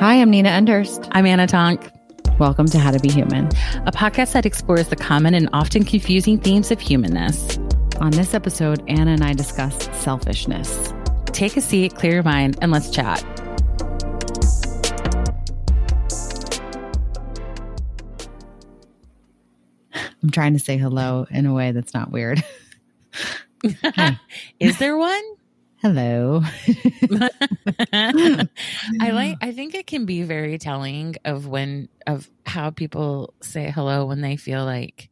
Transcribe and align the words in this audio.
Hi, 0.00 0.14
I'm 0.14 0.30
Nina 0.30 0.48
Enderst. 0.48 1.06
I'm 1.12 1.26
Anna 1.26 1.46
Tonk. 1.46 1.92
Welcome 2.38 2.64
to 2.68 2.78
How 2.78 2.90
to 2.90 2.98
Be 2.98 3.10
Human, 3.10 3.48
a 3.84 3.92
podcast 3.92 4.32
that 4.32 4.46
explores 4.46 4.88
the 4.88 4.96
common 4.96 5.34
and 5.34 5.46
often 5.52 5.84
confusing 5.84 6.38
themes 6.38 6.70
of 6.70 6.80
humanness. 6.80 7.58
On 7.98 8.10
this 8.10 8.32
episode, 8.32 8.82
Anna 8.88 9.10
and 9.10 9.22
I 9.22 9.34
discuss 9.34 9.76
selfishness. 10.00 10.94
Take 11.26 11.54
a 11.58 11.60
seat, 11.60 11.96
clear 11.96 12.14
your 12.14 12.22
mind, 12.22 12.56
and 12.62 12.72
let's 12.72 12.88
chat. 12.88 13.22
I'm 20.22 20.30
trying 20.30 20.54
to 20.54 20.60
say 20.60 20.78
hello 20.78 21.26
in 21.30 21.44
a 21.44 21.52
way 21.52 21.72
that's 21.72 21.92
not 21.92 22.10
weird. 22.10 22.42
Is 24.60 24.78
there 24.78 24.96
one? 24.96 25.22
Hello. 25.82 26.42
I 27.92 28.46
like 29.12 29.38
I 29.40 29.52
think 29.52 29.74
it 29.74 29.86
can 29.86 30.04
be 30.04 30.22
very 30.22 30.58
telling 30.58 31.16
of 31.24 31.46
when 31.46 31.88
of 32.06 32.28
how 32.44 32.68
people 32.70 33.32
say 33.40 33.70
hello 33.70 34.04
when 34.04 34.20
they 34.20 34.36
feel 34.36 34.64
like 34.66 35.08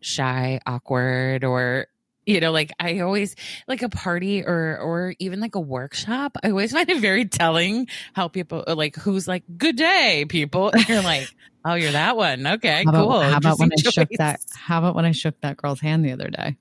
shy, 0.00 0.60
awkward 0.66 1.44
or 1.44 1.86
you 2.26 2.40
know 2.40 2.50
like 2.50 2.72
I 2.80 2.98
always 2.98 3.36
like 3.68 3.82
a 3.82 3.88
party 3.88 4.42
or 4.44 4.76
or 4.78 5.14
even 5.20 5.38
like 5.38 5.54
a 5.54 5.60
workshop, 5.60 6.36
I 6.42 6.50
always 6.50 6.72
find 6.76 6.90
it 6.90 6.98
very 6.98 7.26
telling 7.26 7.86
how 8.12 8.26
people 8.26 8.64
like 8.66 8.96
who's 8.96 9.28
like 9.28 9.44
good 9.56 9.76
day 9.76 10.24
people 10.28 10.70
and 10.70 10.88
you're 10.88 11.02
like 11.02 11.28
oh 11.64 11.74
you're 11.74 11.92
that 11.92 12.16
one. 12.16 12.44
Okay, 12.44 12.82
how 12.84 12.90
about, 12.90 13.08
cool. 13.08 13.20
How 13.20 13.36
about 13.36 13.58
when 13.60 13.70
choice. 13.70 13.86
I 13.86 13.90
shook 13.90 14.08
that 14.18 14.40
how 14.52 14.80
about 14.80 14.96
when 14.96 15.04
I 15.04 15.12
shook 15.12 15.40
that 15.42 15.56
girl's 15.58 15.80
hand 15.80 16.04
the 16.04 16.10
other 16.10 16.28
day? 16.28 16.56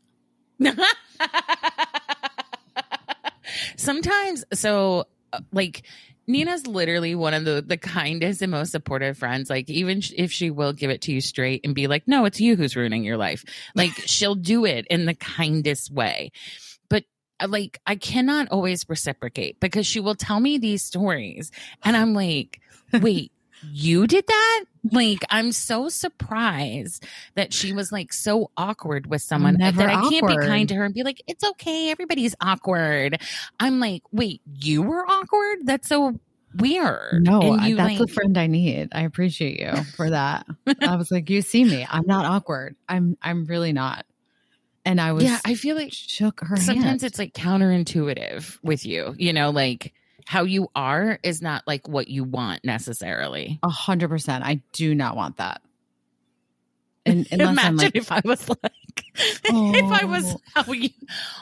Sometimes, 3.77 4.43
so 4.53 5.05
uh, 5.33 5.39
like 5.51 5.83
Nina's 6.27 6.67
literally 6.67 7.15
one 7.15 7.33
of 7.33 7.45
the 7.45 7.63
the 7.65 7.77
kindest 7.77 8.41
and 8.41 8.51
most 8.51 8.71
supportive 8.71 9.17
friends. 9.17 9.49
Like 9.49 9.69
even 9.69 10.01
if 10.15 10.31
she 10.31 10.49
will 10.49 10.73
give 10.73 10.89
it 10.89 11.01
to 11.03 11.11
you 11.11 11.21
straight 11.21 11.61
and 11.63 11.75
be 11.75 11.87
like, 11.87 12.07
"No, 12.07 12.25
it's 12.25 12.39
you 12.39 12.55
who's 12.55 12.75
ruining 12.75 13.03
your 13.03 13.17
life." 13.17 13.43
Like 13.75 13.91
she'll 14.05 14.35
do 14.35 14.65
it 14.65 14.85
in 14.89 15.05
the 15.05 15.15
kindest 15.15 15.91
way. 15.91 16.31
But 16.89 17.05
uh, 17.39 17.47
like 17.47 17.79
I 17.85 17.95
cannot 17.95 18.49
always 18.49 18.87
reciprocate 18.87 19.59
because 19.59 19.85
she 19.85 19.99
will 19.99 20.15
tell 20.15 20.39
me 20.39 20.57
these 20.57 20.83
stories 20.83 21.51
and 21.83 21.97
I'm 21.97 22.13
like, 22.13 22.61
"Wait, 22.93 23.31
you 23.63 24.07
did 24.07 24.25
that? 24.27 24.65
Like, 24.83 25.19
I'm 25.29 25.51
so 25.51 25.89
surprised 25.89 27.05
that 27.35 27.53
she 27.53 27.71
was 27.71 27.91
like 27.91 28.11
so 28.11 28.49
awkward 28.57 29.05
with 29.05 29.21
someone 29.21 29.57
that 29.59 29.77
I 29.77 29.93
awkward. 29.93 30.09
can't 30.11 30.27
be 30.27 30.37
kind 30.37 30.67
to 30.69 30.75
her 30.75 30.85
and 30.85 30.93
be 30.93 31.03
like, 31.03 31.21
it's 31.27 31.43
okay. 31.43 31.91
Everybody's 31.91 32.35
awkward. 32.41 33.21
I'm 33.59 33.79
like, 33.79 34.01
wait, 34.11 34.41
you 34.59 34.81
were 34.81 35.05
awkward? 35.07 35.59
That's 35.65 35.87
so 35.87 36.19
weird. 36.55 37.23
No, 37.23 37.57
that's 37.57 37.77
like, 37.77 37.97
the 37.99 38.07
friend 38.07 38.37
I 38.37 38.47
need. 38.47 38.89
I 38.91 39.03
appreciate 39.03 39.59
you 39.59 39.83
for 39.95 40.09
that. 40.09 40.47
I 40.81 40.95
was 40.95 41.11
like, 41.11 41.29
you 41.29 41.43
see 41.43 41.63
me. 41.63 41.85
I'm 41.87 42.07
not 42.07 42.25
awkward. 42.25 42.75
I'm, 42.89 43.17
I'm 43.21 43.45
really 43.45 43.73
not. 43.73 44.05
And 44.83 44.99
I 44.99 45.11
was, 45.11 45.23
yeah, 45.25 45.39
I 45.45 45.53
feel 45.53 45.75
like 45.75 45.93
shook 45.93 46.39
her. 46.39 46.57
Sometimes 46.57 46.85
hand. 46.85 47.03
it's 47.03 47.19
like 47.19 47.33
counterintuitive 47.33 48.57
with 48.63 48.83
you, 48.83 49.13
you 49.15 49.31
know, 49.31 49.51
like, 49.51 49.93
how 50.31 50.43
you 50.43 50.69
are 50.75 51.19
is 51.23 51.41
not 51.41 51.61
like 51.67 51.89
what 51.89 52.07
you 52.07 52.23
want 52.23 52.63
necessarily. 52.63 53.59
A 53.63 53.69
hundred 53.69 54.07
percent. 54.07 54.45
I 54.45 54.61
do 54.71 54.95
not 54.95 55.17
want 55.17 55.35
that. 55.37 55.61
And 57.05 57.25
imagine 57.31 57.77
like, 57.77 57.95
if 57.95 58.11
I 58.11 58.21
was 58.23 58.47
like, 58.47 59.03
oh, 59.49 59.71
if 59.75 59.91
I 59.91 60.05
was 60.05 60.35
oh. 60.35 60.39
how 60.53 60.71
you, 60.71 60.89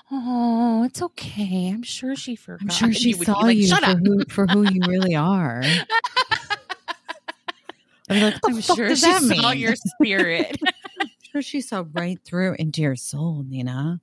oh, 0.09 0.83
it's 0.85 1.03
okay. 1.03 1.69
I'm 1.69 1.83
sure 1.83 2.15
she 2.15 2.35
forgot. 2.35 2.63
I'm 2.63 2.69
sure 2.69 2.91
she 2.93 3.13
saw 3.13 3.41
like, 3.41 3.57
you 3.57 3.67
for 3.67 3.97
who, 3.97 4.23
for 4.29 4.47
who 4.47 4.63
you 4.71 4.81
really 4.87 5.15
are. 5.15 5.61
I'm 8.09 8.21
like, 8.21 8.39
I'm 8.43 8.59
sure 8.61 8.95
she 8.95 9.19
saw 9.19 9.51
your 9.51 9.75
spirit. 9.75 10.57
I'm 10.99 11.09
sure 11.31 11.43
she 11.43 11.61
saw 11.61 11.83
right 11.91 12.17
through 12.23 12.55
into 12.57 12.81
your 12.81 12.95
soul, 12.95 13.43
Nina. 13.47 14.01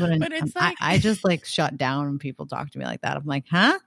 but 0.00 0.32
it's 0.32 0.56
like, 0.56 0.76
I, 0.80 0.94
I 0.94 0.98
just 0.98 1.24
like 1.24 1.44
shut 1.44 1.76
down 1.76 2.06
when 2.06 2.18
people 2.18 2.46
talk 2.46 2.70
to 2.70 2.78
me 2.78 2.86
like 2.86 3.02
that. 3.02 3.16
I'm 3.16 3.26
like, 3.26 3.44
huh? 3.48 3.78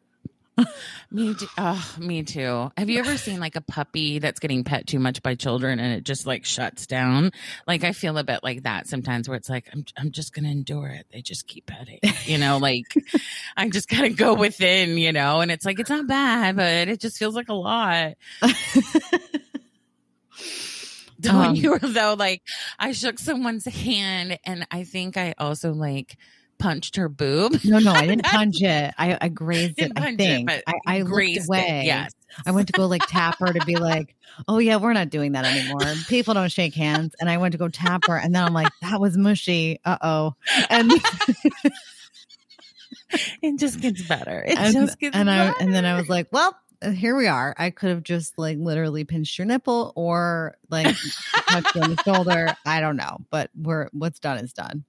me 1.11 1.33
too. 1.33 1.47
Oh, 1.57 1.95
me 1.99 2.23
too. 2.23 2.71
Have 2.77 2.89
you 2.89 2.99
ever 2.99 3.17
seen 3.17 3.39
like 3.39 3.55
a 3.55 3.61
puppy 3.61 4.19
that's 4.19 4.39
getting 4.39 4.63
pet 4.63 4.87
too 4.87 4.99
much 4.99 5.21
by 5.23 5.35
children 5.35 5.79
and 5.79 5.93
it 5.93 6.03
just 6.03 6.25
like 6.25 6.45
shuts 6.45 6.85
down? 6.85 7.31
Like 7.67 7.83
I 7.83 7.91
feel 7.91 8.17
a 8.17 8.23
bit 8.23 8.43
like 8.43 8.63
that 8.63 8.87
sometimes 8.87 9.27
where 9.27 9.37
it's 9.37 9.49
like 9.49 9.67
I'm 9.73 9.85
I'm 9.97 10.11
just 10.11 10.33
going 10.33 10.45
to 10.45 10.51
endure 10.51 10.87
it. 10.87 11.07
They 11.11 11.21
just 11.21 11.47
keep 11.47 11.65
petting. 11.65 11.99
You 12.25 12.37
know, 12.37 12.57
like 12.57 12.85
I 13.57 13.69
just 13.69 13.89
got 13.89 14.01
to 14.01 14.09
go 14.09 14.33
within, 14.33 14.97
you 14.97 15.11
know, 15.11 15.41
and 15.41 15.51
it's 15.51 15.65
like 15.65 15.79
it's 15.79 15.89
not 15.89 16.07
bad, 16.07 16.55
but 16.55 16.87
it 16.87 16.99
just 16.99 17.17
feels 17.17 17.35
like 17.35 17.49
a 17.49 17.53
lot. 17.53 18.13
Don't 21.19 21.35
um, 21.35 21.55
you 21.55 21.79
though 21.79 22.15
like 22.17 22.41
I 22.77 22.91
shook 22.91 23.17
someone's 23.17 23.65
hand 23.65 24.39
and 24.45 24.67
I 24.71 24.83
think 24.83 25.15
I 25.15 25.33
also 25.37 25.73
like 25.73 26.17
punched 26.63 26.95
her 26.95 27.09
boob. 27.09 27.59
No, 27.65 27.79
no, 27.79 27.91
I 27.95 28.07
didn't 28.07 28.23
punch 28.23 28.61
it. 28.61 28.93
I, 28.97 29.17
I 29.19 29.27
grazed 29.27 29.79
it. 29.79 29.91
I 29.97 30.15
think 30.15 30.49
it, 30.49 30.63
I, 30.65 30.73
I 30.87 31.01
looked 31.01 31.45
away. 31.45 31.81
It, 31.81 31.85
yes. 31.85 32.13
I 32.45 32.51
went 32.51 32.67
to 32.67 32.73
go 32.73 32.87
like 32.87 33.05
tap 33.07 33.37
her 33.39 33.51
to 33.51 33.65
be 33.65 33.75
like, 33.75 34.15
oh 34.47 34.59
yeah, 34.59 34.77
we're 34.77 34.93
not 34.93 35.09
doing 35.09 35.33
that 35.33 35.43
anymore. 35.45 35.81
People 36.07 36.33
don't 36.33 36.51
shake 36.51 36.73
hands. 36.73 37.13
And 37.19 37.29
I 37.29 37.37
went 37.37 37.51
to 37.51 37.57
go 37.57 37.67
tap 37.67 38.07
her, 38.07 38.15
and 38.17 38.33
then 38.33 38.43
I'm 38.43 38.53
like, 38.53 38.71
that 38.81 38.99
was 39.01 39.17
mushy. 39.17 39.79
Uh 39.83 39.97
oh. 40.01 40.35
And 40.69 40.91
it 43.41 43.59
just 43.59 43.81
gets 43.81 44.07
better. 44.07 44.41
It 44.47 44.57
and, 44.57 44.73
just 44.73 44.97
gets 44.99 45.15
and 45.15 45.27
better. 45.27 45.53
I 45.59 45.63
and 45.63 45.75
then 45.75 45.85
I 45.85 45.95
was 45.97 46.07
like, 46.09 46.29
well, 46.31 46.57
here 46.91 47.15
we 47.15 47.27
are. 47.27 47.53
I 47.57 47.69
could 47.71 47.89
have 47.89 48.03
just 48.03 48.39
like 48.39 48.57
literally 48.57 49.03
pinched 49.03 49.37
your 49.37 49.45
nipple 49.45 49.91
or 49.95 50.55
like 50.69 50.95
touched 51.49 51.75
you 51.75 51.81
on 51.81 51.95
the 51.95 52.01
shoulder. 52.03 52.55
I 52.65 52.79
don't 52.79 52.95
know, 52.95 53.17
but 53.29 53.51
we're 53.53 53.89
what's 53.91 54.19
done 54.19 54.37
is 54.37 54.53
done. 54.53 54.85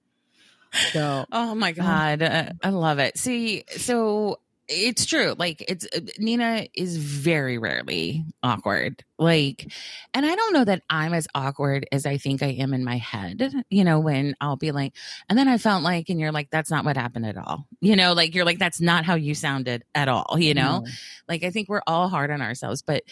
So, 0.91 1.25
oh 1.31 1.55
my 1.55 1.71
God. 1.71 2.21
Uh, 2.21 2.49
I 2.63 2.69
love 2.69 2.99
it. 2.99 3.17
See, 3.17 3.63
so 3.77 4.39
it's 4.67 5.05
true. 5.05 5.35
Like, 5.37 5.63
it's 5.67 5.85
uh, 5.95 5.99
Nina 6.17 6.67
is 6.73 6.97
very 6.97 7.59
rarely 7.59 8.25
awkward. 8.41 9.03
Like, 9.19 9.71
and 10.13 10.25
I 10.25 10.35
don't 10.35 10.53
know 10.53 10.65
that 10.65 10.81
I'm 10.89 11.13
as 11.13 11.27
awkward 11.35 11.85
as 11.91 12.07
I 12.07 12.17
think 12.17 12.41
I 12.41 12.47
am 12.47 12.73
in 12.73 12.83
my 12.83 12.97
head, 12.97 13.53
you 13.69 13.83
know, 13.83 13.99
when 13.99 14.35
I'll 14.41 14.55
be 14.55 14.71
like, 14.71 14.93
and 15.29 15.37
then 15.37 15.47
I 15.47 15.59
felt 15.59 15.83
like, 15.83 16.09
and 16.09 16.19
you're 16.19 16.31
like, 16.31 16.49
that's 16.49 16.71
not 16.71 16.83
what 16.83 16.97
happened 16.97 17.27
at 17.27 17.37
all. 17.37 17.67
You 17.79 17.95
know, 17.95 18.13
like, 18.13 18.33
you're 18.33 18.45
like, 18.45 18.57
that's 18.57 18.81
not 18.81 19.05
how 19.05 19.13
you 19.15 19.35
sounded 19.35 19.83
at 19.93 20.07
all, 20.07 20.37
you 20.39 20.55
know? 20.55 20.81
Mm. 20.83 20.89
Like, 21.29 21.43
I 21.43 21.51
think 21.51 21.69
we're 21.69 21.83
all 21.85 22.09
hard 22.09 22.31
on 22.31 22.41
ourselves, 22.41 22.81
but 22.81 23.03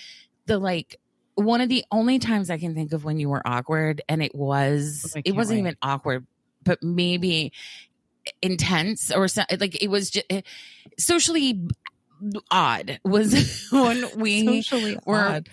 the 0.48 0.58
like, 0.58 1.00
one 1.36 1.62
of 1.62 1.70
the 1.70 1.84
only 1.92 2.20
times 2.20 2.50
I 2.50 2.58
can 2.58 2.76
think 2.76 2.94
of 2.94 3.04
when 3.06 3.20
you 3.20 3.30
were 3.30 3.42
awkward, 3.46 4.02
and 4.10 4.22
it 4.22 4.36
was, 4.36 5.16
it 5.24 5.36
wasn't 5.36 5.58
wait. 5.58 5.62
even 5.62 5.78
awkward, 5.82 6.28
but 6.64 6.82
maybe 6.84 7.52
intense 8.42 9.12
or 9.12 9.28
so, 9.28 9.44
like 9.60 9.82
it 9.82 9.90
was 9.90 10.10
just 10.10 10.26
eh, 10.30 10.42
socially 10.98 11.68
odd 12.52 13.00
was 13.04 13.68
when 13.72 14.06
we 14.18 14.46
socially 14.64 14.98
were 15.06 15.18
odd. 15.20 15.50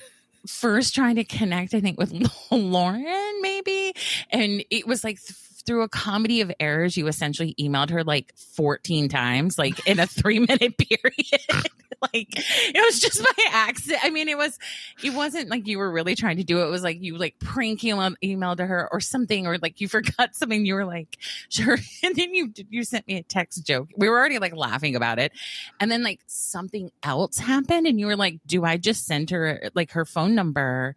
first 0.47 0.95
trying 0.95 1.17
to 1.17 1.25
connect 1.25 1.75
i 1.75 1.81
think 1.81 1.99
with 1.99 2.13
lauren 2.53 3.43
maybe 3.43 3.93
and 4.31 4.65
it 4.71 4.87
was 4.87 5.03
like 5.03 5.21
th- 5.21 5.37
through 5.71 5.83
a 5.83 5.89
comedy 5.89 6.41
of 6.41 6.51
errors 6.59 6.97
you 6.97 7.07
essentially 7.07 7.55
emailed 7.55 7.91
her 7.91 8.03
like 8.03 8.33
14 8.57 9.09
times 9.09 9.57
like 9.57 9.87
in 9.87 10.01
a 10.01 10.07
three 10.09 10.41
minute 10.41 10.77
period 10.91 11.69
like 12.03 12.29
it 12.35 12.85
was 12.85 13.01
just 13.01 13.23
by 13.23 13.45
accident. 13.53 14.01
I 14.03 14.11
mean, 14.11 14.29
it 14.29 14.37
was, 14.37 14.59
it 15.03 15.11
wasn't 15.11 15.51
like 15.51 15.67
you 15.67 15.79
were 15.79 15.91
really 15.91 16.15
trying 16.15 16.39
to 16.39 16.45
do 16.45 16.61
it. 16.61 16.67
It 16.67 16.71
was 16.71 16.83
like 16.83 17.01
you 17.01 17.17
like 17.17 17.39
prank 17.39 17.85
email, 17.85 18.15
email 18.23 18.57
to 18.57 18.67
her 18.67 18.89
or 18.91 19.01
something, 19.01 19.47
or 19.47 19.59
like 19.59 19.81
you 19.81 19.89
forgot 19.89 20.35
something. 20.35 20.65
You 20.65 20.75
were 20.75 20.87
like, 20.87 21.19
sure. 21.49 21.79
And 22.03 22.17
then 22.17 22.35
you, 22.35 22.53
you 22.71 22.85
sent 22.85 23.07
me 23.07 23.17
a 23.19 23.23
text 23.23 23.67
joke. 23.67 23.89
We 23.97 24.09
were 24.09 24.19
already 24.19 24.39
like 24.39 24.57
laughing 24.57 24.97
about 24.97 25.19
it. 25.19 25.33
And 25.79 25.91
then 25.91 26.03
like 26.03 26.21
something 26.27 26.91
else 27.03 27.39
happened. 27.39 27.87
And 27.87 28.01
you 28.01 28.07
were 28.07 28.17
like, 28.17 28.41
do 28.47 28.65
I 28.65 28.77
just 28.77 29.07
send 29.07 29.31
her 29.31 29.71
like 29.75 29.93
her 29.93 30.05
phone 30.05 30.35
number? 30.35 30.97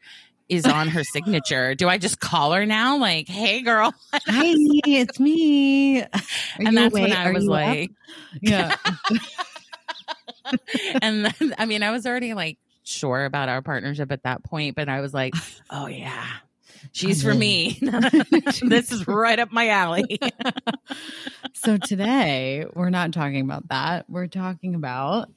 Is 0.56 0.66
on 0.66 0.88
her 0.90 1.04
signature. 1.04 1.76
Do 1.76 1.90
I 1.90 1.98
just 1.98 2.20
call 2.20 2.54
her 2.54 2.66
now? 2.66 2.98
Like, 2.98 3.28
hey, 3.28 3.62
girl. 3.62 3.94
Hi, 4.14 4.54
it's 4.86 5.20
me. 5.20 6.02
Are 6.04 6.10
and 6.60 6.78
that's 6.78 6.94
awake? 6.94 7.10
when 7.10 7.12
I 7.14 7.30
Are 7.30 7.34
was 7.34 7.46
like, 7.46 7.92
up? 7.92 8.20
yeah. 8.42 8.76
and 11.02 11.26
then, 11.26 11.56
I 11.58 11.66
mean, 11.66 11.84
I 11.84 11.92
was 11.92 12.06
already 12.06 12.34
like 12.34 12.58
sure 12.84 13.26
about 13.26 13.50
our 13.50 13.62
partnership 13.62 14.12
at 14.12 14.24
that 14.24 14.44
point, 14.44 14.76
but 14.76 14.90
I 14.90 15.02
was 15.02 15.14
like, 15.14 15.34
oh 15.70 15.88
yeah, 15.88 16.26
she's 16.92 17.24
for 17.24 17.34
me. 17.34 17.80
this 18.62 18.92
is 18.92 19.08
right 19.08 19.40
up 19.40 19.52
my 19.52 19.70
alley. 19.70 20.20
so 21.54 21.78
today 21.78 22.66
we're 22.74 22.90
not 22.90 23.14
talking 23.14 23.42
about 23.42 23.68
that. 23.70 24.10
We're 24.10 24.28
talking 24.28 24.76
about 24.76 25.30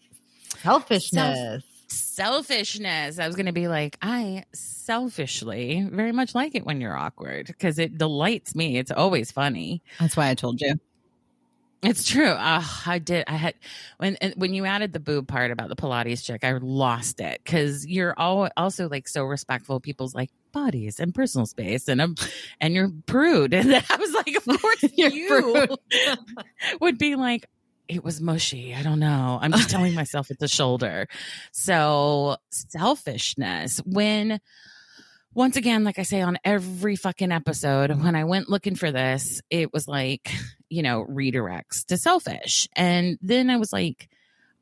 selfishness. 0.63 1.63
Selfishness. 1.89 3.19
I 3.19 3.27
was 3.27 3.37
going 3.37 3.47
to 3.47 3.53
be 3.53 3.69
like, 3.69 3.97
I 4.03 4.45
selfishly 4.53 5.87
very 5.91 6.13
much 6.13 6.35
like 6.35 6.55
it 6.55 6.65
when 6.65 6.81
you're 6.81 6.97
awkward 6.97 7.47
because 7.47 7.79
it 7.79 7.99
delights 7.99 8.55
me. 8.55 8.79
It's 8.79 8.91
always 8.91 9.31
funny. 9.31 9.83
That's 10.01 10.17
why 10.17 10.31
I 10.31 10.35
told 10.35 10.61
you. 10.61 10.75
It's 11.83 12.09
true. 12.09 12.35
Oh, 12.37 12.83
I 12.87 12.99
did. 12.99 13.25
I 13.29 13.35
had 13.37 13.55
when 13.99 14.17
when 14.37 14.55
you 14.55 14.65
added 14.65 14.93
the 14.93 14.99
boob 14.99 15.29
part 15.29 15.51
about 15.51 15.69
the 15.69 15.77
Pilates 15.77 16.25
chick, 16.25 16.43
I 16.43 16.53
lost 16.53 17.21
it 17.21 17.41
because 17.45 17.87
you're 17.87 18.15
all 18.17 18.49
also 18.57 18.89
like 18.89 19.07
so 19.07 19.25
respectful 19.25 19.77
of 19.77 19.83
people's 19.83 20.15
like 20.15 20.31
bodies 20.53 20.99
and 20.99 21.15
personal 21.15 21.47
space, 21.47 21.87
and 21.87 22.01
um, 22.01 22.17
and 22.61 22.75
you're 22.75 22.91
prude, 23.05 23.53
and 23.55 23.73
I 23.73 23.97
was 23.97 24.13
like, 24.15 24.35
of 24.37 24.61
course 24.61 24.85
you 24.95 25.77
would 26.81 26.99
be 26.99 27.15
like, 27.15 27.47
it 27.89 28.05
was 28.05 28.21
mushy. 28.21 28.75
I 28.75 28.83
don't 28.83 28.99
know. 28.99 29.39
I'm 29.41 29.53
just 29.53 29.71
telling 29.71 29.95
myself 29.95 30.31
it's 30.31 30.43
a 30.43 30.49
shoulder. 30.49 31.09
So 31.53 32.37
selfishness 32.51 33.79
when 33.85 34.41
once 35.35 35.57
again, 35.57 35.85
like 35.85 35.99
I 35.99 36.03
say 36.03 36.23
on 36.23 36.39
every 36.45 36.97
fucking 36.97 37.31
episode, 37.31 37.91
when 38.03 38.17
I 38.17 38.25
went 38.25 38.49
looking 38.49 38.75
for 38.75 38.91
this, 38.91 39.43
it 39.51 39.71
was 39.71 39.87
like, 39.87 40.31
you 40.71 40.83
know, 40.83 41.05
redirects 41.05 41.85
to 41.89 41.99
selfish. 41.99 42.67
And 42.75 43.19
then 43.21 43.51
I 43.51 43.59
was 43.59 43.71
like, 43.71 44.09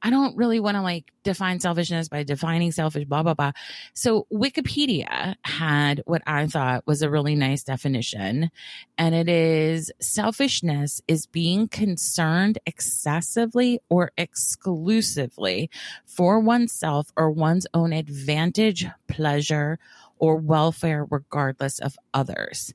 I 0.04 0.10
don't 0.10 0.36
really 0.36 0.60
want 0.60 0.76
to 0.76 0.82
like 0.82 1.10
define 1.22 1.60
selfishness 1.60 2.10
by 2.10 2.24
defining 2.24 2.72
selfish, 2.72 3.06
blah, 3.06 3.22
blah, 3.22 3.32
blah. 3.32 3.52
So 3.94 4.26
Wikipedia 4.30 5.34
had 5.42 6.02
what 6.04 6.20
I 6.26 6.46
thought 6.46 6.86
was 6.86 7.00
a 7.00 7.08
really 7.08 7.34
nice 7.34 7.64
definition. 7.64 8.50
And 8.98 9.14
it 9.14 9.30
is 9.30 9.90
selfishness 10.00 11.00
is 11.08 11.24
being 11.24 11.68
concerned 11.68 12.58
excessively 12.66 13.80
or 13.88 14.12
exclusively 14.18 15.70
for 16.04 16.38
oneself 16.38 17.10
or 17.16 17.30
one's 17.30 17.66
own 17.72 17.94
advantage, 17.94 18.86
pleasure, 19.08 19.78
or 20.18 20.36
welfare 20.36 21.06
regardless 21.10 21.78
of 21.78 21.96
others. 22.12 22.74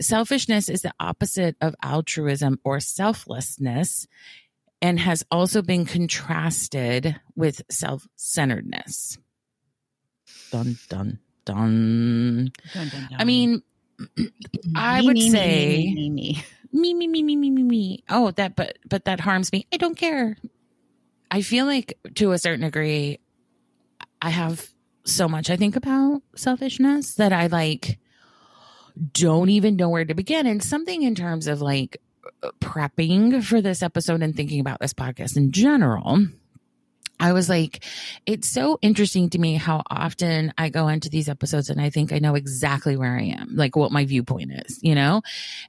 Selfishness 0.00 0.68
is 0.68 0.82
the 0.82 0.92
opposite 1.00 1.56
of 1.62 1.74
altruism 1.82 2.60
or 2.62 2.78
selflessness 2.78 4.06
and 4.80 4.98
has 5.00 5.24
also 5.30 5.62
been 5.62 5.84
contrasted 5.84 7.16
with 7.34 7.62
self 7.70 8.06
centeredness. 8.16 9.18
Dun, 10.50 10.78
dun, 10.88 11.18
dun. 11.44 12.52
dun, 12.72 12.88
dun. 12.88 13.08
I 13.18 13.24
mean, 13.24 13.62
I 14.76 15.02
would 15.02 15.14
me, 15.14 15.30
say 15.30 15.92
me, 15.92 16.10
me, 16.10 16.44
me, 16.72 16.94
me, 16.94 16.94
me, 16.94 17.06
me, 17.08 17.22
me, 17.22 17.36
me, 17.36 17.50
me, 17.50 17.62
me. 17.62 18.04
Oh, 18.08 18.30
that, 18.32 18.56
but, 18.56 18.78
but 18.88 19.04
that 19.06 19.20
harms 19.20 19.52
me. 19.52 19.66
I 19.72 19.76
don't 19.76 19.96
care. 19.96 20.36
I 21.30 21.42
feel 21.42 21.66
like 21.66 21.98
to 22.14 22.32
a 22.32 22.38
certain 22.38 22.64
degree, 22.64 23.18
I 24.22 24.30
have 24.30 24.70
so 25.04 25.28
much 25.28 25.50
I 25.50 25.56
think 25.56 25.76
about 25.76 26.22
selfishness 26.36 27.14
that 27.14 27.32
I 27.32 27.46
like 27.46 27.98
don't 29.12 29.48
even 29.48 29.76
know 29.76 29.88
where 29.88 30.04
to 30.04 30.14
begin. 30.14 30.46
And 30.46 30.62
something 30.62 31.02
in 31.02 31.14
terms 31.14 31.46
of 31.46 31.60
like 31.60 32.00
prepping 32.60 33.42
for 33.42 33.60
this 33.60 33.82
episode 33.82 34.22
and 34.22 34.34
thinking 34.34 34.60
about 34.60 34.80
this 34.80 34.94
podcast 34.94 35.36
in 35.36 35.52
general. 35.52 36.26
I 37.20 37.32
was 37.32 37.48
like, 37.48 37.84
it's 38.26 38.48
so 38.48 38.78
interesting 38.80 39.30
to 39.30 39.38
me 39.38 39.54
how 39.54 39.82
often 39.90 40.52
I 40.56 40.68
go 40.68 40.88
into 40.88 41.08
these 41.08 41.28
episodes 41.28 41.68
and 41.68 41.80
I 41.80 41.90
think 41.90 42.12
I 42.12 42.20
know 42.20 42.36
exactly 42.36 42.96
where 42.96 43.16
I 43.16 43.34
am, 43.40 43.56
like 43.56 43.74
what 43.74 43.90
my 43.90 44.04
viewpoint 44.04 44.52
is, 44.52 44.78
you 44.82 44.94
know? 44.94 45.22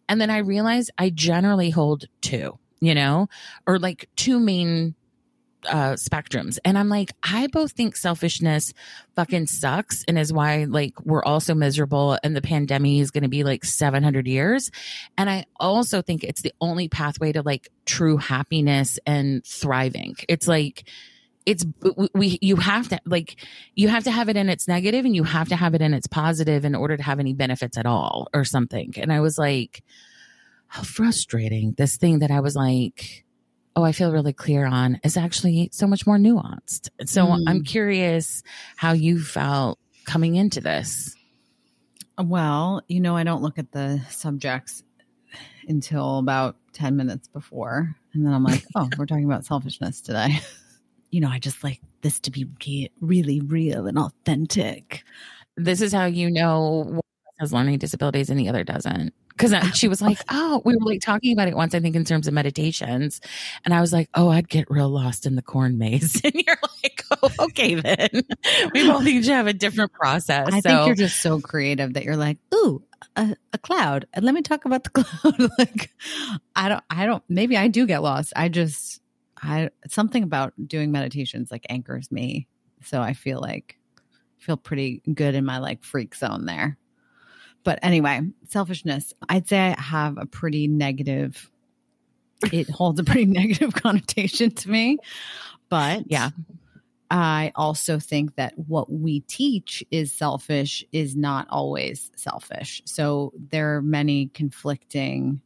And 0.07 0.21
then 0.21 0.29
I 0.29 0.39
realize 0.39 0.89
I 0.97 1.09
generally 1.09 1.71
hold 1.71 2.06
two, 2.21 2.59
you 2.81 2.94
know, 2.94 3.29
or 3.65 3.79
like 3.79 4.09
two 4.15 4.39
main 4.39 4.94
uh 5.67 5.94
spectrums. 5.94 6.57
And 6.63 6.77
i'm 6.77 6.89
like 6.89 7.11
i 7.23 7.47
both 7.47 7.71
think 7.73 7.95
selfishness 7.95 8.73
fucking 9.15 9.47
sucks 9.47 10.03
and 10.07 10.17
is 10.17 10.31
why 10.31 10.65
like 10.65 10.94
we're 11.06 11.23
all 11.23 11.39
so 11.39 11.53
miserable 11.53 12.17
and 12.23 12.35
the 12.35 12.41
pandemic 12.41 13.00
is 13.00 13.11
going 13.11 13.23
to 13.23 13.29
be 13.29 13.44
like 13.44 13.65
700 13.65 14.27
years. 14.27 14.71
And 15.17 15.29
i 15.29 15.45
also 15.59 16.01
think 16.01 16.23
it's 16.23 16.41
the 16.41 16.53
only 16.61 16.88
pathway 16.88 17.31
to 17.31 17.41
like 17.41 17.69
true 17.85 18.17
happiness 18.17 19.00
and 19.06 19.44
thriving. 19.45 20.15
It's 20.27 20.47
like 20.47 20.88
it's 21.45 21.65
we 22.13 22.38
you 22.41 22.57
have 22.57 22.89
to 22.89 23.00
like 23.05 23.35
you 23.73 23.88
have 23.88 24.03
to 24.03 24.12
have 24.12 24.29
it 24.29 24.38
in 24.38 24.50
its 24.50 24.67
negative 24.67 25.05
and 25.05 25.15
you 25.15 25.23
have 25.23 25.50
to 25.50 25.55
have 25.55 25.73
it 25.73 25.81
in 25.81 25.94
its 25.94 26.05
positive 26.05 26.63
in 26.63 26.75
order 26.75 26.95
to 26.95 27.01
have 27.01 27.19
any 27.19 27.33
benefits 27.33 27.77
at 27.77 27.88
all 27.88 28.27
or 28.33 28.45
something. 28.45 28.94
And 28.97 29.12
i 29.12 29.19
was 29.19 29.38
like 29.38 29.83
how 30.67 30.83
frustrating. 30.83 31.73
This 31.77 31.97
thing 31.97 32.19
that 32.19 32.29
i 32.29 32.39
was 32.39 32.55
like 32.55 33.25
oh, 33.75 33.83
I 33.83 33.92
feel 33.92 34.12
really 34.12 34.33
clear 34.33 34.66
on 34.66 35.00
is 35.04 35.18
actually 35.18 35.69
so 35.71 35.88
much 35.88 36.06
more 36.06 36.18
nuanced. 36.18 36.89
So 37.06 37.25
mm. 37.25 37.44
I'm 37.48 37.63
curious 37.63 38.44
how 38.75 38.94
you 38.94 39.21
felt 39.21 39.80
coming 40.06 40.36
into 40.36 40.62
this. 40.62 41.16
Well, 42.18 42.81
you 42.88 43.00
know, 43.00 43.16
I 43.16 43.24
don't 43.24 43.42
look 43.42 43.57
at 43.57 43.71
the 43.71 44.01
subjects 44.10 44.83
until 45.68 46.18
about 46.18 46.57
10 46.74 46.98
minutes 46.98 47.27
before. 47.27 47.95
And 48.13 48.25
then 48.25 48.33
I'm 48.33 48.44
like, 48.44 48.66
oh, 48.75 48.89
we're 48.98 49.06
talking 49.06 49.25
about 49.25 49.45
selfishness 49.45 50.01
today. 50.01 50.39
you 51.12 51.22
know, 51.22 51.30
I 51.30 51.39
just 51.39 51.63
like 51.63 51.80
this 52.01 52.19
to 52.22 52.31
be 52.31 52.48
really 53.00 53.39
real 53.42 53.88
and 53.88 53.98
authentic. 53.98 55.04
This 55.56 55.81
is 55.81 55.94
how 55.94 56.06
you 56.06 56.30
know 56.30 57.01
has 57.39 57.53
learning 57.53 57.77
disabilities 57.77 58.30
and 58.30 58.39
the 58.39 58.50
other 58.50 58.63
doesn't 58.63 59.13
because 59.39 59.77
she 59.77 59.88
was 59.88 60.01
oh. 60.01 60.06
like, 60.06 60.19
"Oh, 60.30 60.62
we 60.65 60.75
were 60.75 60.86
like 60.86 61.01
talking 61.01 61.31
about 61.31 61.47
it 61.47 61.56
once. 61.56 61.74
I 61.74 61.80
think 61.80 61.95
in 61.95 62.03
terms 62.03 62.27
of 62.27 62.33
meditations, 62.33 63.21
and 63.63 63.74
I 63.74 63.81
was 63.81 63.94
like, 63.94 64.09
"Oh, 64.13 64.30
I'd 64.30 64.50
get 64.50 64.69
real 64.69 64.89
lost 64.89 65.25
in 65.25 65.36
the 65.36 65.41
corn 65.41 65.77
maze." 65.77 66.21
And 66.30 66.36
you're 66.36 66.57
like, 66.83 67.03
"Oh, 67.12 67.31
okay, 67.45 67.75
then 67.75 68.09
we 68.74 68.88
both 68.88 69.03
need 69.03 69.24
to 69.24 69.33
have 69.33 69.47
a 69.47 69.53
different 69.53 69.94
process." 69.94 70.47
I 70.51 70.59
so. 70.59 70.69
think 70.69 70.88
you're 70.88 71.07
just 71.07 71.21
so 71.21 71.39
creative 71.39 71.94
that 71.94 72.03
you're 72.03 72.18
like, 72.18 72.38
"Ooh, 72.53 72.83
a, 73.15 73.36
a 73.53 73.57
cloud," 73.57 74.06
and 74.13 74.25
let 74.25 74.36
me 74.36 74.41
talk 74.41 74.65
about 74.65 74.83
the 74.83 74.89
cloud. 75.03 75.50
like, 75.57 75.91
I 76.56 76.69
don't, 76.69 76.83
I 76.89 77.06
don't. 77.06 77.24
Maybe 77.30 77.57
I 77.57 77.68
do 77.69 77.88
get 77.88 78.03
lost. 78.03 78.33
I 78.36 78.50
just, 78.50 79.01
I 79.41 79.69
something 79.88 80.24
about 80.24 80.53
doing 80.68 80.91
meditations 80.91 81.51
like 81.51 81.65
anchors 81.69 82.12
me, 82.12 82.47
so 82.83 83.01
I 83.01 83.13
feel 83.13 83.39
like 83.39 83.77
feel 84.38 84.57
pretty 84.57 85.01
good 85.13 85.36
in 85.36 85.45
my 85.45 85.59
like 85.59 85.83
freak 85.83 86.15
zone 86.15 86.45
there. 86.45 86.77
But 87.69 87.77
anyway, 87.83 88.21
selfishness, 88.48 89.13
I'd 89.30 89.48
say 89.48 89.60
I 89.77 89.80
have 89.80 90.18
a 90.18 90.25
pretty 90.25 90.68
negative, 90.68 91.51
it 92.51 92.68
holds 92.68 93.00
a 93.00 93.04
pretty 93.04 93.25
negative 93.27 93.75
connotation 93.75 94.50
to 94.50 94.71
me. 94.71 94.98
But 95.69 96.06
yeah, 96.10 96.31
I 97.12 97.51
also 97.54 98.00
think 98.00 98.38
that 98.38 98.57
what 98.57 98.92
we 98.92 99.19
teach 99.19 99.83
is 99.92 100.12
selfish 100.12 100.83
is 100.92 101.16
not 101.16 101.45
always 101.51 102.10
selfish. 102.16 102.81
So 102.86 103.33
there 103.51 103.75
are 103.75 103.83
many 103.83 104.31
conflicting 104.33 105.39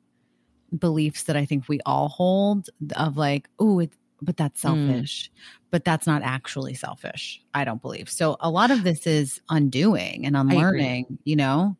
beliefs 0.80 1.24
that 1.24 1.36
I 1.36 1.44
think 1.44 1.68
we 1.68 1.82
all 1.86 2.08
hold 2.08 2.70
of 2.96 3.18
like, 3.18 3.50
oh, 3.60 3.80
it, 3.80 3.92
but 4.22 4.38
that's 4.38 4.62
hmm. 4.62 4.70
selfish. 4.70 5.30
Mm. 5.30 5.60
But 5.72 5.84
that's 5.84 6.08
not 6.08 6.22
actually 6.22 6.76
selfish. 6.76 7.44
I 7.54 7.66
don't 7.66 7.82
believe. 7.82 8.10
So 8.10 8.38
a 8.40 8.50
lot 8.50 8.72
of 8.72 8.84
this 8.86 9.06
is 9.06 9.42
undoing 9.50 10.26
and 10.26 10.38
unlearning, 10.38 11.20
you 11.26 11.36
know? 11.36 11.76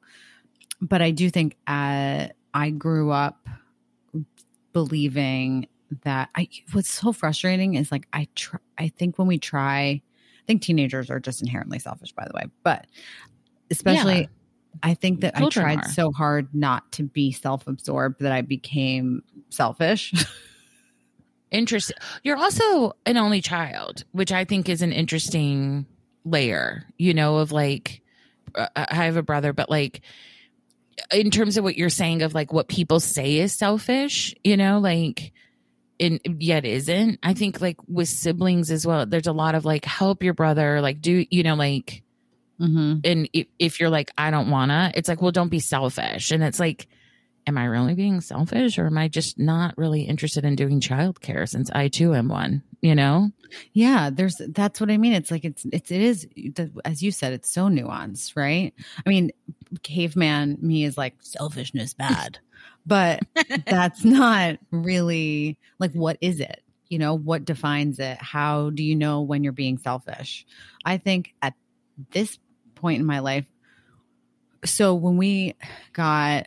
But 0.84 1.02
I 1.02 1.12
do 1.12 1.30
think 1.30 1.56
uh, 1.66 2.28
I 2.54 2.70
grew 2.70 3.12
up 3.12 3.48
believing 4.74 5.68
that 6.04 6.30
I 6.36 6.50
what's 6.72 6.92
so 6.92 7.14
frustrating 7.14 7.76
is 7.76 7.92
like 7.92 8.08
I 8.12 8.28
try 8.36 8.60
I 8.78 8.88
think 8.90 9.18
when 9.20 9.28
we 9.28 9.38
try 9.38 10.02
I 10.02 10.02
think 10.48 10.64
teenagers 10.64 11.12
are 11.12 11.20
just 11.20 11.42
inherently 11.42 11.78
selfish 11.78 12.12
by 12.14 12.26
the 12.26 12.34
way 12.34 12.46
but 12.64 12.88
especially 13.70 14.22
yeah. 14.22 14.28
I 14.82 14.96
think 14.96 15.22
that 15.22 15.36
Children 15.36 15.66
I 15.66 15.76
tried 15.76 15.86
are. 15.86 15.90
so 15.90 16.12
hard 16.12 16.48
not 16.54 16.92
to 16.94 17.04
be 17.04 17.32
self-absorbed 17.32 18.22
that 18.22 18.32
I 18.32 18.42
became 18.42 19.22
selfish. 19.50 20.12
Interesting. 21.52 21.96
You're 22.24 22.38
also 22.38 22.94
an 23.06 23.16
only 23.16 23.40
child, 23.40 24.04
which 24.14 24.32
I 24.32 24.46
think 24.46 24.68
is 24.68 24.82
an 24.82 24.92
interesting 24.92 25.86
layer, 26.26 26.88
you 26.98 27.14
know, 27.14 27.38
of 27.38 27.52
like 27.52 28.02
uh, 28.56 28.68
I 28.76 28.96
have 28.96 29.16
a 29.16 29.22
brother 29.22 29.54
but 29.54 29.70
like 29.70 30.02
in 31.12 31.32
terms 31.32 31.58
of 31.58 31.64
what 31.64 31.78
you're 31.78 31.90
saying 31.90 32.22
of 32.22 32.34
like 32.34 32.54
what 32.54 32.68
people 32.68 33.00
say 33.00 33.38
is 33.38 33.54
selfish, 33.54 34.36
you 34.44 34.58
know, 34.58 34.80
like 34.80 35.32
and 36.00 36.20
yet 36.40 36.66
isn't. 36.66 37.20
I 37.24 37.34
think 37.34 37.62
like 37.62 37.78
with 37.88 38.10
siblings 38.10 38.72
as 38.72 38.86
well, 38.86 39.06
there's 39.06 39.28
a 39.28 39.34
lot 39.34 39.56
of 39.56 39.66
like 39.66 39.86
help 39.86 40.24
your 40.24 40.34
brother, 40.34 40.82
like 40.82 41.02
do 41.02 41.26
you 41.30 41.44
know, 41.44 41.56
like 41.56 42.04
mm-hmm. 42.60 43.00
and 43.04 43.30
if, 43.34 43.48
if 43.60 43.80
you're 43.80 43.90
like, 43.90 44.12
I 44.18 44.32
don't 44.32 44.50
wanna, 44.50 44.92
it's 44.96 45.08
like, 45.08 45.22
well, 45.22 45.32
don't 45.32 45.50
be 45.50 45.60
selfish. 45.60 46.32
And 46.32 46.44
it's 46.44 46.60
like, 46.60 46.88
am 47.48 47.58
I 47.58 47.66
really 47.66 47.94
being 47.94 48.22
selfish 48.22 48.78
or 48.78 48.88
am 48.88 48.98
I 48.98 49.08
just 49.08 49.38
not 49.38 49.78
really 49.78 50.04
interested 50.04 50.46
in 50.46 50.56
doing 50.56 50.80
childcare 50.80 51.48
since 51.48 51.70
I 51.72 51.88
too 51.88 52.14
am 52.14 52.28
one, 52.28 52.64
you 52.82 52.96
know? 52.96 53.32
Yeah, 53.74 54.10
there's 54.12 54.42
that's 54.50 54.80
what 54.80 54.90
I 54.90 54.98
mean. 54.98 55.14
It's 55.14 55.30
like 55.30 55.46
it's 55.46 55.66
it's 55.72 55.92
it 55.92 56.02
is 56.02 56.28
as 56.86 57.04
you 57.04 57.12
said, 57.12 57.34
it's 57.34 57.52
so 57.52 57.68
nuanced, 57.68 58.36
right? 58.36 58.74
I 59.06 59.10
mean, 59.10 59.32
caveman 59.82 60.58
me 60.62 60.84
is 60.84 60.98
like 60.98 61.16
selfishness 61.20 61.94
bad. 61.94 62.40
but 62.86 63.22
that's 63.66 64.04
not 64.04 64.58
really 64.72 65.58
like 65.80 65.92
what 65.94 66.18
is 66.22 66.40
it? 66.40 66.62
You 66.90 67.00
know, 67.00 67.18
what 67.18 67.46
defines 67.46 67.98
it? 68.00 68.18
How 68.20 68.70
do 68.70 68.84
you 68.84 68.96
know 68.96 69.22
when 69.22 69.44
you're 69.44 69.54
being 69.54 69.78
selfish? 69.78 70.46
I 70.86 70.98
think 70.98 71.34
at 71.42 71.54
this 72.12 72.38
point 72.76 73.00
in 73.00 73.06
my 73.06 73.20
life 73.20 73.46
so 74.66 74.94
when 74.94 75.18
we 75.18 75.56
got 75.94 76.46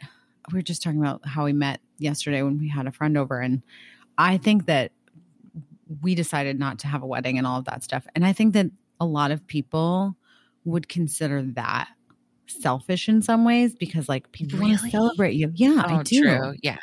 we 0.52 0.59
were 0.59 0.62
just 0.62 0.83
talking 0.83 1.00
about 1.00 1.26
how 1.26 1.45
we 1.45 1.52
met 1.52 1.80
yesterday 1.99 2.42
when 2.42 2.59
we 2.59 2.68
had 2.68 2.87
a 2.87 2.92
friend 2.92 3.16
over 3.16 3.40
and 3.40 3.62
I 4.18 4.38
think 4.38 4.66
that 4.66 4.92
we 6.02 6.14
decided 6.14 6.59
not 6.59 6.78
to 6.80 6.87
have 6.88 7.02
a 7.02 7.06
wedding 7.06 7.38
and 7.38 7.47
all 7.47 7.59
of 7.59 7.64
that 7.66 7.85
stuff. 7.85 8.06
And 8.14 8.25
I 8.25 8.33
think 8.33 8.54
that 8.54 8.66
a 8.99 9.06
lot 9.06 9.30
of 9.30 9.47
people 9.47 10.16
would 10.64 10.88
consider 10.88 11.42
that 11.42 11.88
selfish 12.46 13.08
in 13.08 13.22
some 13.22 13.44
ways 13.44 13.74
because 13.74 14.08
like 14.08 14.30
people 14.32 14.60
want 14.60 14.78
to 14.80 14.90
celebrate 14.90 15.34
you. 15.34 15.50
Yeah, 15.54 15.82
I 15.86 15.98
Oh, 16.00 16.02
do. 16.02 16.22
true. 16.22 16.54
Yeah. 16.62 16.78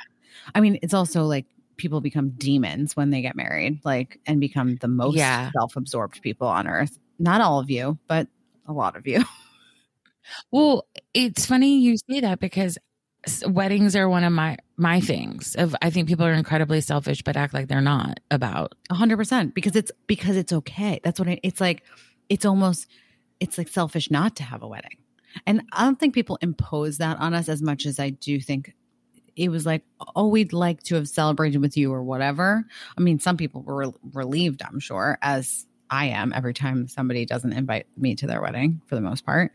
I 0.55 0.62
mean, 0.62 0.79
it's 0.82 0.93
also 0.93 1.24
like 1.24 1.46
people 1.77 2.01
become 2.01 2.29
demons 2.32 2.96
when 2.96 3.10
they 3.10 3.22
get 3.22 3.36
married, 3.36 3.79
like 3.84 4.20
and 4.25 4.39
become 4.39 4.75
the 4.77 4.88
most 4.88 5.15
Yeah. 5.17 5.51
self-absorbed 5.51 6.22
people 6.22 6.48
on 6.48 6.67
earth. 6.67 6.98
Not 7.20 7.41
all 7.41 7.60
of 7.60 7.70
you, 7.70 7.98
but 8.08 8.27
a 8.67 8.74
lot 8.74 8.96
of 8.96 9.08
you. 9.08 9.24
Well, 10.51 10.86
it's 11.13 11.46
funny 11.46 11.79
you 11.79 11.98
say 12.10 12.22
that 12.22 12.39
because 12.39 12.77
weddings 13.46 13.93
are 13.96 14.08
one 14.08 14.24
of 14.24 14.32
my 14.32 14.58
my 14.77 15.01
things. 15.01 15.55
Of 15.55 15.75
I 15.82 15.89
think 15.89 16.08
people 16.08 16.25
are 16.25 16.34
incredibly 16.34 16.79
selfish, 16.82 17.22
but 17.24 17.36
act 17.36 17.53
like 17.53 17.67
they're 17.67 17.82
not 17.82 18.20
about. 18.32 18.74
A 18.89 18.96
hundred 18.96 19.17
percent 19.17 19.53
because 19.53 19.75
it's 19.75 19.91
because 20.08 20.38
it's 20.38 20.53
okay. 20.53 21.01
That's 21.03 21.20
what 21.20 21.27
I, 21.27 21.39
it's 21.43 21.60
like. 21.60 21.84
It's 22.29 22.46
almost 22.46 22.88
it's 23.41 23.58
like 23.58 23.67
selfish 23.67 24.10
not 24.10 24.38
to 24.38 24.43
have 24.43 24.63
a 24.63 24.67
wedding, 24.67 24.98
and 25.46 25.63
I 25.72 25.84
don't 25.84 26.00
think 26.00 26.13
people 26.13 26.38
impose 26.42 26.98
that 26.98 27.20
on 27.20 27.34
us 27.34 27.50
as 27.50 27.62
much 27.62 27.86
as 27.86 28.00
I 28.00 28.12
do 28.12 28.40
think 28.40 28.74
it 29.36 29.50
was 29.50 29.66
like, 29.66 29.84
oh, 30.16 30.28
we'd 30.28 30.54
like 30.54 30.84
to 30.84 30.96
have 30.96 31.10
celebrated 31.10 31.60
with 31.60 31.75
you 31.75 31.92
or 31.92 32.04
whatever. 32.04 32.66
I 32.98 33.02
mean, 33.02 33.20
some 33.20 33.36
people 33.36 33.63
were 33.63 33.92
relieved, 34.13 34.62
I'm 34.62 34.80
sure, 34.80 35.18
as 35.22 35.66
I 35.90 36.06
am 36.06 36.34
every 36.34 36.54
time 36.54 36.88
somebody 36.88 37.25
doesn't 37.25 37.54
invite 37.54 37.88
me 37.98 38.16
to 38.16 38.28
their 38.28 38.42
wedding 38.42 38.82
for 38.86 38.96
the 38.96 39.02
most 39.02 39.25
part, 39.25 39.52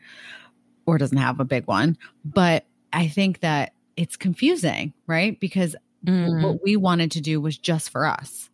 or 0.87 0.99
doesn't 0.99 1.19
have 1.19 1.39
a 1.39 1.45
big 1.45 1.67
one. 1.67 1.97
But 2.25 2.65
I 2.93 3.07
think 3.09 3.41
that 3.41 3.73
it's 3.97 4.17
confusing, 4.17 4.95
right? 5.07 5.39
Because 5.39 5.77
Mm, 6.07 6.45
what 6.45 6.63
we 6.63 6.77
wanted 6.77 7.11
to 7.11 7.21
do 7.21 7.41
was 7.41 7.59
just 7.59 7.91
for 7.91 8.07
us 8.07 8.51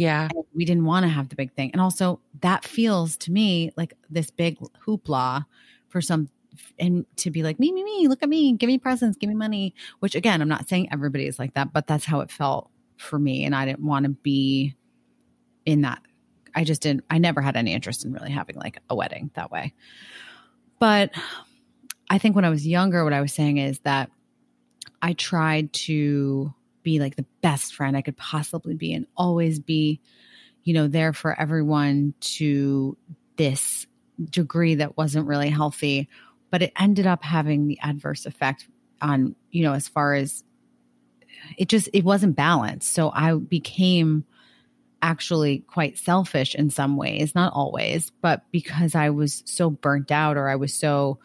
yeah. 0.00 0.28
and 0.34 0.44
we 0.54 0.64
didn't 0.64 0.86
want 0.86 1.04
to 1.04 1.08
have 1.08 1.28
the 1.28 1.36
big 1.36 1.52
thing. 1.52 1.70
And 1.72 1.80
also, 1.80 2.20
that 2.40 2.64
feels 2.64 3.18
to 3.18 3.32
me 3.32 3.70
like 3.76 3.92
this 4.08 4.30
big 4.30 4.58
hoopla 4.86 5.44
for 5.88 6.00
some, 6.00 6.30
and 6.78 7.04
to 7.16 7.30
be 7.30 7.42
like, 7.42 7.58
me, 7.58 7.72
me, 7.72 7.84
me, 7.84 8.08
look 8.08 8.22
at 8.22 8.28
me, 8.28 8.52
give 8.54 8.68
me 8.68 8.78
presents, 8.78 9.18
give 9.18 9.28
me 9.28 9.34
money. 9.34 9.74
Which, 10.00 10.14
again, 10.14 10.40
I'm 10.40 10.48
not 10.48 10.68
saying 10.68 10.88
everybody 10.92 11.26
is 11.26 11.38
like 11.38 11.54
that, 11.54 11.72
but 11.72 11.86
that's 11.86 12.04
how 12.04 12.20
it 12.20 12.30
felt 12.30 12.70
for 12.96 13.18
me. 13.18 13.44
And 13.44 13.54
I 13.54 13.64
didn't 13.64 13.84
want 13.84 14.04
to 14.04 14.10
be 14.10 14.74
in 15.66 15.82
that. 15.82 16.00
I 16.54 16.64
just 16.64 16.82
didn't, 16.82 17.04
I 17.10 17.18
never 17.18 17.40
had 17.40 17.56
any 17.56 17.72
interest 17.72 18.04
in 18.04 18.12
really 18.12 18.30
having 18.30 18.56
like 18.56 18.78
a 18.88 18.94
wedding 18.94 19.30
that 19.34 19.50
way. 19.50 19.72
But 20.78 21.12
I 22.08 22.18
think 22.18 22.34
when 22.34 22.44
I 22.44 22.50
was 22.50 22.66
younger, 22.66 23.04
what 23.04 23.12
I 23.12 23.20
was 23.20 23.32
saying 23.32 23.58
is 23.58 23.78
that 23.80 24.10
I 25.02 25.12
tried 25.12 25.72
to 25.74 26.52
be 26.82 26.98
like 26.98 27.16
the 27.16 27.26
best 27.42 27.74
friend 27.74 27.96
I 27.96 28.02
could 28.02 28.16
possibly 28.16 28.74
be 28.74 28.92
and 28.92 29.06
always 29.16 29.60
be, 29.60 30.00
you 30.64 30.74
know, 30.74 30.88
there 30.88 31.12
for 31.12 31.38
everyone 31.38 32.14
to 32.20 32.96
this 33.36 33.86
degree 34.28 34.74
that 34.76 34.96
wasn't 34.96 35.26
really 35.26 35.50
healthy. 35.50 36.08
But 36.50 36.62
it 36.62 36.72
ended 36.78 37.06
up 37.06 37.22
having 37.22 37.66
the 37.66 37.78
adverse 37.80 38.26
effect 38.26 38.66
on, 39.00 39.34
you 39.50 39.62
know, 39.62 39.72
as 39.72 39.88
far 39.88 40.14
as 40.14 40.44
it 41.56 41.68
just 41.68 41.88
it 41.92 42.04
wasn't 42.04 42.36
balanced. 42.36 42.92
So 42.92 43.10
I 43.14 43.34
became 43.34 44.24
actually 45.02 45.60
quite 45.60 45.98
selfish 45.98 46.54
in 46.54 46.70
some 46.70 46.96
ways, 46.96 47.34
not 47.34 47.52
always, 47.54 48.10
but 48.20 48.42
because 48.50 48.94
I 48.94 49.10
was 49.10 49.42
so 49.46 49.70
burnt 49.70 50.10
out 50.10 50.36
or 50.36 50.48
I 50.48 50.56
was 50.56 50.74
so 50.74 51.18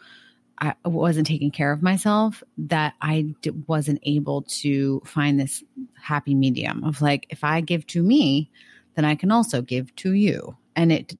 I 0.58 0.74
wasn't 0.84 1.26
taking 1.26 1.50
care 1.50 1.70
of 1.70 1.82
myself 1.82 2.42
that 2.56 2.94
I 3.02 3.34
d- 3.42 3.50
wasn't 3.50 4.00
able 4.04 4.42
to 4.42 5.02
find 5.04 5.38
this 5.38 5.62
happy 6.00 6.34
medium 6.34 6.82
of 6.82 7.02
like 7.02 7.26
if 7.28 7.44
I 7.44 7.60
give 7.60 7.86
to 7.88 8.02
me, 8.02 8.50
then 8.94 9.04
I 9.04 9.16
can 9.16 9.30
also 9.30 9.60
give 9.60 9.94
to 9.96 10.12
you. 10.12 10.56
And 10.74 10.92
it 10.92 11.18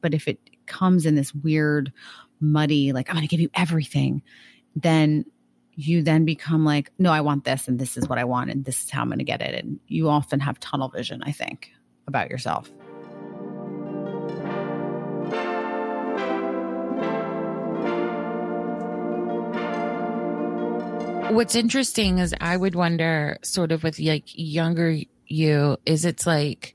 but 0.00 0.14
if 0.14 0.26
it 0.26 0.40
comes 0.66 1.06
in 1.06 1.14
this 1.14 1.32
weird 1.32 1.92
muddy 2.42 2.92
like 2.92 3.08
I'm 3.08 3.14
going 3.14 3.26
to 3.26 3.30
give 3.30 3.40
you 3.40 3.50
everything, 3.54 4.22
then 4.76 5.24
you 5.74 6.02
then 6.02 6.24
become 6.24 6.64
like 6.64 6.90
no, 6.98 7.12
I 7.12 7.22
want 7.22 7.44
this 7.44 7.68
and 7.68 7.78
this 7.78 7.96
is 7.96 8.08
what 8.08 8.18
I 8.18 8.24
want 8.24 8.50
and 8.50 8.64
this 8.64 8.84
is 8.84 8.90
how 8.90 9.02
I'm 9.02 9.08
going 9.08 9.18
to 9.18 9.24
get 9.24 9.40
it 9.40 9.64
and 9.64 9.80
you 9.88 10.08
often 10.08 10.40
have 10.40 10.60
tunnel 10.60 10.88
vision, 10.88 11.22
I 11.24 11.32
think, 11.32 11.70
about 12.06 12.30
yourself. 12.30 12.70
What's 21.32 21.54
interesting 21.54 22.18
is 22.18 22.34
I 22.42 22.58
would 22.58 22.74
wonder, 22.74 23.38
sort 23.42 23.72
of 23.72 23.82
with 23.82 23.98
like 23.98 24.24
younger 24.34 24.98
you, 25.26 25.78
is 25.86 26.04
it's 26.04 26.26
like, 26.26 26.74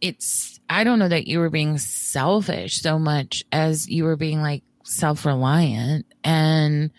it's, 0.00 0.60
I 0.68 0.84
don't 0.84 0.98
know 0.98 1.08
that 1.08 1.26
you 1.26 1.38
were 1.38 1.50
being 1.50 1.78
selfish 1.78 2.80
so 2.80 2.98
much 2.98 3.44
as 3.52 3.88
you 3.88 4.04
were 4.04 4.16
being 4.16 4.40
like 4.42 4.62
self 4.84 5.24
reliant 5.24 6.06
and 6.24 6.90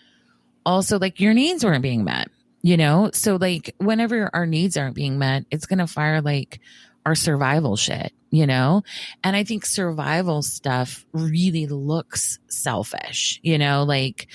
also 0.64 0.98
like 0.98 1.20
your 1.20 1.34
needs 1.34 1.64
weren't 1.64 1.82
being 1.82 2.04
met, 2.04 2.28
you 2.62 2.76
know? 2.76 3.10
So, 3.12 3.36
like, 3.36 3.74
whenever 3.78 4.30
our 4.32 4.46
needs 4.46 4.76
aren't 4.76 4.94
being 4.94 5.18
met, 5.18 5.44
it's 5.50 5.66
going 5.66 5.78
to 5.78 5.86
fire 5.86 6.20
like 6.20 6.60
our 7.06 7.14
survival 7.14 7.76
shit, 7.76 8.12
you 8.30 8.46
know? 8.46 8.82
And 9.24 9.36
I 9.36 9.44
think 9.44 9.64
survival 9.64 10.42
stuff 10.42 11.04
really 11.12 11.66
looks 11.66 12.38
selfish, 12.48 13.40
you 13.42 13.58
know? 13.58 13.84
Like, 13.84 14.28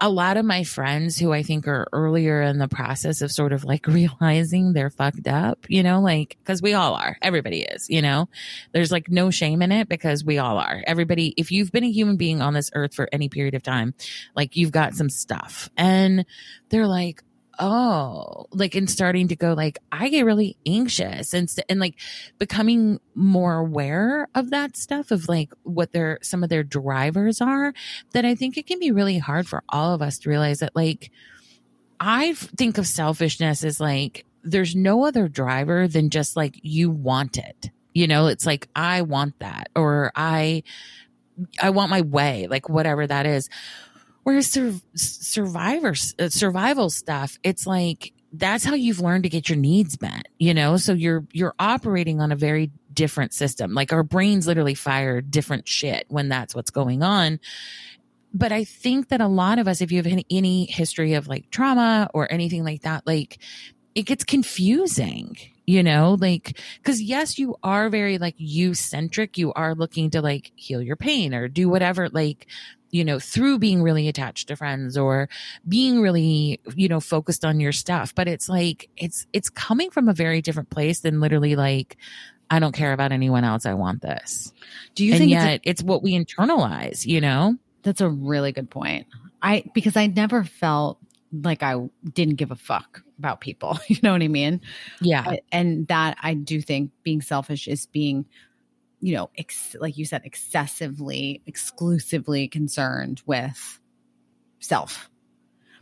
a 0.00 0.08
lot 0.08 0.36
of 0.36 0.44
my 0.44 0.64
friends 0.64 1.18
who 1.18 1.32
I 1.32 1.42
think 1.42 1.68
are 1.68 1.86
earlier 1.92 2.42
in 2.42 2.58
the 2.58 2.68
process 2.68 3.22
of 3.22 3.30
sort 3.30 3.52
of 3.52 3.64
like 3.64 3.86
realizing 3.88 4.72
they're 4.72 4.90
fucked 4.90 5.28
up, 5.28 5.66
you 5.68 5.82
know, 5.82 6.00
like, 6.00 6.36
cause 6.44 6.60
we 6.60 6.74
all 6.74 6.94
are. 6.94 7.16
Everybody 7.22 7.62
is, 7.62 7.88
you 7.88 8.02
know, 8.02 8.28
there's 8.72 8.92
like 8.92 9.08
no 9.08 9.30
shame 9.30 9.62
in 9.62 9.72
it 9.72 9.88
because 9.88 10.24
we 10.24 10.38
all 10.38 10.58
are. 10.58 10.82
Everybody, 10.86 11.34
if 11.36 11.50
you've 11.52 11.72
been 11.72 11.84
a 11.84 11.90
human 11.90 12.16
being 12.16 12.42
on 12.42 12.54
this 12.54 12.70
earth 12.74 12.94
for 12.94 13.08
any 13.12 13.28
period 13.28 13.54
of 13.54 13.62
time, 13.62 13.94
like 14.34 14.56
you've 14.56 14.72
got 14.72 14.94
some 14.94 15.08
stuff 15.08 15.70
and 15.76 16.26
they're 16.70 16.86
like, 16.86 17.22
oh, 17.58 18.46
like, 18.50 18.74
and 18.74 18.90
starting 18.90 19.28
to 19.28 19.36
go 19.36 19.52
like, 19.52 19.78
I 19.92 20.08
get 20.08 20.24
really 20.24 20.56
anxious 20.66 21.34
and, 21.34 21.48
and 21.68 21.80
like 21.80 21.94
becoming 22.38 23.00
more 23.14 23.56
aware 23.56 24.28
of 24.34 24.50
that 24.50 24.76
stuff 24.76 25.10
of 25.10 25.28
like 25.28 25.52
what 25.62 25.92
their, 25.92 26.18
some 26.22 26.42
of 26.42 26.50
their 26.50 26.62
drivers 26.62 27.40
are 27.40 27.72
that 28.12 28.24
I 28.24 28.34
think 28.34 28.56
it 28.56 28.66
can 28.66 28.78
be 28.78 28.90
really 28.90 29.18
hard 29.18 29.46
for 29.46 29.62
all 29.68 29.94
of 29.94 30.02
us 30.02 30.18
to 30.20 30.30
realize 30.30 30.58
that 30.60 30.74
like 30.74 31.10
I 32.00 32.34
think 32.34 32.78
of 32.78 32.86
selfishness 32.86 33.64
as 33.64 33.80
like 33.80 34.26
there's 34.42 34.76
no 34.76 35.04
other 35.04 35.28
driver 35.28 35.88
than 35.88 36.10
just 36.10 36.36
like 36.36 36.58
you 36.62 36.90
want 36.90 37.38
it. 37.38 37.70
You 37.94 38.06
know, 38.06 38.26
it's 38.26 38.44
like 38.44 38.68
I 38.74 39.02
want 39.02 39.38
that 39.38 39.68
or 39.74 40.12
I 40.14 40.64
I 41.60 41.70
want 41.70 41.90
my 41.90 42.02
way, 42.02 42.46
like 42.48 42.68
whatever 42.68 43.06
that 43.06 43.26
is. 43.26 43.48
Whereas 44.24 44.50
sur- 44.50 44.80
survivor 44.94 45.94
uh, 46.18 46.28
survival 46.28 46.90
stuff, 46.90 47.38
it's 47.42 47.66
like 47.66 48.12
that's 48.32 48.64
how 48.64 48.74
you've 48.74 49.00
learned 49.00 49.22
to 49.22 49.28
get 49.28 49.48
your 49.48 49.58
needs 49.58 50.00
met, 50.00 50.26
you 50.38 50.54
know? 50.54 50.76
So 50.76 50.92
you're 50.92 51.24
you're 51.32 51.54
operating 51.58 52.20
on 52.20 52.32
a 52.32 52.36
very 52.36 52.70
different 52.92 53.32
system. 53.32 53.74
Like 53.74 53.92
our 53.92 54.02
brains 54.02 54.46
literally 54.46 54.74
fire 54.74 55.20
different 55.20 55.68
shit 55.68 56.06
when 56.08 56.28
that's 56.28 56.54
what's 56.54 56.70
going 56.70 57.02
on 57.02 57.38
but 58.34 58.50
I 58.50 58.64
think 58.64 59.08
that 59.08 59.20
a 59.20 59.28
lot 59.28 59.60
of 59.60 59.68
us, 59.68 59.80
if 59.80 59.92
you 59.92 59.98
have 59.98 60.08
any, 60.08 60.26
any 60.28 60.64
history 60.66 61.14
of 61.14 61.28
like 61.28 61.50
trauma 61.50 62.10
or 62.12 62.30
anything 62.30 62.64
like 62.64 62.82
that, 62.82 63.06
like 63.06 63.38
it 63.94 64.02
gets 64.02 64.24
confusing, 64.24 65.36
you 65.66 65.84
know, 65.84 66.16
like, 66.20 66.58
cause 66.82 67.00
yes, 67.00 67.38
you 67.38 67.56
are 67.62 67.88
very 67.88 68.18
like 68.18 68.34
you 68.36 68.74
centric. 68.74 69.38
You 69.38 69.52
are 69.52 69.76
looking 69.76 70.10
to 70.10 70.20
like 70.20 70.50
heal 70.56 70.82
your 70.82 70.96
pain 70.96 71.32
or 71.32 71.46
do 71.46 71.68
whatever, 71.68 72.08
like, 72.08 72.48
you 72.94 73.04
know, 73.04 73.18
through 73.18 73.58
being 73.58 73.82
really 73.82 74.06
attached 74.06 74.46
to 74.46 74.54
friends 74.54 74.96
or 74.96 75.28
being 75.66 76.00
really, 76.00 76.60
you 76.76 76.86
know, 76.86 77.00
focused 77.00 77.44
on 77.44 77.58
your 77.58 77.72
stuff. 77.72 78.14
But 78.14 78.28
it's 78.28 78.48
like, 78.48 78.88
it's, 78.96 79.26
it's 79.32 79.50
coming 79.50 79.90
from 79.90 80.08
a 80.08 80.12
very 80.12 80.40
different 80.40 80.70
place 80.70 81.00
than 81.00 81.18
literally 81.18 81.56
like, 81.56 81.96
I 82.50 82.60
don't 82.60 82.70
care 82.70 82.92
about 82.92 83.10
anyone 83.10 83.42
else. 83.42 83.66
I 83.66 83.74
want 83.74 84.00
this. 84.00 84.52
Do 84.94 85.04
you 85.04 85.14
and 85.14 85.18
think 85.18 85.32
it's 85.32 85.42
a- 85.42 85.44
yet 85.44 85.60
it's 85.64 85.82
what 85.82 86.04
we 86.04 86.16
internalize, 86.16 87.04
you 87.04 87.20
know? 87.20 87.56
That's 87.82 88.00
a 88.00 88.08
really 88.08 88.52
good 88.52 88.70
point. 88.70 89.08
I 89.42 89.64
because 89.74 89.96
I 89.96 90.06
never 90.06 90.44
felt 90.44 90.98
like 91.32 91.64
I 91.64 91.74
didn't 92.12 92.36
give 92.36 92.52
a 92.52 92.56
fuck 92.56 93.02
about 93.18 93.40
people. 93.40 93.76
You 93.88 93.96
know 94.04 94.12
what 94.12 94.22
I 94.22 94.28
mean? 94.28 94.60
Yeah. 95.00 95.34
And 95.50 95.88
that 95.88 96.16
I 96.22 96.34
do 96.34 96.62
think 96.62 96.92
being 97.02 97.22
selfish 97.22 97.66
is 97.66 97.86
being, 97.86 98.24
you 99.04 99.14
know, 99.14 99.28
ex- 99.36 99.76
like 99.78 99.98
you 99.98 100.06
said, 100.06 100.22
excessively, 100.24 101.42
exclusively 101.44 102.48
concerned 102.48 103.20
with 103.26 103.78
self. 104.60 105.10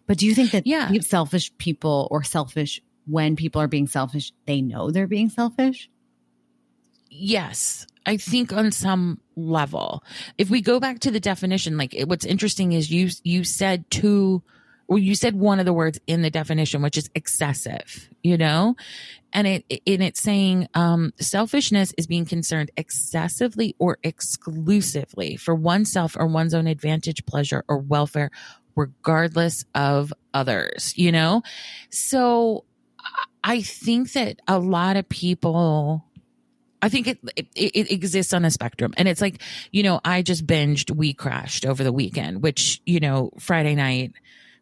But 0.08 0.18
do 0.18 0.26
you 0.26 0.34
think 0.34 0.50
that 0.50 0.66
Yeah. 0.66 0.90
selfish 1.02 1.56
people 1.56 2.08
or 2.10 2.24
selfish 2.24 2.82
when 3.06 3.36
people 3.36 3.60
are 3.62 3.68
being 3.68 3.86
selfish, 3.86 4.32
they 4.46 4.60
know 4.60 4.90
they're 4.90 5.06
being 5.06 5.28
selfish? 5.28 5.88
Yes, 7.10 7.86
I 8.06 8.16
think 8.16 8.52
on 8.52 8.72
some 8.72 9.20
level. 9.36 10.02
If 10.36 10.50
we 10.50 10.60
go 10.60 10.80
back 10.80 10.98
to 11.00 11.12
the 11.12 11.20
definition, 11.20 11.76
like 11.76 11.94
it, 11.94 12.08
what's 12.08 12.24
interesting 12.24 12.72
is 12.72 12.90
you 12.90 13.08
you 13.22 13.44
said 13.44 13.88
two 13.88 14.42
well, 14.92 14.98
you 14.98 15.14
said 15.14 15.34
one 15.34 15.58
of 15.58 15.64
the 15.64 15.72
words 15.72 15.98
in 16.06 16.20
the 16.20 16.28
definition, 16.28 16.82
which 16.82 16.98
is 16.98 17.08
excessive, 17.14 18.10
you 18.22 18.36
know? 18.36 18.76
And 19.32 19.46
it, 19.46 19.64
in 19.86 20.02
it's 20.02 20.20
saying, 20.20 20.68
um, 20.74 21.14
selfishness 21.18 21.94
is 21.96 22.06
being 22.06 22.26
concerned 22.26 22.70
excessively 22.76 23.74
or 23.78 23.96
exclusively 24.02 25.36
for 25.36 25.54
oneself 25.54 26.14
or 26.18 26.26
one's 26.26 26.52
own 26.52 26.66
advantage, 26.66 27.24
pleasure, 27.24 27.64
or 27.68 27.78
welfare, 27.78 28.30
regardless 28.76 29.64
of 29.74 30.12
others, 30.34 30.92
you 30.98 31.10
know? 31.10 31.42
So 31.88 32.64
I 33.42 33.62
think 33.62 34.12
that 34.12 34.40
a 34.46 34.58
lot 34.58 34.98
of 34.98 35.08
people, 35.08 36.04
I 36.82 36.90
think 36.90 37.08
it, 37.08 37.18
it, 37.34 37.46
it 37.54 37.90
exists 37.90 38.34
on 38.34 38.44
a 38.44 38.50
spectrum, 38.50 38.92
and 38.98 39.08
it's 39.08 39.22
like 39.22 39.40
you 39.70 39.82
know 39.82 40.00
I 40.04 40.20
just 40.20 40.46
binged 40.46 40.90
We 40.90 41.14
Crashed 41.14 41.64
over 41.64 41.82
the 41.82 41.92
weekend, 41.92 42.42
which 42.42 42.82
you 42.84 43.00
know 43.00 43.30
Friday 43.38 43.74
night. 43.74 44.12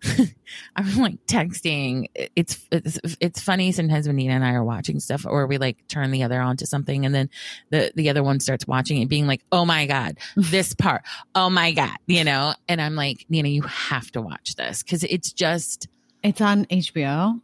I'm 0.76 0.96
like 0.96 1.26
texting. 1.26 2.06
It's, 2.14 2.66
it's 2.70 2.98
it's 3.20 3.40
funny 3.40 3.72
sometimes 3.72 4.06
when 4.06 4.16
Nina 4.16 4.34
and 4.34 4.44
I 4.44 4.52
are 4.52 4.64
watching 4.64 5.00
stuff, 5.00 5.26
or 5.26 5.46
we 5.46 5.58
like 5.58 5.86
turn 5.88 6.10
the 6.10 6.22
other 6.22 6.40
on 6.40 6.56
to 6.58 6.66
something, 6.66 7.04
and 7.04 7.14
then 7.14 7.30
the 7.70 7.92
the 7.94 8.08
other 8.10 8.22
one 8.22 8.40
starts 8.40 8.66
watching 8.66 9.02
it, 9.02 9.08
being 9.08 9.26
like, 9.26 9.42
"Oh 9.52 9.64
my 9.64 9.86
god, 9.86 10.18
this 10.36 10.74
part! 10.74 11.02
Oh 11.34 11.50
my 11.50 11.72
god!" 11.72 11.96
You 12.06 12.24
know, 12.24 12.54
and 12.68 12.80
I'm 12.80 12.94
like, 12.96 13.26
Nina, 13.28 13.48
you 13.48 13.62
have 13.62 14.10
to 14.12 14.22
watch 14.22 14.54
this 14.56 14.82
because 14.82 15.04
it's 15.04 15.32
just 15.32 15.88
It's 16.22 16.40
on 16.40 16.66
HBO. 16.66 17.40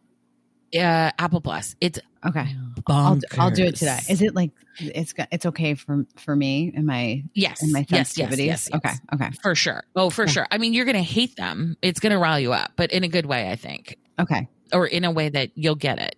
Uh, 0.80 1.10
Apple 1.18 1.40
Plus. 1.40 1.74
It's 1.80 1.98
Okay, 2.26 2.56
I'll, 2.88 3.20
I'll 3.38 3.50
do 3.52 3.64
it 3.64 3.76
today. 3.76 4.00
Is 4.08 4.20
it 4.20 4.34
like 4.34 4.50
it's 4.80 5.14
it's 5.30 5.46
okay 5.46 5.74
for 5.74 6.06
for 6.16 6.34
me 6.34 6.72
and 6.74 6.84
my 6.84 7.22
Yes, 7.34 7.62
and 7.62 7.72
my 7.72 7.86
yes, 7.88 8.18
yes, 8.18 8.30
yes, 8.36 8.40
yes. 8.40 8.70
Okay, 8.74 8.92
okay, 9.14 9.30
For 9.42 9.54
sure. 9.54 9.84
Oh, 9.94 10.10
for 10.10 10.24
Yeah. 10.24 10.30
sure. 10.30 10.46
I 10.50 10.58
mean, 10.58 10.72
you're 10.72 10.86
going 10.86 10.96
to 10.96 11.02
hate 11.02 11.36
them. 11.36 11.76
It's 11.82 12.00
going 12.00 12.12
to 12.12 12.18
rile 12.18 12.40
you 12.40 12.52
up, 12.52 12.72
but 12.74 12.90
in 12.90 13.04
a 13.04 13.08
good 13.08 13.26
way, 13.26 13.50
I 13.50 13.54
think, 13.56 13.96
okay. 14.18 14.48
or 14.72 14.86
in 14.86 15.04
a 15.04 15.10
way 15.12 15.28
that 15.28 15.50
you'll 15.54 15.76
get 15.76 15.98
it. 16.00 16.16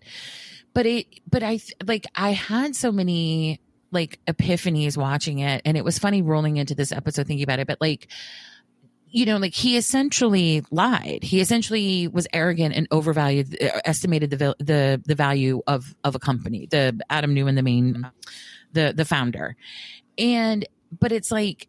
But 0.72 0.86
it, 0.86 1.06
but 1.28 1.42
I, 1.42 1.60
like, 1.86 2.06
I 2.14 2.30
had 2.32 2.74
so 2.74 2.90
many 2.92 3.60
like 3.90 4.18
epiphanies 4.26 4.96
watching 4.96 5.40
it. 5.40 5.62
And 5.64 5.76
it 5.76 5.84
was 5.84 5.98
funny 5.98 6.22
rolling 6.22 6.56
into 6.56 6.74
this 6.74 6.92
episode 6.92 7.26
thinking 7.26 7.44
about 7.44 7.58
it, 7.58 7.66
but 7.66 7.80
like, 7.80 8.08
you 9.10 9.26
know, 9.26 9.36
like 9.38 9.54
he 9.54 9.76
essentially 9.76 10.62
lied. 10.70 11.22
He 11.22 11.40
essentially 11.40 12.08
was 12.08 12.26
arrogant 12.32 12.74
and 12.74 12.86
overvalued, 12.90 13.56
uh, 13.62 13.80
estimated 13.84 14.30
the 14.30 14.54
the 14.58 15.02
the 15.04 15.14
value 15.14 15.62
of 15.66 15.94
of 16.04 16.14
a 16.14 16.18
company. 16.18 16.66
The 16.70 16.98
Adam 17.10 17.34
Neumann, 17.34 17.54
the 17.54 17.62
main, 17.62 18.10
the 18.72 18.92
the 18.96 19.04
founder, 19.04 19.56
and 20.16 20.66
but 20.98 21.12
it's 21.12 21.30
like 21.30 21.68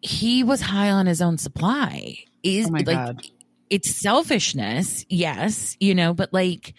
he 0.00 0.44
was 0.44 0.60
high 0.60 0.90
on 0.90 1.06
his 1.06 1.22
own 1.22 1.38
supply. 1.38 2.16
Is 2.42 2.66
Oh 2.66 2.70
my 2.70 2.78
like 2.78 2.86
God. 2.86 3.26
it's 3.70 3.94
selfishness, 4.00 5.06
yes, 5.08 5.76
you 5.80 5.94
know, 5.94 6.12
but 6.12 6.32
like 6.32 6.74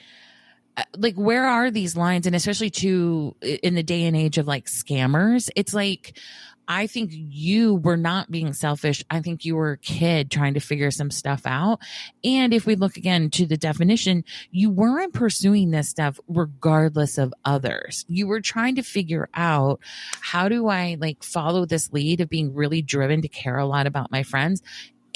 uh, 0.77 0.83
like 0.97 1.15
where 1.15 1.45
are 1.45 1.71
these 1.71 1.95
lines 1.95 2.27
and 2.27 2.35
especially 2.35 2.69
to 2.69 3.35
in 3.41 3.75
the 3.75 3.83
day 3.83 4.03
and 4.03 4.15
age 4.15 4.37
of 4.37 4.45
like 4.45 4.65
scammers 4.65 5.49
it's 5.55 5.73
like 5.73 6.19
i 6.67 6.87
think 6.87 7.11
you 7.13 7.75
were 7.75 7.97
not 7.97 8.31
being 8.31 8.53
selfish. 8.53 9.03
I 9.09 9.21
think 9.21 9.45
you 9.45 9.55
were 9.55 9.73
a 9.73 9.77
kid 9.77 10.31
trying 10.31 10.53
to 10.55 10.59
figure 10.59 10.91
some 10.91 11.11
stuff 11.11 11.41
out. 11.45 11.79
And 12.23 12.53
if 12.53 12.65
we 12.65 12.75
look 12.75 12.97
again 12.97 13.29
to 13.31 13.45
the 13.45 13.57
definition 13.57 14.23
you 14.51 14.69
weren't 14.69 15.13
pursuing 15.13 15.71
this 15.71 15.89
stuff 15.89 16.19
regardless 16.27 17.17
of 17.17 17.33
others. 17.43 18.05
You 18.07 18.27
were 18.27 18.41
trying 18.41 18.75
to 18.75 18.83
figure 18.83 19.29
out 19.33 19.79
how 20.21 20.49
do 20.49 20.67
i 20.67 20.97
like 20.99 21.23
follow 21.23 21.65
this 21.65 21.91
lead 21.91 22.21
of 22.21 22.29
being 22.29 22.53
really 22.53 22.81
driven 22.81 23.21
to 23.21 23.27
care 23.27 23.57
a 23.57 23.65
lot 23.65 23.87
about 23.87 24.11
my 24.11 24.23
friends 24.23 24.61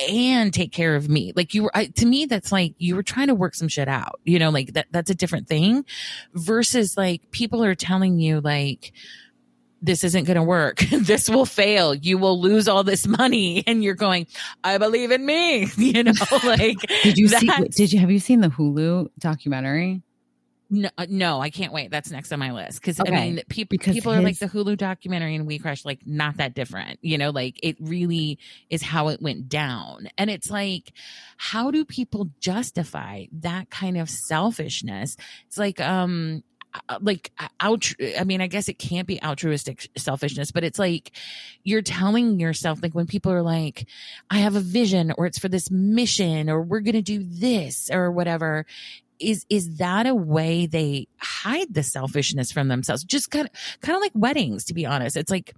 and 0.08 0.54
take 0.54 0.72
care 0.72 0.96
of 0.96 1.10
me. 1.10 1.34
Like 1.36 1.54
you 1.54 1.64
were, 1.64 1.72
I, 1.74 1.88
to 1.88 2.06
me, 2.06 2.26
that's 2.26 2.52
like 2.52 2.74
you 2.78 2.96
were 2.96 3.04
trying 3.04 3.28
to 3.28 3.36
work 3.36 3.54
some 3.54 3.68
shit 3.68 3.88
out, 3.88 4.20
you 4.24 4.40
know, 4.40 4.50
like 4.50 4.74
that, 4.74 4.88
that's 4.92 5.10
a 5.10 5.16
different 5.16 5.48
thing 5.48 5.86
versus 6.34 6.96
like 6.96 7.30
people 7.32 7.64
are 7.64 7.76
telling 7.76 8.20
you 8.20 8.40
like, 8.40 8.94
this 9.82 10.04
isn't 10.04 10.26
going 10.26 10.36
to 10.36 10.44
work. 10.44 10.80
this 10.92 11.30
will 11.30 11.46
fail. 11.46 11.94
You 11.96 12.18
will 12.18 12.40
lose 12.40 12.68
all 12.68 12.84
this 12.84 13.08
money. 13.08 13.64
And 13.70 13.84
you're 13.84 13.94
going, 13.94 14.26
I 14.64 14.78
believe 14.80 15.12
in 15.12 15.24
me, 15.24 15.68
you 15.78 16.04
know, 16.04 16.14
like, 16.44 16.78
Did 17.04 17.18
you 17.18 17.28
see? 17.28 17.50
Did 17.70 17.94
you 17.94 18.00
have 18.00 18.10
you 18.10 18.20
seen 18.20 18.42
the 18.42 18.48
Hulu 18.48 19.10
documentary? 19.20 20.02
no, 20.70 20.90
uh, 20.98 21.08
no, 21.10 21.42
I 21.42 21.50
can't 21.50 21.74
wait. 21.74 21.90
That's 21.90 22.12
next 22.12 22.32
on 22.32 22.40
my 22.40 22.52
list. 22.52 22.82
Cause 22.82 23.00
Okay, 23.00 23.12
I 23.12 23.20
mean, 23.20 23.42
people, 23.50 23.70
because 23.72 23.96
people 23.96 24.14
are 24.14 24.22
like 24.22 24.38
the 24.38 24.48
Hulu 24.48 24.78
documentary 24.78 25.36
and 25.36 25.48
We 25.48 25.58
Crashed, 25.58 25.86
like 25.86 26.06
not 26.06 26.38
that 26.38 26.54
different, 26.54 27.00
you 27.02 27.18
know, 27.18 27.32
like 27.32 27.60
it 27.64 27.78
really 27.80 28.38
is 28.70 28.84
how 28.84 29.08
it 29.08 29.22
went 29.22 29.50
down. 29.50 30.10
And 30.18 30.30
it's 30.30 30.50
like, 30.50 30.94
how 31.38 31.72
do 31.72 31.86
people 31.86 32.30
justify 32.40 33.26
that 33.40 33.72
kind 33.72 33.98
of 33.98 34.10
selfishness? 34.10 35.18
It's 35.48 35.58
like, 35.58 35.80
um, 35.80 36.44
Uh, 36.88 37.00
like 37.02 37.32
uh, 37.40 37.48
out 37.62 37.92
i 38.20 38.24
mean 38.24 38.42
i 38.42 38.48
guess 38.48 38.70
it 38.70 38.78
can't 38.78 39.08
be 39.08 39.20
altruistic 39.24 39.90
selfishness 39.98 40.52
but 40.52 40.64
it's 40.64 40.78
like 40.78 41.12
you're 41.64 41.82
telling 41.82 42.40
yourself 42.40 42.80
like 42.84 42.94
when 42.94 43.08
people 43.08 43.32
are 43.32 43.42
like 43.42 43.88
i 44.30 44.38
have 44.38 44.56
a 44.56 44.60
vision 44.60 45.12
or 45.18 45.26
it's 45.26 45.40
for 45.40 45.50
this 45.50 45.72
mission 45.72 46.48
or 46.48 46.62
we're 46.62 46.80
going 46.82 46.94
to 46.94 47.02
do 47.02 47.24
this 47.24 47.90
or 47.92 48.12
whatever 48.12 48.68
is 49.20 49.46
is 49.50 49.78
that 49.78 50.08
a 50.08 50.16
way 50.16 50.66
they 50.66 51.08
hide 51.18 51.74
the 51.74 51.84
selfishness 51.84 52.52
from 52.52 52.68
themselves? 52.68 53.04
Just 53.04 53.32
kind 53.32 53.48
of 53.48 53.82
kind 53.82 53.96
of 53.96 54.02
like 54.02 54.12
weddings 54.16 54.66
to 54.66 54.74
be 54.74 54.86
honest. 54.86 55.18
It's 55.18 55.32
like 55.32 55.54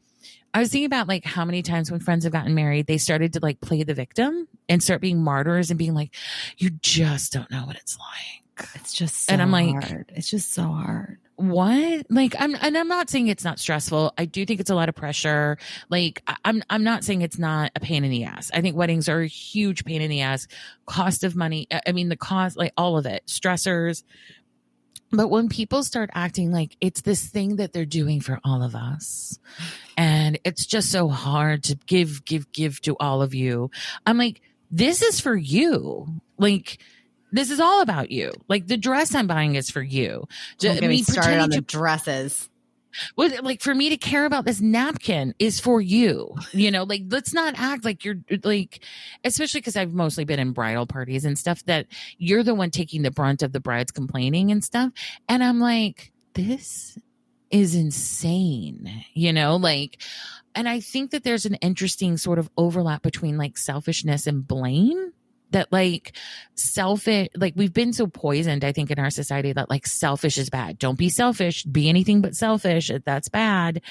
i 0.54 0.60
was 0.60 0.69
thinking 0.69 0.86
about 0.86 1.08
like 1.08 1.24
how 1.24 1.45
many 1.45 1.62
times 1.62 1.89
when 1.89 2.00
friends 2.00 2.24
have 2.24 2.34
gotten 2.34 2.54
married 2.54 2.86
they 2.86 2.97
started 2.97 3.34
to 3.34 3.39
like 3.41 3.60
play 3.62 3.84
the 3.84 3.93
victim 3.93 4.47
and 4.69 4.84
start 4.84 5.02
being 5.02 5.21
martyrs 5.21 5.71
and 5.71 5.78
being 5.78 5.93
like 5.93 6.13
you 6.58 6.69
just 6.69 7.32
don't 7.32 7.50
know 7.50 7.65
what 7.65 7.76
it's 7.76 7.97
like 7.97 8.40
It's 8.76 8.94
just 8.94 9.26
so 9.26 9.34
And 9.34 9.42
I'm 9.42 9.52
like- 9.52 9.84
hard. 9.84 10.12
It's 10.16 10.30
just 10.30 10.54
so 10.54 10.64
hard. 10.64 11.18
what? 11.36 12.06
Like 12.12 12.36
i'm 12.40 12.54
and 12.62 12.78
i'm 12.78 12.88
not 12.88 13.10
saying 13.10 13.28
it's 13.28 13.44
not 13.44 13.58
stressful. 13.60 14.14
I 14.18 14.26
do 14.26 14.46
think 14.46 14.60
it's 14.60 14.70
a 14.70 14.76
lot 14.76 14.90
of 14.90 14.96
pressure. 14.96 15.58
Like 15.90 16.22
i'm 16.46 16.62
i'm 16.70 16.84
not 16.84 17.04
saying 17.04 17.22
it's 17.24 17.40
not 17.40 17.72
a 17.76 17.80
pain 17.80 18.04
in 18.04 18.12
the 18.12 18.26
ass. 18.26 18.52
I 18.54 18.62
think 18.62 18.76
weddings 18.76 19.10
are 19.10 19.22
a 19.22 19.28
huge 19.28 19.84
pain 19.84 20.02
in 20.02 20.10
the 20.12 20.22
ass. 20.22 20.48
Cost 20.86 21.24
of 21.24 21.36
money 21.36 21.68
I 21.88 21.92
mean 21.94 22.10
the 22.10 22.18
cost 22.18 22.58
like 22.58 22.74
all 22.78 22.98
of 22.98 23.06
it. 23.08 23.24
Stressors. 23.28 24.04
But 25.14 25.28
when 25.30 25.50
people 25.50 25.84
start 25.84 26.10
acting 26.14 26.52
like 26.52 26.78
it's 26.80 27.02
this 27.02 27.26
thing 27.28 27.56
that 27.58 27.74
they're 27.74 27.86
doing 27.86 28.22
for 28.22 28.40
all 28.46 28.62
of 28.64 28.76
us 28.76 29.40
and 29.98 30.40
it's 30.46 30.66
just 30.66 30.92
so 30.92 31.08
hard 31.10 31.64
to 31.66 31.76
give 31.88 32.24
give 32.24 32.52
give 32.54 32.80
to 32.82 32.96
all 33.00 33.22
of 33.22 33.34
you 33.34 33.72
i'm 34.06 34.18
like 34.18 34.42
this 34.74 35.02
is 35.02 35.20
for 35.20 35.36
you. 35.36 36.08
Like 36.38 36.78
this 37.32 37.50
is 37.50 37.60
all 37.60 37.82
about 37.82 38.12
you 38.12 38.32
like 38.48 38.67
the 38.67 38.78
dress 38.78 39.15
i'm 39.15 39.28
buying 39.28 39.56
is 39.56 39.70
for 39.70 39.82
you 39.82 40.28
Don't 40.60 40.82
me 40.82 41.04
started 41.04 41.39
on 41.39 41.50
the 41.50 41.58
to 41.58 41.62
dresses. 41.62 42.50
well, 43.15 43.30
like 43.41 43.62
for 43.62 43.74
me 43.74 43.89
to 43.89 43.98
care 43.98 44.26
about 44.26 44.46
this 44.46 44.62
napkin 44.62 45.34
is 45.39 45.60
for 45.60 45.80
you, 45.82 46.36
you 46.52 46.72
know, 46.72 46.84
like 46.84 47.04
let's 47.10 47.34
not 47.34 47.54
act 47.58 47.86
like 47.86 48.04
you're 48.04 48.17
like, 48.44 48.84
especially 49.24 49.62
because 49.62 49.78
I've 49.78 49.94
mostly 49.94 50.26
been 50.26 50.39
in 50.39 50.52
bridal 50.52 50.86
parties 50.86 51.26
and 51.26 51.38
stuff 51.38 51.63
that 51.65 51.88
you're 52.17 52.44
the 52.44 52.54
one 52.56 52.70
taking 52.70 53.02
the 53.02 53.12
brunt 53.12 53.44
of 53.44 53.54
the 53.54 53.60
bride's 53.62 53.91
complaining 53.91 54.52
and 54.52 54.63
stuff. 54.63 54.91
And 55.30 55.44
I'm 55.44 55.60
like, 55.60 56.12
this 56.34 56.98
is 57.50 57.76
insane, 57.76 59.06
you 59.13 59.34
know, 59.34 59.56
like, 59.56 60.02
and 60.56 60.67
I 60.67 60.80
think 60.82 61.12
that 61.12 61.24
there's 61.24 61.46
an 61.46 61.56
interesting 61.56 62.17
sort 62.17 62.39
of 62.39 62.50
overlap 62.58 63.02
between 63.04 63.38
like 63.38 63.58
selfishness 63.58 64.28
and 64.28 64.46
blame 64.46 65.13
that 65.52 65.72
like 65.72 66.16
selfish 66.56 67.28
like 67.36 67.54
we've 67.56 67.74
been 67.74 67.94
so 67.94 68.08
poisoned 68.08 68.64
i 68.64 68.72
think 68.72 68.92
in 68.92 69.00
our 69.00 69.10
society 69.10 69.54
that 69.54 69.70
like 69.70 69.88
selfish 69.88 70.38
is 70.38 70.50
bad. 70.50 70.78
Don't 70.78 70.98
be 70.98 71.10
selfish. 71.10 71.64
Be 71.64 71.90
anything 71.90 72.22
but 72.22 72.36
selfish. 72.36 72.92
That's 73.06 73.30
bad. 73.30 73.82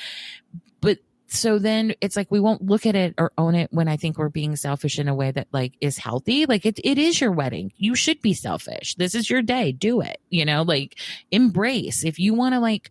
But 0.81 0.99
so 1.31 1.59
then 1.59 1.95
it's 2.01 2.17
like 2.17 2.31
we 2.31 2.41
won't 2.41 2.63
look 2.63 2.87
at 2.87 2.95
it 2.95 3.15
or 3.19 3.33
own 3.39 3.55
it 3.55 3.73
when 3.73 3.89
i 3.89 3.97
think 3.97 4.19
we're 4.19 4.29
being 4.29 4.57
selfish 4.57 4.99
in 4.99 5.09
a 5.09 5.15
way 5.15 5.31
that 5.31 5.49
like 5.53 5.75
is 5.81 5.99
healthy. 5.99 6.47
Like 6.47 6.65
it, 6.67 6.79
it 6.83 6.99
is 6.99 7.21
your 7.21 7.33
wedding. 7.33 7.73
You 7.77 7.95
should 7.95 8.21
be 8.21 8.35
selfish. 8.35 8.95
This 8.97 9.15
is 9.15 9.29
your 9.29 9.43
day. 9.43 9.73
Do 9.73 10.01
it. 10.01 10.21
You 10.31 10.45
know 10.45 10.63
like 10.63 10.99
embrace. 11.31 12.05
If 12.05 12.19
you 12.19 12.35
want 12.35 12.55
to 12.55 12.61
like 12.61 12.91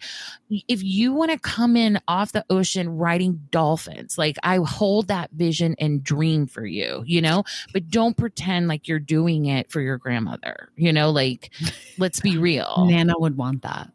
if 0.49 0.83
you 0.83 1.13
want 1.13 1.31
to 1.31 1.39
come 1.39 1.75
in 1.75 1.99
off 2.07 2.31
the 2.31 2.45
ocean 2.49 2.89
riding 2.97 3.39
dolphins 3.51 4.17
like 4.17 4.35
i 4.41 4.57
hold 4.57 5.07
that 5.07 5.29
vision 5.31 5.75
and 5.77 6.03
dream 6.03 6.47
for 6.47 6.65
you 6.65 7.03
you 7.05 7.21
know? 7.21 7.43
But 7.73 7.89
don't 7.89 8.17
pretend 8.17 8.67
like 8.67 8.87
you're 8.87 8.99
doing 8.99 9.45
it 9.45 9.71
for 9.71 9.81
your 9.81 9.97
grandmother 9.97 10.69
you 10.75 10.91
know? 10.93 11.11
Like 11.11 11.51
let's 11.97 12.19
be 12.19 12.37
real. 12.37 12.85
Nana 12.89 13.13
would 13.17 13.37
want 13.37 13.63
that. 13.63 13.91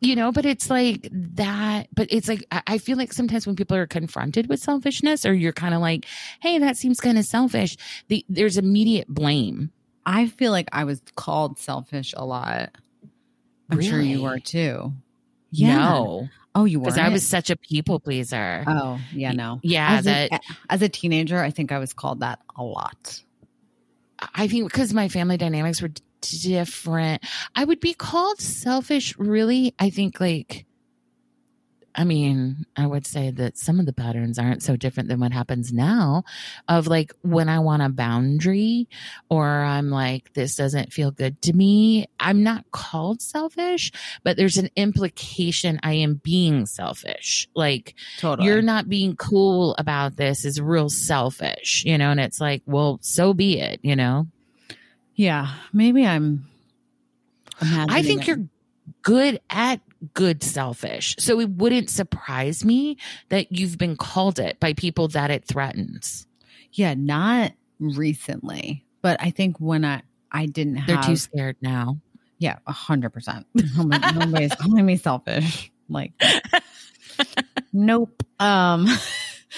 you 0.00 0.14
know, 0.16 0.30
but 0.32 0.46
it's 0.46 0.70
like 0.70 1.08
that. 1.12 1.88
But 1.94 2.08
it's 2.10 2.28
like, 2.28 2.44
I 2.66 2.78
feel 2.78 2.96
like 2.96 3.12
sometimes 3.12 3.46
when 3.46 3.56
people 3.56 3.76
are 3.76 3.86
confronted 3.86 4.48
with 4.48 4.60
selfishness, 4.60 5.26
or 5.26 5.34
you're 5.34 5.52
kind 5.52 5.74
of 5.74 5.80
like, 5.80 6.06
hey, 6.40 6.58
that 6.58 6.76
seems 6.76 7.00
kind 7.00 7.18
of 7.18 7.24
selfish, 7.24 7.76
the, 8.08 8.24
there's 8.28 8.56
immediate 8.56 9.08
blame. 9.08 9.70
I 10.06 10.26
feel 10.26 10.52
like 10.52 10.68
I 10.72 10.84
was 10.84 11.02
called 11.16 11.58
selfish 11.58 12.14
a 12.16 12.24
lot. 12.24 12.70
I'm 13.70 13.80
sure 13.80 14.00
you 14.00 14.18
Really? 14.18 14.22
were 14.22 14.38
too. 14.38 14.92
Yeah 15.50 15.76
no, 15.78 16.28
Oh, 16.54 16.64
you 16.64 16.78
were. 16.80 16.84
because 16.86 16.98
I 16.98 17.08
was 17.10 17.26
such 17.26 17.50
a 17.50 17.56
people 17.56 18.00
pleaser. 18.00 18.64
Oh, 18.66 18.98
yeah, 19.12 19.32
no. 19.32 19.60
yeah, 19.62 19.96
As 19.98 20.04
that 20.04 20.32
a, 20.32 20.40
as 20.70 20.82
a 20.82 20.88
teenager, 20.88 21.38
I 21.38 21.50
think 21.50 21.72
I 21.72 21.78
was 21.78 21.92
called 21.92 22.20
that 22.20 22.38
a 22.56 22.62
lot. 22.64 23.22
I 24.34 24.48
think 24.48 24.70
because 24.70 24.92
my 24.94 25.08
family 25.08 25.36
dynamics 25.36 25.80
were 25.80 25.90
different, 26.20 27.22
I 27.54 27.64
would 27.64 27.80
be 27.80 27.94
called 27.94 28.40
selfish. 28.40 29.16
Really, 29.18 29.74
I 29.78 29.90
think 29.90 30.20
like 30.20 30.66
I 31.98 32.04
mean, 32.04 32.64
I 32.76 32.86
would 32.86 33.08
say 33.08 33.32
that 33.32 33.58
some 33.58 33.80
of 33.80 33.86
the 33.86 33.92
patterns 33.92 34.38
aren't 34.38 34.62
so 34.62 34.76
different 34.76 35.08
than 35.08 35.18
what 35.18 35.32
happens 35.32 35.72
now 35.72 36.22
of 36.68 36.86
like 36.86 37.12
when 37.22 37.48
I 37.48 37.58
want 37.58 37.82
a 37.82 37.88
boundary 37.88 38.88
or 39.28 39.44
I'm 39.48 39.90
like, 39.90 40.32
this 40.34 40.54
doesn't 40.54 40.92
feel 40.92 41.10
good 41.10 41.42
to 41.42 41.52
me. 41.52 42.06
I'm 42.20 42.44
not 42.44 42.70
called 42.70 43.20
selfish, 43.20 43.90
but 44.22 44.36
there's 44.36 44.58
an 44.58 44.70
implication 44.76 45.80
I 45.82 45.94
am 45.94 46.20
being 46.22 46.66
selfish. 46.66 47.48
Like, 47.56 47.96
Totally. 48.18 48.46
you're 48.46 48.62
not 48.62 48.88
being 48.88 49.16
cool 49.16 49.74
about 49.76 50.16
this 50.16 50.44
is 50.44 50.60
real 50.60 50.90
selfish, 50.90 51.82
you 51.84 51.98
know? 51.98 52.12
And 52.12 52.20
it's 52.20 52.40
like, 52.40 52.62
well, 52.64 53.00
so 53.02 53.34
be 53.34 53.58
it, 53.58 53.80
you 53.82 53.96
know? 53.96 54.28
Yeah. 55.18 55.48
Maybe 55.72 56.06
I'm. 56.06 56.46
I 57.60 58.02
think 58.02 58.22
it. 58.22 58.28
you're 58.28 58.44
good 59.02 59.40
at 59.50 59.80
good 60.14 60.44
selfish. 60.44 61.16
So 61.18 61.40
it 61.40 61.50
wouldn't 61.50 61.90
surprise 61.90 62.64
me 62.64 62.98
that 63.28 63.50
you've 63.50 63.76
been 63.78 63.96
called 63.96 64.38
it 64.38 64.60
by 64.60 64.74
people 64.74 65.08
that 65.08 65.32
it 65.32 65.44
threatens. 65.44 66.28
Yeah, 66.72 66.94
not 66.96 67.52
recently, 67.80 68.84
but 69.02 69.20
I 69.20 69.30
think 69.30 69.58
when 69.58 69.84
I 69.84 70.02
I 70.30 70.46
didn't 70.46 70.86
They're 70.86 71.02
too 71.02 71.16
scared 71.16 71.56
now. 71.60 71.98
yeah, 72.38 72.58
a 72.68 72.72
hundred 72.72 73.10
percent. 73.10 73.44
Nobody's 73.54 74.54
calling 74.54 74.86
me 74.86 74.96
selfish. 74.98 75.72
Like, 75.88 76.12
nope. 77.72 78.22
Um, 78.38 78.86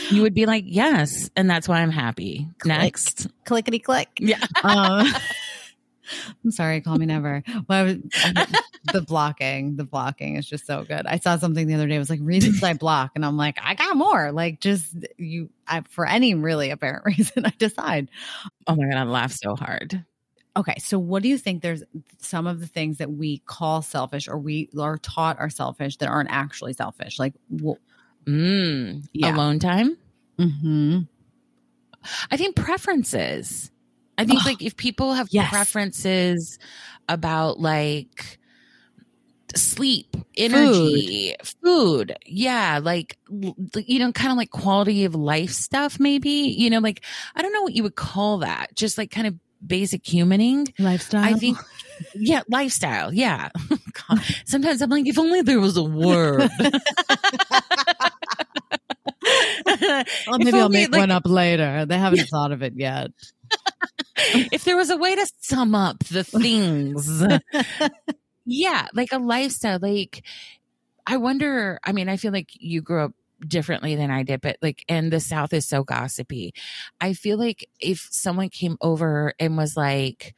You 0.09 0.23
would 0.23 0.35
be 0.35 0.47
like, 0.47 0.65
yes. 0.67 1.31
And 1.37 1.51
that's 1.51 1.69
why 1.69 1.81
I'm 1.81 1.91
happy. 1.91 2.49
Next. 2.65 3.27
clickety 3.45 3.79
click. 3.79 4.09
Yeah. 4.19 4.45
Um, 4.63 5.07
I'm 6.45 6.51
sorry, 6.51 6.81
call 6.81 6.97
me 6.97 7.07
never. 7.07 7.43
But 7.67 7.75
I 7.77 7.83
was, 7.83 7.97
the 8.93 9.03
blocking, 9.03 9.77
the 9.77 9.85
blocking 9.85 10.37
is 10.37 10.47
just 10.47 10.67
so 10.67 10.85
good. 10.85 11.07
I 11.07 11.19
saw 11.19 11.37
something 11.37 11.67
the 11.67 11.75
other 11.75 11.87
day. 11.87 11.97
It 11.97 11.99
was 12.01 12.11
like 12.11 12.21
reasons 12.23 12.63
I 12.63 12.75
block, 12.75 13.13
and 13.15 13.25
I'm 13.25 13.37
like, 13.37 13.59
I 13.63 13.75
got 13.75 13.97
more. 13.97 14.33
Like 14.33 14.61
just 14.61 14.95
you, 15.19 15.51
I, 15.67 15.83
for 15.83 16.07
any 16.07 16.35
really 16.35 16.71
apparent 16.71 17.05
reason, 17.19 17.45
I 17.47 17.53
decide. 17.59 18.09
Oh 18.67 18.75
my 18.77 18.85
God. 18.89 18.97
I 18.99 19.03
laugh 19.05 19.33
so 19.33 19.55
hard. 19.57 20.05
Okay, 20.57 20.75
so 20.81 20.99
what 20.99 21.23
do 21.23 21.29
you 21.29 21.39
think? 21.39 21.63
There's 21.63 21.85
some 22.19 22.47
of 22.49 22.59
the 22.61 22.67
things 22.67 22.99
that 22.99 23.11
we 23.11 23.39
call 23.47 23.83
selfish, 23.83 24.27
or 24.29 24.37
we 24.39 24.69
are 24.79 24.99
taught 24.99 25.39
are 25.39 25.49
selfish 25.49 25.97
that 25.99 26.09
aren't 26.09 26.31
actually 26.33 26.73
selfish. 26.73 27.19
Like, 27.19 27.35
Mm. 28.27 29.05
Yeah. 29.13 29.35
Alone 29.35 29.59
time. 29.59 29.97
mhm. 30.39 31.09
I 32.31 32.37
think 32.37 32.57
preferences. 32.57 33.71
I 34.21 34.25
think 34.27 34.45
like 34.45 34.63
if 34.63 34.77
people 34.77 35.15
have 35.15 35.29
Yes. 35.31 35.49
preferences 35.51 36.59
about 37.09 37.59
like 37.59 38.39
sleep, 39.57 40.15
energy, 40.37 41.35
food, 41.63 42.17
yeah, 42.27 42.81
like 42.83 43.19
you 43.31 43.99
know, 43.99 44.13
kind 44.13 44.31
of 44.31 44.37
like 44.37 44.51
quality 44.51 45.05
of 45.05 45.15
life 45.15 45.51
stuff, 45.51 45.99
maybe. 45.99 46.31
You 46.31 46.71
know, 46.71 46.79
like 46.81 47.03
I 47.35 47.43
don't 47.43 47.53
know 47.53 47.63
what 47.63 47.75
you 47.75 47.83
would 47.83 47.97
call 47.97 48.39
that. 48.39 48.77
Just 48.77 48.99
like 48.99 49.11
kind 49.11 49.27
of 49.27 49.35
basic 49.67 50.03
humaning. 50.05 50.73
lifestyle. 50.79 51.25
I 51.25 51.35
think, 51.35 51.59
yeah, 52.15 52.43
lifestyle. 52.49 53.13
Yeah. 53.13 53.49
Oh 53.73 53.79
God. 54.17 54.25
Sometimes 54.47 54.83
I'm 54.83 54.91
like, 54.91 55.07
if 55.07 55.19
only 55.19 55.43
there 55.43 55.61
was 55.61 55.77
a 55.77 55.83
word. 55.83 56.49
Well, 60.27 60.39
maybe 60.39 60.59
I'll 60.59 60.69
make 60.69 60.91
like, 60.91 61.01
one 61.01 61.11
up 61.11 61.27
later. 61.27 61.87
They 61.87 61.99
haven't 61.99 62.27
thought 62.29 62.53
of 62.53 62.63
it 62.63 62.75
yet. 62.77 63.11
if 64.53 64.65
there 64.65 64.77
was 64.77 64.91
a 64.91 64.97
way 64.97 65.15
to 65.15 65.27
sum 65.41 65.75
up 65.75 65.99
the 66.05 66.25
things 66.25 67.23
yeah 68.45 68.89
like 68.95 69.13
a 69.13 69.19
lifestyle 69.19 69.79
like 69.81 70.23
i 71.07 71.17
wonder 71.17 71.79
i 71.85 71.93
mean 71.93 72.09
i 72.09 72.17
feel 72.17 72.33
like 72.33 72.51
you 72.53 72.81
grew 72.81 73.05
up 73.05 73.13
differently 73.47 73.95
than 73.95 74.11
i 74.11 74.23
did 74.23 74.41
but 74.41 74.57
like 74.61 74.85
and 74.89 75.13
the 75.13 75.21
south 75.21 75.53
is 75.53 75.67
so 75.67 75.83
gossipy 75.83 76.53
i 77.01 77.13
feel 77.15 77.39
like 77.39 77.69
if 77.81 78.07
someone 78.11 78.51
came 78.51 78.77
over 78.83 79.33
and 79.39 79.57
was 79.57 79.77
like 79.77 80.35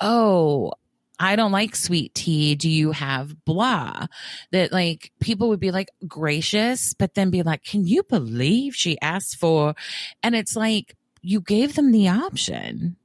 oh 0.00 0.72
I 1.20 1.36
don't 1.36 1.52
like 1.52 1.74
sweet 1.74 2.14
tea. 2.14 2.54
Do 2.54 2.70
you 2.70 2.92
have 2.92 3.44
blah? 3.44 4.06
That 4.52 4.72
like 4.72 5.10
people 5.20 5.48
would 5.48 5.60
be 5.60 5.70
like 5.70 5.90
gracious, 6.06 6.94
but 6.94 7.14
then 7.14 7.30
be 7.30 7.42
like, 7.42 7.64
can 7.64 7.86
you 7.86 8.04
believe 8.04 8.74
she 8.74 9.00
asked 9.00 9.36
for? 9.36 9.74
And 10.22 10.36
it's 10.36 10.54
like, 10.54 10.94
you 11.20 11.40
gave 11.40 11.74
them 11.74 11.90
the 11.90 12.08
option. 12.08 12.96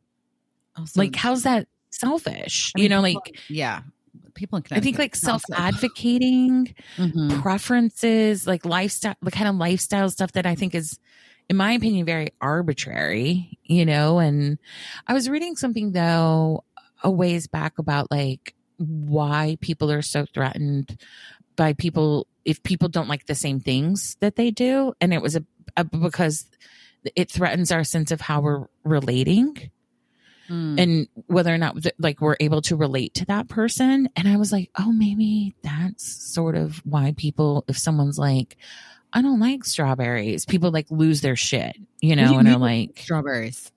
Also, 0.77 0.99
Like, 0.99 1.15
how's 1.15 1.43
that 1.43 1.67
selfish? 1.91 2.71
I 2.75 2.79
mean, 2.79 2.83
you 2.83 2.89
know, 2.89 3.03
people- 3.03 3.21
like, 3.25 3.39
yeah, 3.49 3.81
people 4.33 4.57
in 4.57 4.63
I 4.71 4.79
think 4.79 4.97
like 4.97 5.15
self 5.15 5.43
advocating, 5.53 6.73
Mhm. 6.97 7.41
preferences, 7.41 8.47
like 8.47 8.65
lifestyle, 8.65 9.15
the 9.21 9.31
kind 9.31 9.47
of 9.47 9.55
lifestyle 9.55 10.09
stuff 10.09 10.31
that 10.33 10.45
I 10.45 10.55
think 10.55 10.73
is, 10.75 10.99
in 11.49 11.55
my 11.57 11.73
opinion, 11.73 12.05
very 12.05 12.31
arbitrary, 12.41 13.57
you 13.63 13.85
know? 13.85 14.19
And 14.19 14.57
I 15.07 15.13
was 15.13 15.29
reading 15.29 15.55
something 15.55 15.91
though, 15.91 16.63
a 17.03 17.11
ways 17.11 17.47
back 17.47 17.77
about 17.77 18.09
like 18.09 18.55
why 18.77 19.57
people 19.61 19.91
are 19.91 20.01
so 20.01 20.25
threatened 20.33 20.97
by 21.55 21.73
people 21.73 22.25
if 22.45 22.61
people 22.63 22.89
don't 22.89 23.07
like 23.07 23.25
the 23.27 23.35
same 23.35 23.59
things 23.59 24.17
that 24.19 24.35
they 24.35 24.49
do. 24.51 24.93
And 24.99 25.13
it 25.13 25.21
was 25.21 25.35
a, 25.35 25.43
a 25.77 25.83
because 25.83 26.45
it 27.15 27.29
threatens 27.29 27.71
our 27.71 27.83
sense 27.83 28.11
of 28.11 28.21
how 28.21 28.41
we're 28.41 28.65
relating 28.83 29.69
Mm. 30.49 30.79
and 30.81 31.07
whether 31.27 31.53
or 31.53 31.57
not 31.57 31.77
like 31.99 32.19
we're 32.19 32.35
able 32.41 32.61
to 32.63 32.75
relate 32.75 33.13
to 33.15 33.25
that 33.27 33.47
person 33.47 34.09
and 34.17 34.27
i 34.27 34.35
was 34.35 34.51
like 34.51 34.69
oh 34.77 34.91
maybe 34.91 35.55
that's 35.63 36.05
sort 36.33 36.55
of 36.55 36.77
why 36.85 37.13
people 37.15 37.63
if 37.69 37.77
someone's 37.77 38.17
like 38.19 38.57
i 39.13 39.21
don't 39.21 39.39
like 39.39 39.63
strawberries 39.63 40.45
people 40.45 40.69
like 40.71 40.87
lose 40.89 41.21
their 41.21 41.37
shit 41.37 41.77
you 42.01 42.15
know 42.17 42.31
You- 42.33 42.39
and 42.39 42.47
are 42.49 42.57
like 42.57 42.97
strawberries. 42.99 43.71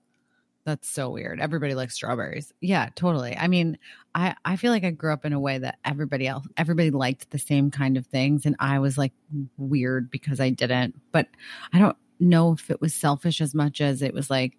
That's 0.65 0.89
so 0.89 1.09
weird. 1.11 1.39
Everybody 1.39 1.75
likes 1.75 1.93
strawberries. 1.93 2.51
Yeah, 2.59 2.89
totally. 2.93 3.37
I 3.37 3.47
mean, 3.47 3.77
I 4.13 4.35
I 4.43 4.57
feel 4.57 4.73
like 4.73 4.83
I 4.83 4.91
grew 4.91 5.13
up 5.13 5.23
in 5.23 5.31
a 5.31 5.39
way 5.39 5.59
that 5.59 5.77
everybody 5.85 6.27
else 6.27 6.45
everybody 6.57 6.91
liked 6.91 7.29
the 7.31 7.39
same 7.39 7.71
kind 7.71 7.95
of 7.95 8.05
things 8.07 8.45
and 8.45 8.57
I 8.59 8.79
was 8.79 8.97
like 8.97 9.13
weird 9.55 10.11
because 10.11 10.41
I 10.41 10.49
didn't. 10.49 10.99
But 11.13 11.29
I 11.71 11.79
don't 11.79 11.95
know 12.19 12.51
if 12.51 12.69
it 12.69 12.81
was 12.81 12.93
selfish 12.93 13.39
as 13.39 13.55
much 13.55 13.79
as 13.79 14.01
it 14.01 14.13
was 14.13 14.29
like 14.29 14.57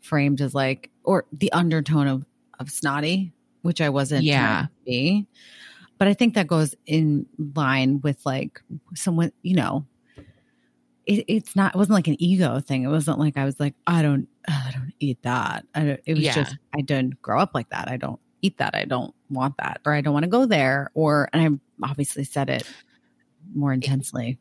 framed 0.00 0.40
as 0.40 0.54
like 0.54 0.90
or 1.04 1.24
the 1.32 1.52
undertone 1.52 2.06
of 2.06 2.24
of 2.58 2.70
snotty, 2.70 3.32
which 3.62 3.80
I 3.80 3.88
wasn't 3.88 4.24
Yeah. 4.24 4.66
be. 4.84 5.26
But 5.98 6.08
I 6.08 6.14
think 6.14 6.34
that 6.34 6.46
goes 6.46 6.74
in 6.86 7.26
line 7.54 8.00
with 8.02 8.24
like 8.24 8.60
someone, 8.94 9.32
you 9.42 9.56
know, 9.56 9.84
it, 11.06 11.24
it's 11.26 11.56
not 11.56 11.74
it 11.74 11.78
wasn't 11.78 11.94
like 11.94 12.06
an 12.08 12.16
ego 12.22 12.60
thing 12.60 12.82
it 12.82 12.88
wasn't 12.88 13.18
like 13.18 13.38
i 13.38 13.44
was 13.46 13.58
like 13.58 13.72
i 13.86 14.02
don't 14.02 14.28
i 14.46 14.70
don't 14.74 14.92
eat 15.00 15.16
that 15.22 15.64
I 15.74 15.80
don't, 15.84 16.00
it 16.04 16.14
was 16.14 16.22
Yeah. 16.24 16.34
just 16.34 16.56
i 16.76 16.82
didn't 16.82 17.22
grow 17.22 17.40
up 17.40 17.52
like 17.54 17.70
that 17.70 17.88
i 17.88 17.96
don't 17.96 18.20
eat 18.42 18.58
that 18.58 18.74
i 18.74 18.84
don't 18.84 19.14
want 19.30 19.56
that 19.56 19.80
or 19.86 19.94
i 19.94 20.02
don't 20.02 20.12
want 20.12 20.24
to 20.24 20.28
go 20.30 20.44
there 20.44 20.90
or 20.92 21.30
and 21.32 21.60
i 21.82 21.88
obviously 21.88 22.24
said 22.24 22.50
it 22.50 22.70
more 23.54 23.72
intensely 23.72 24.36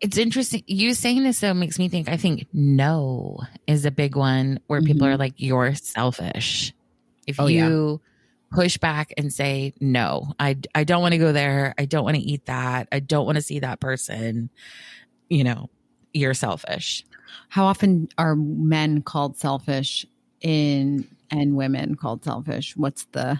it's 0.00 0.16
interesting. 0.16 0.62
You 0.66 0.94
saying 0.94 1.24
this 1.24 1.40
though 1.40 1.54
makes 1.54 1.78
me 1.78 1.88
think 1.88 2.08
i 2.08 2.16
think 2.16 2.46
no 2.52 3.38
is 3.66 3.84
a 3.84 3.90
big 3.90 4.14
one 4.16 4.60
where 4.68 4.80
people 4.80 5.06
Mhm. 5.06 5.10
are 5.14 5.16
like 5.16 5.34
you're 5.36 5.74
selfish. 5.74 6.72
If 7.26 7.40
Oh, 7.40 7.46
yeah. 7.46 7.68
you 7.68 8.00
push 8.50 8.78
back 8.78 9.12
and 9.18 9.30
say 9.32 9.74
no 9.80 10.32
i 10.40 10.56
i 10.74 10.82
don't 10.84 11.02
want 11.02 11.12
to 11.12 11.18
go 11.18 11.32
there. 11.32 11.74
I 11.78 11.84
don't 11.84 12.04
want 12.04 12.16
to 12.16 12.22
eat 12.22 12.46
that. 12.46 12.88
I 12.92 13.00
don't 13.00 13.26
want 13.26 13.36
to 13.36 13.42
see 13.42 13.58
that 13.60 13.80
person 13.80 14.48
you 15.28 15.44
know 15.44 15.68
you're 16.14 16.32
selfish. 16.34 17.04
How 17.50 17.64
often 17.66 18.08
are 18.16 18.34
men 18.36 19.02
called 19.02 19.36
selfish 19.36 20.06
in 20.40 21.06
and 21.30 21.56
women 21.56 21.94
called 21.96 22.24
selfish? 22.24 22.74
What's 22.76 23.04
the 23.12 23.38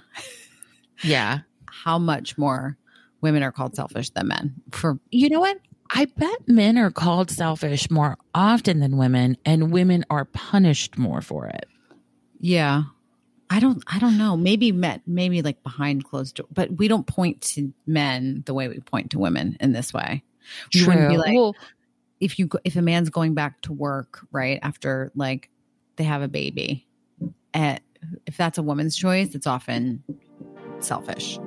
yeah. 1.02 1.38
How 1.70 1.98
much 1.98 2.36
more 2.36 2.76
women 3.20 3.42
are 3.42 3.52
called 3.52 3.74
selfish 3.76 4.10
than 4.10 4.28
men 4.28 4.54
for 4.72 4.98
you 5.10 5.28
know 5.30 5.40
what 5.40 5.58
i 5.90 6.04
bet 6.04 6.48
men 6.48 6.76
are 6.78 6.90
called 6.90 7.30
selfish 7.30 7.90
more 7.90 8.16
often 8.34 8.80
than 8.80 8.96
women 8.96 9.36
and 9.44 9.72
women 9.72 10.04
are 10.10 10.24
punished 10.24 10.96
more 10.98 11.20
for 11.20 11.46
it 11.46 11.66
Yeah. 12.40 12.84
I 13.50 13.60
don't 13.60 13.82
I 13.86 13.98
don't 13.98 14.18
know. 14.18 14.36
Maybe 14.36 14.72
met 14.72 15.00
maybe 15.06 15.40
like 15.40 15.62
behind 15.62 16.04
closed 16.04 16.36
door, 16.36 16.46
but 16.52 16.76
we 16.76 16.86
don't 16.86 17.06
point 17.06 17.40
to 17.54 17.72
men 17.86 18.42
the 18.44 18.52
way 18.52 18.68
we 18.68 18.78
point 18.80 19.10
to 19.12 19.18
women 19.18 19.56
in 19.58 19.72
this 19.72 19.92
way. 19.94 20.22
You 20.74 20.86
wouldn't 20.86 21.08
be 21.08 21.16
like 21.16 21.34
well 21.34 21.56
if 22.20 22.38
you 22.38 22.48
if 22.64 22.76
a 22.76 22.82
man's 22.82 23.08
going 23.08 23.32
back 23.34 23.62
to 23.62 23.72
work, 23.72 24.20
right, 24.32 24.58
after 24.62 25.10
like 25.14 25.48
they 25.96 26.04
have 26.04 26.20
a 26.20 26.28
baby. 26.28 26.86
eh, 27.54 27.78
if 28.26 28.36
that's 28.36 28.58
a 28.58 28.62
woman's 28.62 28.94
choice, 28.96 29.34
it's 29.34 29.46
often 29.46 30.04
selfish. 30.80 31.38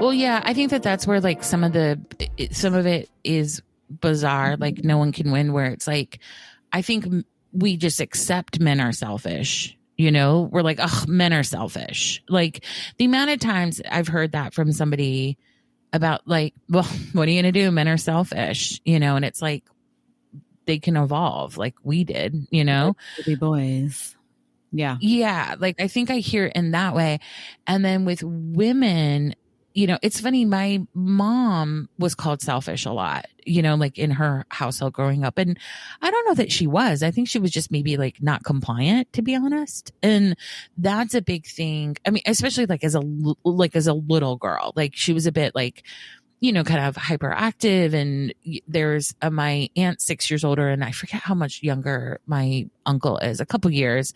Well, 0.00 0.14
yeah, 0.14 0.40
I 0.44 0.54
think 0.54 0.70
that 0.70 0.84
that's 0.84 1.06
where 1.08 1.20
like 1.20 1.42
some 1.42 1.64
of 1.64 1.72
the 1.72 2.00
some 2.52 2.74
of 2.74 2.86
it 2.86 3.10
is 3.24 3.60
bizarre, 3.90 4.56
like 4.56 4.84
no 4.84 4.96
one 4.96 5.10
can 5.10 5.32
win, 5.32 5.52
where 5.52 5.66
it's 5.66 5.88
like, 5.88 6.20
I 6.72 6.82
think 6.82 7.06
we 7.52 7.76
just 7.76 8.00
accept 8.00 8.60
men 8.60 8.80
are 8.80 8.92
selfish. 8.92 9.76
You 9.96 10.12
know, 10.12 10.48
we're 10.52 10.62
like, 10.62 10.78
oh, 10.80 11.04
men 11.08 11.32
are 11.32 11.42
selfish. 11.42 12.22
Like 12.28 12.64
the 12.98 13.06
amount 13.06 13.30
of 13.30 13.40
times 13.40 13.80
I've 13.90 14.06
heard 14.06 14.32
that 14.32 14.54
from 14.54 14.70
somebody 14.70 15.36
about, 15.92 16.28
like, 16.28 16.54
well, 16.68 16.84
what 17.12 17.26
are 17.26 17.30
you 17.32 17.42
going 17.42 17.52
to 17.52 17.60
do? 17.60 17.70
Men 17.72 17.88
are 17.88 17.96
selfish, 17.96 18.80
you 18.84 19.00
know, 19.00 19.16
and 19.16 19.24
it's 19.24 19.42
like 19.42 19.64
they 20.66 20.78
can 20.78 20.96
evolve 20.96 21.56
like 21.56 21.74
we 21.82 22.04
did, 22.04 22.46
you 22.50 22.64
know? 22.64 22.94
Baby 23.16 23.34
boys. 23.34 24.14
Yeah. 24.70 24.98
Yeah. 25.00 25.56
Like 25.58 25.80
I 25.80 25.88
think 25.88 26.10
I 26.10 26.18
hear 26.18 26.46
it 26.46 26.52
in 26.54 26.70
that 26.72 26.94
way. 26.94 27.18
And 27.66 27.84
then 27.84 28.04
with 28.04 28.22
women, 28.22 29.34
you 29.74 29.86
know, 29.86 29.98
it's 30.02 30.20
funny. 30.20 30.44
My 30.44 30.80
mom 30.94 31.88
was 31.98 32.14
called 32.14 32.42
selfish 32.42 32.84
a 32.84 32.92
lot, 32.92 33.26
you 33.44 33.62
know, 33.62 33.76
like 33.76 33.98
in 33.98 34.10
her 34.12 34.44
household 34.48 34.92
growing 34.92 35.24
up. 35.24 35.38
And 35.38 35.58
I 36.02 36.10
don't 36.10 36.26
know 36.26 36.34
that 36.34 36.50
she 36.50 36.66
was. 36.66 37.02
I 37.02 37.10
think 37.10 37.28
she 37.28 37.38
was 37.38 37.50
just 37.50 37.70
maybe 37.70 37.96
like 37.96 38.20
not 38.20 38.44
compliant, 38.44 39.12
to 39.12 39.22
be 39.22 39.36
honest. 39.36 39.92
And 40.02 40.36
that's 40.76 41.14
a 41.14 41.22
big 41.22 41.46
thing. 41.46 41.96
I 42.06 42.10
mean, 42.10 42.22
especially 42.26 42.66
like 42.66 42.82
as 42.82 42.94
a, 42.94 43.02
like 43.44 43.76
as 43.76 43.86
a 43.86 43.94
little 43.94 44.36
girl, 44.36 44.72
like 44.74 44.96
she 44.96 45.12
was 45.12 45.26
a 45.26 45.32
bit 45.32 45.54
like, 45.54 45.84
you 46.40 46.52
know, 46.52 46.62
kind 46.62 46.84
of 46.84 46.96
hyperactive. 46.96 47.94
And 47.94 48.32
there's 48.66 49.14
a, 49.20 49.30
my 49.30 49.68
aunt 49.76 50.00
six 50.00 50.30
years 50.30 50.44
older, 50.44 50.68
and 50.68 50.84
I 50.84 50.92
forget 50.92 51.20
how 51.20 51.34
much 51.34 51.62
younger 51.62 52.20
my 52.26 52.68
uncle 52.86 53.18
is, 53.18 53.40
a 53.40 53.46
couple 53.46 53.70
years. 53.70 54.12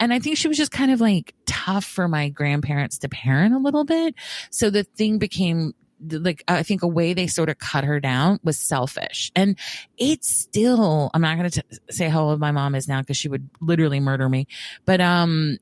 And 0.00 0.12
I 0.12 0.18
think 0.18 0.38
she 0.38 0.48
was 0.48 0.56
just 0.56 0.72
kind 0.72 0.90
of 0.90 1.00
like 1.00 1.34
tough 1.46 1.84
for 1.84 2.08
my 2.08 2.28
grandparents 2.30 2.98
to 2.98 3.08
parent 3.08 3.54
a 3.54 3.58
little 3.58 3.84
bit. 3.84 4.14
So 4.50 4.70
the 4.70 4.84
thing 4.84 5.18
became 5.18 5.74
like 6.00 6.44
I 6.46 6.62
think 6.62 6.82
a 6.82 6.86
way 6.86 7.12
they 7.12 7.26
sort 7.26 7.48
of 7.48 7.58
cut 7.58 7.84
her 7.84 8.00
down 8.00 8.38
was 8.44 8.56
selfish. 8.56 9.32
And 9.34 9.58
it's 9.96 10.28
still 10.28 11.10
I'm 11.12 11.22
not 11.22 11.36
going 11.36 11.50
to 11.50 11.64
say 11.90 12.08
how 12.08 12.22
old 12.22 12.40
my 12.40 12.52
mom 12.52 12.74
is 12.74 12.88
now 12.88 13.00
because 13.00 13.16
she 13.16 13.28
would 13.28 13.48
literally 13.60 14.00
murder 14.00 14.28
me. 14.28 14.46
But 14.84 15.00
um 15.00 15.58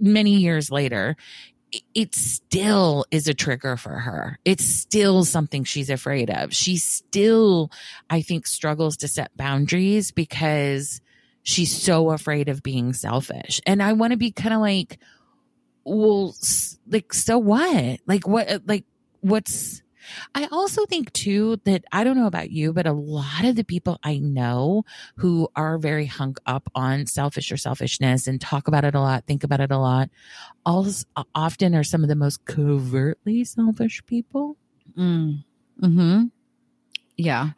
many 0.00 0.36
years 0.36 0.70
later, 0.70 1.16
it 1.94 2.14
still 2.14 3.04
is 3.10 3.28
a 3.28 3.34
trigger 3.34 3.76
for 3.76 3.98
her. 4.00 4.38
It's 4.44 4.64
still 4.64 5.24
something 5.24 5.64
she's 5.64 5.90
afraid 5.90 6.30
of. 6.30 6.54
She 6.54 6.76
still, 6.76 7.70
I 8.08 8.22
think, 8.22 8.46
struggles 8.46 8.96
to 8.98 9.08
set 9.08 9.36
boundaries 9.36 10.10
because 10.10 11.00
she's 11.42 11.74
so 11.74 12.10
afraid 12.10 12.48
of 12.48 12.62
being 12.62 12.92
selfish. 12.92 13.60
And 13.66 13.82
I 13.82 13.92
want 13.92 14.12
to 14.12 14.16
be 14.16 14.30
kind 14.30 14.54
of 14.54 14.60
like, 14.60 14.98
well, 15.84 16.34
like, 16.88 17.12
so 17.12 17.38
what? 17.38 18.00
Like, 18.06 18.26
what, 18.26 18.66
like, 18.66 18.84
what's, 19.20 19.82
I 20.34 20.48
also 20.52 20.86
think 20.86 21.12
too 21.12 21.60
that 21.64 21.84
I 21.92 22.04
don't 22.04 22.16
know 22.16 22.26
about 22.26 22.50
you, 22.50 22.72
but 22.72 22.86
a 22.86 22.92
lot 22.92 23.44
of 23.44 23.56
the 23.56 23.64
people 23.64 23.98
I 24.02 24.18
know 24.18 24.84
who 25.16 25.48
are 25.56 25.78
very 25.78 26.06
hung 26.06 26.36
up 26.46 26.70
on 26.74 27.06
selfish 27.06 27.50
or 27.52 27.56
selfishness 27.56 28.26
and 28.26 28.40
talk 28.40 28.68
about 28.68 28.84
it 28.84 28.94
a 28.94 29.00
lot, 29.00 29.26
think 29.26 29.44
about 29.44 29.60
it 29.60 29.70
a 29.70 29.78
lot, 29.78 30.10
also 30.64 31.06
often 31.34 31.74
are 31.74 31.84
some 31.84 32.02
of 32.02 32.08
the 32.08 32.16
most 32.16 32.44
covertly 32.44 33.44
selfish 33.44 34.02
people. 34.06 34.56
Mm. 34.96 35.44
Hmm. 35.80 36.24
Yeah. 37.16 37.50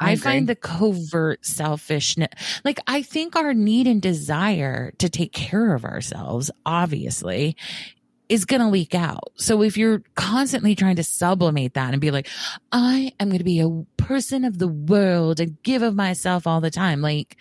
I, 0.00 0.12
I 0.12 0.16
find 0.16 0.48
the 0.48 0.56
covert 0.56 1.46
selfishness, 1.46 2.28
like 2.64 2.80
I 2.86 3.02
think 3.02 3.36
our 3.36 3.54
need 3.54 3.86
and 3.86 4.02
desire 4.02 4.92
to 4.98 5.08
take 5.08 5.32
care 5.32 5.72
of 5.72 5.84
ourselves, 5.84 6.50
obviously, 6.66 7.56
is 8.34 8.44
going 8.44 8.60
to 8.60 8.68
leak 8.68 8.94
out. 8.94 9.32
So 9.36 9.62
if 9.62 9.78
you're 9.78 10.02
constantly 10.16 10.74
trying 10.74 10.96
to 10.96 11.04
sublimate 11.04 11.74
that 11.74 11.92
and 11.92 12.00
be 12.00 12.10
like, 12.10 12.28
I 12.72 13.12
am 13.20 13.28
going 13.28 13.38
to 13.38 13.44
be 13.44 13.60
a 13.60 13.70
person 13.96 14.44
of 14.44 14.58
the 14.58 14.66
world 14.68 15.38
and 15.38 15.56
give 15.62 15.82
of 15.82 15.94
myself 15.94 16.46
all 16.46 16.60
the 16.60 16.70
time, 16.70 17.00
like, 17.00 17.36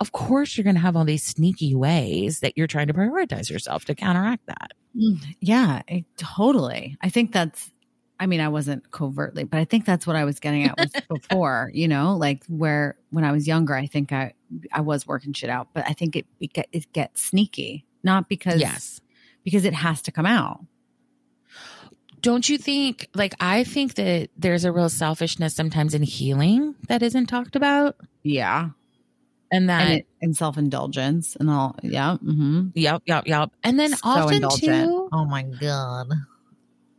of 0.00 0.12
course 0.12 0.56
you're 0.56 0.64
going 0.64 0.76
to 0.76 0.82
have 0.82 0.96
all 0.96 1.04
these 1.06 1.24
sneaky 1.24 1.74
ways 1.74 2.40
that 2.40 2.58
you're 2.58 2.66
trying 2.66 2.88
to 2.88 2.94
prioritize 2.94 3.50
yourself 3.50 3.86
to 3.86 3.94
counteract 3.94 4.44
that. 4.46 4.72
Mm, 4.94 5.24
yeah, 5.40 5.80
I, 5.88 6.04
totally. 6.18 6.98
I 7.00 7.08
think 7.08 7.32
that's, 7.32 7.72
I 8.20 8.26
mean, 8.26 8.40
I 8.40 8.48
wasn't 8.48 8.90
covertly, 8.90 9.44
but 9.44 9.58
I 9.58 9.64
think 9.64 9.86
that's 9.86 10.06
what 10.06 10.14
I 10.14 10.24
was 10.24 10.40
getting 10.40 10.64
at 10.64 11.08
before, 11.08 11.70
you 11.72 11.88
know, 11.88 12.16
like 12.16 12.44
where 12.48 12.98
when 13.10 13.24
I 13.24 13.32
was 13.32 13.46
younger, 13.46 13.74
I 13.74 13.86
think 13.86 14.12
I, 14.12 14.34
I 14.72 14.82
was 14.82 15.06
working 15.06 15.32
shit 15.32 15.48
out, 15.48 15.68
but 15.72 15.84
I 15.88 15.94
think 15.94 16.16
it, 16.16 16.26
it, 16.38 16.52
get, 16.52 16.68
it 16.70 16.92
gets 16.92 17.22
sneaky, 17.22 17.86
not 18.02 18.28
because 18.28 18.60
yes 18.60 19.00
because 19.44 19.64
it 19.64 19.74
has 19.74 20.02
to 20.02 20.12
come 20.12 20.26
out. 20.26 20.60
Don't 22.20 22.48
you 22.48 22.56
think, 22.56 23.08
like, 23.14 23.34
I 23.38 23.64
think 23.64 23.94
that 23.94 24.30
there's 24.36 24.64
a 24.64 24.72
real 24.72 24.88
selfishness 24.88 25.54
sometimes 25.54 25.92
in 25.92 26.02
healing 26.02 26.74
that 26.88 27.02
isn't 27.02 27.26
talked 27.26 27.54
about? 27.54 27.96
Yeah. 28.22 28.70
And 29.52 29.68
that, 29.68 29.88
and, 29.88 30.02
and 30.22 30.36
self 30.36 30.56
indulgence 30.56 31.36
and 31.36 31.50
all. 31.50 31.76
Yeah. 31.82 32.16
Mm-hmm. 32.24 32.68
Yep. 32.74 33.02
Yep. 33.04 33.26
Yep. 33.26 33.50
And 33.62 33.78
then 33.78 33.90
so 33.90 33.98
often, 34.02 34.36
indulgent. 34.36 34.88
too. 34.88 35.08
Oh 35.12 35.26
my 35.26 35.42
God. 35.42 36.08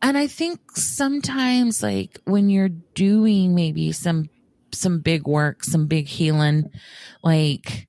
And 0.02 0.16
I 0.16 0.28
think 0.28 0.60
sometimes, 0.78 1.82
like, 1.82 2.22
when 2.26 2.50
you're 2.50 2.70
doing 2.70 3.56
maybe 3.56 3.92
some, 3.94 4.30
some 4.72 5.00
big 5.00 5.28
work, 5.28 5.64
some 5.64 5.88
big 5.88 6.06
healing, 6.06 6.70
like, 7.24 7.88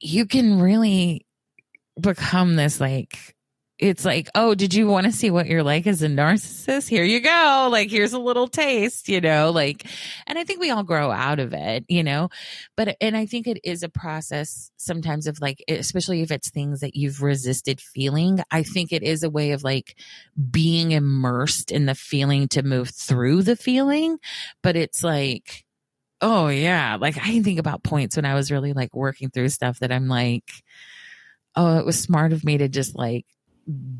you 0.00 0.24
can 0.24 0.58
really 0.58 1.26
become 2.00 2.56
this 2.56 2.80
like 2.80 3.34
it's 3.82 4.04
like, 4.04 4.28
oh, 4.36 4.54
did 4.54 4.74
you 4.74 4.86
want 4.86 5.06
to 5.06 5.12
see 5.12 5.28
what 5.32 5.48
you're 5.48 5.64
like 5.64 5.88
as 5.88 6.02
a 6.02 6.06
narcissist? 6.06 6.88
Here 6.88 7.02
you 7.02 7.18
go. 7.18 7.68
Like, 7.70 7.90
here's 7.90 8.12
a 8.12 8.18
little 8.18 8.46
taste, 8.46 9.08
you 9.08 9.20
know, 9.20 9.50
like, 9.50 9.84
and 10.28 10.38
I 10.38 10.44
think 10.44 10.60
we 10.60 10.70
all 10.70 10.84
grow 10.84 11.10
out 11.10 11.40
of 11.40 11.52
it, 11.52 11.84
you 11.88 12.04
know, 12.04 12.28
but, 12.76 12.96
and 13.00 13.16
I 13.16 13.26
think 13.26 13.48
it 13.48 13.58
is 13.64 13.82
a 13.82 13.88
process 13.88 14.70
sometimes 14.76 15.26
of 15.26 15.40
like, 15.40 15.64
especially 15.68 16.22
if 16.22 16.30
it's 16.30 16.48
things 16.48 16.78
that 16.78 16.94
you've 16.94 17.22
resisted 17.22 17.80
feeling. 17.80 18.40
I 18.52 18.62
think 18.62 18.92
it 18.92 19.02
is 19.02 19.24
a 19.24 19.30
way 19.30 19.50
of 19.50 19.64
like 19.64 19.98
being 20.48 20.92
immersed 20.92 21.72
in 21.72 21.86
the 21.86 21.96
feeling 21.96 22.46
to 22.48 22.62
move 22.62 22.90
through 22.90 23.42
the 23.42 23.56
feeling. 23.56 24.18
But 24.62 24.76
it's 24.76 25.02
like, 25.02 25.64
oh, 26.20 26.46
yeah. 26.46 26.98
Like, 27.00 27.18
I 27.18 27.42
think 27.42 27.58
about 27.58 27.82
points 27.82 28.14
when 28.14 28.26
I 28.26 28.34
was 28.34 28.52
really 28.52 28.74
like 28.74 28.94
working 28.94 29.30
through 29.30 29.48
stuff 29.48 29.80
that 29.80 29.90
I'm 29.90 30.06
like, 30.06 30.62
oh, 31.56 31.78
it 31.78 31.86
was 31.86 31.98
smart 31.98 32.32
of 32.32 32.44
me 32.44 32.58
to 32.58 32.68
just 32.68 32.94
like 32.96 33.26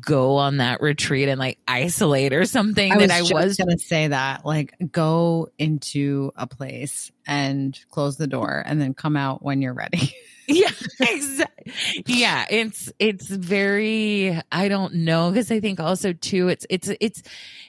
go 0.01 0.35
on 0.35 0.57
that 0.57 0.81
retreat 0.81 1.29
and 1.29 1.39
like 1.39 1.57
isolate 1.67 2.33
or 2.33 2.45
something 2.45 2.91
I 2.91 2.97
that 2.97 3.11
I 3.11 3.21
was 3.21 3.55
going 3.55 3.69
to 3.69 3.79
say 3.79 4.07
that 4.07 4.45
like 4.45 4.73
go 4.91 5.49
into 5.57 6.31
a 6.35 6.47
place 6.47 7.11
and 7.25 7.77
close 7.89 8.17
the 8.17 8.27
door 8.27 8.61
and 8.65 8.81
then 8.81 8.93
come 8.93 9.15
out 9.15 9.41
when 9.41 9.61
you're 9.61 9.73
ready. 9.73 10.13
yeah, 10.47 10.71
exactly. 10.99 11.73
Yeah, 12.05 12.45
it's 12.49 12.91
it's 12.99 13.27
very 13.27 14.39
I 14.51 14.67
don't 14.67 14.95
know 14.95 15.29
because 15.29 15.49
I 15.49 15.61
think 15.61 15.79
also 15.79 16.11
too 16.11 16.49
it's 16.49 16.65
it's 16.69 16.89
it's 16.99 17.23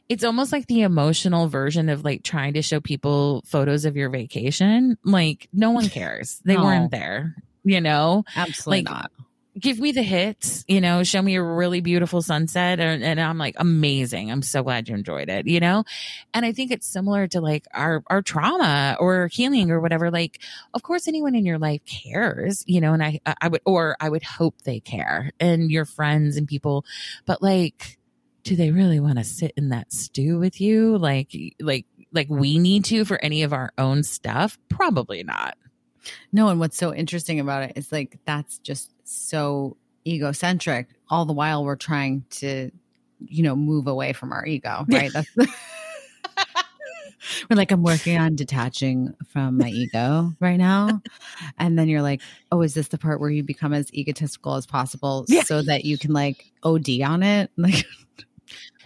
it's 0.09 0.25
almost 0.25 0.51
like 0.51 0.67
the 0.67 0.83
emotional 0.83 1.47
version 1.47 1.89
of 1.89 2.05
like 2.05 2.25
trying 2.25 2.55
to 2.55 2.63
show 2.63 2.81
people 2.81 3.45
photos 3.47 3.85
of 3.85 3.97
your 3.97 4.11
vacation. 4.11 4.99
Like 5.05 5.49
no 5.53 5.71
one 5.71 5.89
cares. 5.89 6.41
They 6.45 6.57
no. 6.57 6.65
weren't 6.65 6.91
there, 6.91 7.37
you 7.63 7.81
know? 7.81 8.25
Absolutely 8.35 8.83
like, 8.83 8.91
not 8.91 9.11
give 9.59 9.79
me 9.79 9.93
the 9.93 10.03
hits, 10.03 10.65
you 10.67 10.81
know, 10.81 11.03
show 11.05 11.23
me 11.23 11.37
a 11.37 11.43
really 11.43 11.81
beautiful 11.81 12.23
sunset. 12.23 12.81
And, 12.81 13.05
and, 13.05 13.21
I'm 13.21 13.39
like, 13.39 13.55
amazing. 13.59 14.31
I'm 14.31 14.43
so 14.43 14.63
glad 14.63 14.89
you 14.89 14.95
enjoyed 14.95 15.29
it, 15.29 15.47
you 15.47 15.61
know? 15.61 15.85
And 16.33 16.45
I 16.45 16.53
think 16.53 16.73
it's 16.73 16.87
similar 16.87 17.29
to 17.29 17.41
like 17.41 17.67
our, 17.73 18.03
our 18.09 18.23
trauma 18.23 18.97
or 18.99 19.29
healing 19.29 19.71
or 19.71 19.81
whatever. 19.81 20.11
Like, 20.11 20.41
of 20.75 20.83
course, 20.83 21.07
anyone 21.07 21.35
in 21.35 21.47
your 21.47 21.59
life 21.59 21.83
cares, 21.87 22.65
you 22.67 22.81
know, 22.81 22.95
and 22.95 23.03
I, 23.03 23.21
I 23.41 23.49
would, 23.49 23.63
or 23.65 23.97
I 24.01 24.09
would 24.09 24.25
hope 24.25 24.63
they 24.63 24.81
care 24.81 25.31
and 25.39 25.71
your 25.71 25.85
friends 25.85 26.37
and 26.37 26.49
people, 26.49 26.85
but 27.25 27.41
like, 27.43 27.99
do 28.43 28.57
they 28.57 28.71
really 28.71 29.01
want 29.01 29.19
to 29.19 29.25
sit 29.25 29.53
in 29.57 29.71
that 29.71 29.93
stew 29.93 30.39
with 30.39 30.61
you? 30.61 30.99
Like, 30.99 31.35
like, 31.61 31.87
like 32.13 32.29
we 32.29 32.59
need 32.59 32.85
to 32.87 33.05
for 33.05 33.23
any 33.23 33.43
of 33.43 33.53
our 33.53 33.73
own 33.79 34.03
stuff? 34.03 34.59
Probably 34.69 35.23
not. 35.23 35.57
No, 36.33 36.49
and 36.49 36.61
what's 36.61 36.77
so 36.77 36.95
interesting 36.95 37.41
about 37.41 37.65
it 37.65 37.73
is 37.77 37.93
like 37.93 38.19
that's 38.25 38.59
just 38.59 38.91
so 39.05 39.77
egocentric. 40.07 40.89
All 41.09 41.25
the 41.25 41.33
while 41.33 41.65
we're 41.65 41.77
trying 41.77 42.25
to, 42.31 42.71
you 43.21 43.43
know, 43.43 43.57
move 43.57 43.87
away 43.87 44.13
from 44.13 44.33
our 44.33 44.47
ego, 44.47 44.85
right? 44.89 45.11
That's 45.13 45.29
we're 47.49 47.57
like, 47.57 47.71
I'm 47.71 47.83
working 47.83 48.19
on 48.19 48.37
detaching 48.37 49.15
from 49.29 49.59
my 49.59 49.69
ego 49.69 50.33
right 50.41 50.57
now. 50.57 51.01
And 51.59 51.79
then 51.79 51.89
you're 51.89 52.03
like, 52.03 52.21
oh, 52.53 52.63
is 52.63 52.75
this 52.75 52.89
the 52.89 52.99
part 52.99 53.21
where 53.21 53.31
you 53.31 53.43
become 53.43 53.73
as 53.73 53.93
egotistical 53.95 54.57
as 54.57 54.67
possible 54.67 55.25
yeah. 55.29 55.43
so 55.43 55.63
that 55.63 55.85
you 55.85 55.99
can 55.99 56.13
like 56.13 56.53
OD 56.63 57.01
on 57.05 57.23
it? 57.23 57.51
Like, 57.65 57.87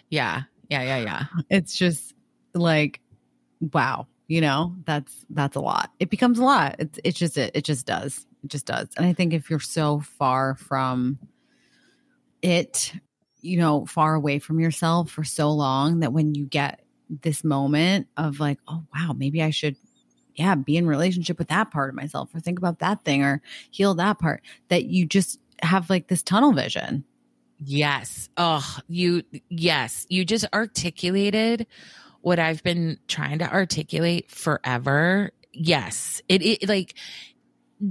yeah, 0.08 0.42
yeah, 0.70 0.82
yeah, 0.82 0.98
yeah. 0.98 1.24
It's 1.50 1.76
just 1.76 2.14
like, 2.54 3.00
wow 3.72 4.06
you 4.28 4.40
know 4.40 4.76
that's 4.84 5.26
that's 5.30 5.56
a 5.56 5.60
lot. 5.60 5.90
It 5.98 6.10
becomes 6.10 6.38
a 6.38 6.44
lot. 6.44 6.76
It's 6.78 7.00
it 7.02 7.14
just 7.16 7.36
it, 7.36 7.50
it 7.54 7.64
just 7.64 7.86
does. 7.86 8.24
It 8.44 8.50
just 8.50 8.66
does. 8.66 8.88
And 8.96 9.04
i 9.04 9.12
think 9.12 9.32
if 9.32 9.50
you're 9.50 9.58
so 9.58 10.00
far 10.00 10.54
from 10.54 11.18
it 12.40 12.92
you 13.40 13.58
know 13.58 13.84
far 13.86 14.14
away 14.14 14.38
from 14.38 14.60
yourself 14.60 15.10
for 15.10 15.24
so 15.24 15.50
long 15.50 16.00
that 16.00 16.12
when 16.12 16.34
you 16.34 16.46
get 16.46 16.80
this 17.08 17.42
moment 17.42 18.06
of 18.16 18.40
like, 18.40 18.58
oh 18.68 18.84
wow, 18.94 19.12
maybe 19.16 19.42
I 19.42 19.50
should 19.50 19.76
yeah, 20.34 20.54
be 20.54 20.76
in 20.76 20.86
relationship 20.86 21.36
with 21.38 21.48
that 21.48 21.72
part 21.72 21.88
of 21.88 21.96
myself 21.96 22.32
or 22.32 22.38
think 22.38 22.58
about 22.58 22.78
that 22.78 23.04
thing 23.04 23.24
or 23.24 23.42
heal 23.70 23.94
that 23.94 24.20
part 24.20 24.42
that 24.68 24.84
you 24.84 25.04
just 25.04 25.40
have 25.62 25.90
like 25.90 26.06
this 26.06 26.22
tunnel 26.22 26.52
vision. 26.52 27.04
Yes. 27.58 28.28
Oh, 28.36 28.76
you 28.86 29.24
yes, 29.48 30.06
you 30.08 30.24
just 30.24 30.46
articulated 30.52 31.66
what 32.20 32.38
I've 32.38 32.62
been 32.62 32.98
trying 33.06 33.38
to 33.40 33.50
articulate 33.50 34.30
forever. 34.30 35.30
Yes. 35.52 36.22
It, 36.28 36.44
it 36.44 36.68
like 36.68 36.94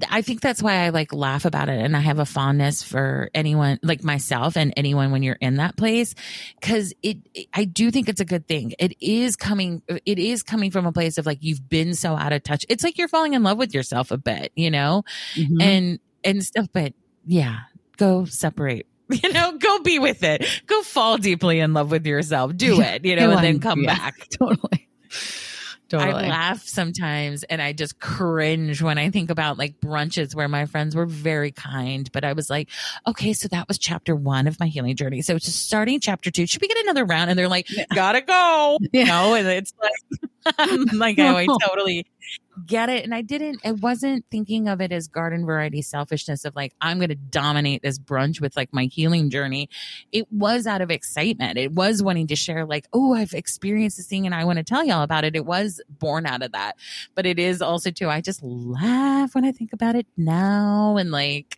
I 0.09 0.21
think 0.21 0.41
that's 0.41 0.61
why 0.61 0.85
I 0.85 0.89
like 0.89 1.13
laugh 1.13 1.45
about 1.45 1.69
it 1.69 1.79
and 1.79 1.95
I 1.95 2.01
have 2.01 2.19
a 2.19 2.25
fondness 2.25 2.83
for 2.83 3.29
anyone 3.33 3.79
like 3.83 4.03
myself 4.03 4.57
and 4.57 4.73
anyone 4.75 5.11
when 5.11 5.23
you're 5.23 5.37
in 5.39 5.55
that 5.55 5.77
place 5.77 6.13
cuz 6.61 6.93
it, 7.01 7.19
it, 7.33 7.47
I 7.53 7.63
do 7.63 7.89
think 7.89 8.09
it's 8.09 8.19
a 8.19 8.25
good 8.25 8.47
thing. 8.47 8.73
It 8.79 9.01
is 9.01 9.37
coming 9.37 9.81
it 9.87 10.19
is 10.19 10.43
coming 10.43 10.71
from 10.71 10.85
a 10.85 10.91
place 10.91 11.17
of 11.17 11.25
like 11.25 11.39
you've 11.41 11.69
been 11.69 11.93
so 11.93 12.17
out 12.17 12.33
of 12.33 12.43
touch. 12.43 12.65
It's 12.67 12.83
like 12.83 12.97
you're 12.97 13.07
falling 13.07 13.33
in 13.33 13.43
love 13.43 13.57
with 13.57 13.73
yourself 13.73 14.11
a 14.11 14.17
bit, 14.17 14.51
you 14.55 14.69
know? 14.69 15.03
Mm-hmm. 15.35 15.61
And 15.61 15.99
and 16.23 16.43
stuff 16.43 16.67
but 16.73 16.93
yeah, 17.25 17.59
go 17.95 18.25
separate 18.25 18.87
you 19.23 19.31
know, 19.31 19.57
go 19.57 19.79
be 19.79 19.99
with 19.99 20.23
it. 20.23 20.45
Go 20.65 20.81
fall 20.81 21.17
deeply 21.17 21.59
in 21.59 21.73
love 21.73 21.91
with 21.91 22.05
yourself. 22.05 22.55
Do 22.55 22.81
it, 22.81 23.05
you 23.05 23.15
know, 23.15 23.31
and 23.31 23.43
then 23.43 23.59
come 23.59 23.81
yeah, 23.81 23.97
back. 23.97 24.27
Totally. 24.29 24.87
Totally. 25.89 26.25
I 26.25 26.29
laugh 26.29 26.63
sometimes 26.63 27.43
and 27.43 27.61
I 27.61 27.71
just 27.71 27.97
cringe 27.99 28.81
when 28.81 28.97
I 28.97 29.09
think 29.09 29.29
about 29.29 29.57
like 29.57 29.79
brunches 29.79 30.35
where 30.35 30.49
my 30.49 30.65
friends 30.65 30.95
were 30.95 31.05
very 31.05 31.51
kind, 31.51 32.11
but 32.11 32.25
I 32.25 32.33
was 32.33 32.49
like, 32.49 32.69
okay, 33.07 33.31
so 33.31 33.47
that 33.49 33.69
was 33.69 33.77
chapter 33.77 34.13
one 34.13 34.47
of 34.47 34.59
my 34.59 34.67
healing 34.67 34.97
journey. 34.97 35.21
So 35.21 35.35
it's 35.37 35.45
just 35.45 35.65
starting 35.65 36.01
chapter 36.01 36.29
two. 36.29 36.45
Should 36.45 36.61
we 36.61 36.67
get 36.67 36.77
another 36.79 37.05
round? 37.05 37.29
And 37.29 37.39
they're 37.39 37.47
like, 37.47 37.69
yeah. 37.69 37.85
gotta 37.95 38.19
go. 38.19 38.77
Yeah. 38.91 39.01
You 39.01 39.07
know, 39.07 39.33
and 39.35 39.47
it's 39.47 39.73
like, 39.81 40.93
like 40.93 41.19
oh, 41.19 41.35
I 41.37 41.47
totally 41.65 42.05
get 42.65 42.89
it. 42.89 43.03
And 43.03 43.13
I 43.13 43.21
didn't, 43.21 43.59
I 43.63 43.71
wasn't 43.71 44.25
thinking 44.31 44.67
of 44.67 44.81
it 44.81 44.91
as 44.91 45.07
garden 45.07 45.45
variety 45.45 45.81
selfishness 45.81 46.45
of 46.45 46.55
like, 46.55 46.73
I'm 46.81 46.97
going 46.97 47.09
to 47.09 47.15
dominate 47.15 47.81
this 47.81 47.99
brunch 47.99 48.41
with 48.41 48.55
like 48.55 48.73
my 48.73 48.85
healing 48.85 49.29
journey. 49.29 49.69
It 50.11 50.31
was 50.31 50.67
out 50.67 50.81
of 50.81 50.91
excitement. 50.91 51.57
It 51.57 51.71
was 51.71 52.01
wanting 52.01 52.27
to 52.27 52.35
share, 52.35 52.65
like, 52.65 52.87
oh, 52.93 53.13
I've 53.13 53.33
experienced 53.33 53.97
this 53.97 54.07
thing 54.07 54.25
and 54.25 54.33
I 54.33 54.45
want 54.45 54.57
to 54.57 54.63
tell 54.63 54.83
y'all 54.83 55.03
about 55.03 55.23
it. 55.23 55.35
It 55.35 55.45
was 55.45 55.81
born 55.89 56.25
out 56.25 56.41
of 56.41 56.51
that. 56.53 56.77
But 57.15 57.25
it 57.25 57.39
is 57.39 57.61
also 57.61 57.91
too, 57.91 58.09
I 58.09 58.21
just 58.21 58.41
laugh 58.43 59.35
when 59.35 59.45
I 59.45 59.51
think 59.51 59.73
about 59.73 59.95
it 59.95 60.07
now 60.17 60.97
and 60.97 61.11
like, 61.11 61.57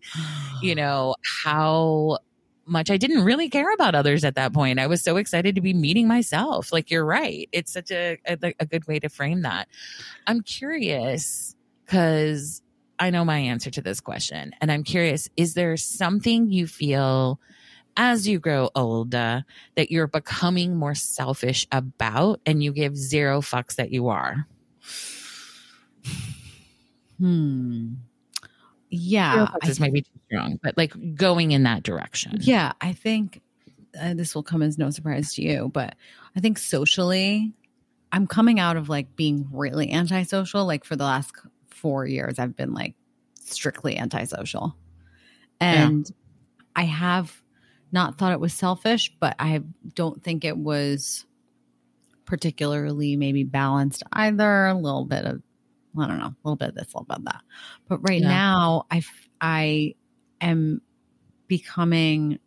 you 0.62 0.76
know, 0.80 1.16
how 1.44 2.20
much 2.70 2.90
I 2.92 2.98
didn't 2.98 3.24
really 3.24 3.50
care 3.50 3.74
about 3.74 3.96
others 3.96 4.24
at 4.24 4.36
that 4.36 4.54
point. 4.54 4.80
I 4.80 4.88
was 4.88 5.02
so 5.02 5.18
excited 5.18 5.56
to 5.56 5.62
be 5.62 5.74
meeting 5.74 6.08
myself. 6.08 6.72
Like 6.72 6.90
you're 6.92 7.06
right. 7.06 7.50
It's 7.52 7.72
such 7.72 7.92
a, 7.92 8.18
a, 8.26 8.54
a 8.60 8.66
good 8.66 8.88
way 8.88 9.00
to 9.00 9.10
frame 9.10 9.42
that. 9.42 9.68
I'm 10.28 10.42
curious 10.42 11.56
because 11.86 12.62
I 13.00 13.10
know 13.10 13.24
my 13.26 13.38
answer 13.38 13.72
to 13.72 13.82
this 13.82 14.00
question. 14.00 14.54
And 14.62 14.72
I'm 14.72 14.84
curious, 14.84 15.30
is 15.38 15.54
there 15.54 15.78
something 15.78 16.52
you 16.52 16.68
feel 16.68 17.40
as 17.98 18.28
you 18.28 18.40
grow 18.40 18.70
older 18.76 19.44
that 19.76 19.92
you're 19.92 20.08
becoming 20.08 20.76
more 20.76 20.96
selfish 20.96 21.68
about 21.72 22.40
and 22.46 22.64
you 22.64 22.72
give 22.72 22.96
zero 22.96 23.42
fucks 23.42 23.76
that 23.76 23.92
you 23.92 24.10
are? 24.10 24.48
Hmm. 27.20 27.94
Yeah. 28.90 29.48
This 29.64 29.80
might 29.80 29.94
be 29.94 30.02
too 30.02 30.19
strong, 30.32 30.60
but 30.62 30.78
like 30.78 30.94
going 31.16 31.52
in 31.52 31.64
that 31.64 31.84
direction. 31.84 32.38
Yeah. 32.42 32.74
I 32.82 32.94
think 32.94 33.42
uh, 34.00 34.14
this 34.14 34.36
will 34.36 34.44
come 34.44 34.62
as 34.62 34.78
no 34.78 34.90
surprise 34.90 35.34
to 35.36 35.42
you, 35.42 35.70
but 35.74 35.96
I 36.36 36.40
think 36.40 36.58
socially, 36.58 37.54
I'm 38.12 38.28
coming 38.28 38.60
out 38.60 38.78
of 38.78 38.90
like 38.90 39.16
being 39.16 39.48
really 39.52 39.92
antisocial. 39.92 40.66
Like 40.66 40.84
for 40.84 40.96
the 40.96 41.04
last 41.04 41.34
four 41.70 42.06
years, 42.06 42.40
I've 42.40 42.56
been 42.56 42.74
like 42.74 42.96
strictly 43.40 43.98
antisocial. 43.98 44.76
And 45.60 46.08
yeah. 46.08 46.16
I 46.76 46.84
have 46.84 47.42
not 47.92 48.18
thought 48.18 48.32
it 48.32 48.40
was 48.40 48.54
selfish, 48.54 49.12
but 49.20 49.36
I 49.40 49.62
don't 49.96 50.24
think 50.24 50.46
it 50.46 50.58
was 50.58 51.26
particularly 52.26 53.16
maybe 53.16 53.44
balanced 53.44 54.04
either. 54.14 54.68
A 54.68 54.76
little 54.76 55.06
bit 55.06 55.26
of 55.26 55.42
I 55.98 56.08
don't 56.08 56.20
know, 56.20 56.28
a 56.28 56.36
little 56.44 56.56
bit 56.56 56.70
of 56.70 56.76
this, 56.76 56.94
a 56.94 56.98
little 56.98 57.06
bit 57.06 57.18
of 57.18 57.26
that. 57.26 57.42
But 57.88 57.98
right 58.08 58.22
yeah. 58.22 58.28
now, 58.28 58.86
I 58.92 59.02
I 59.42 59.96
am 60.42 60.82
becoming 61.48 62.40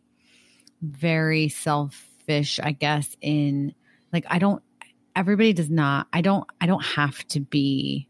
very 0.81 1.49
selfish, 1.49 2.59
I 2.61 2.71
guess. 2.71 3.15
In 3.21 3.73
like, 4.11 4.25
I 4.27 4.39
don't. 4.39 4.61
Everybody 5.15 5.53
does 5.53 5.69
not. 5.69 6.07
I 6.11 6.21
don't. 6.21 6.45
I 6.59 6.65
don't 6.65 6.83
have 6.83 7.25
to 7.29 7.39
be 7.39 8.09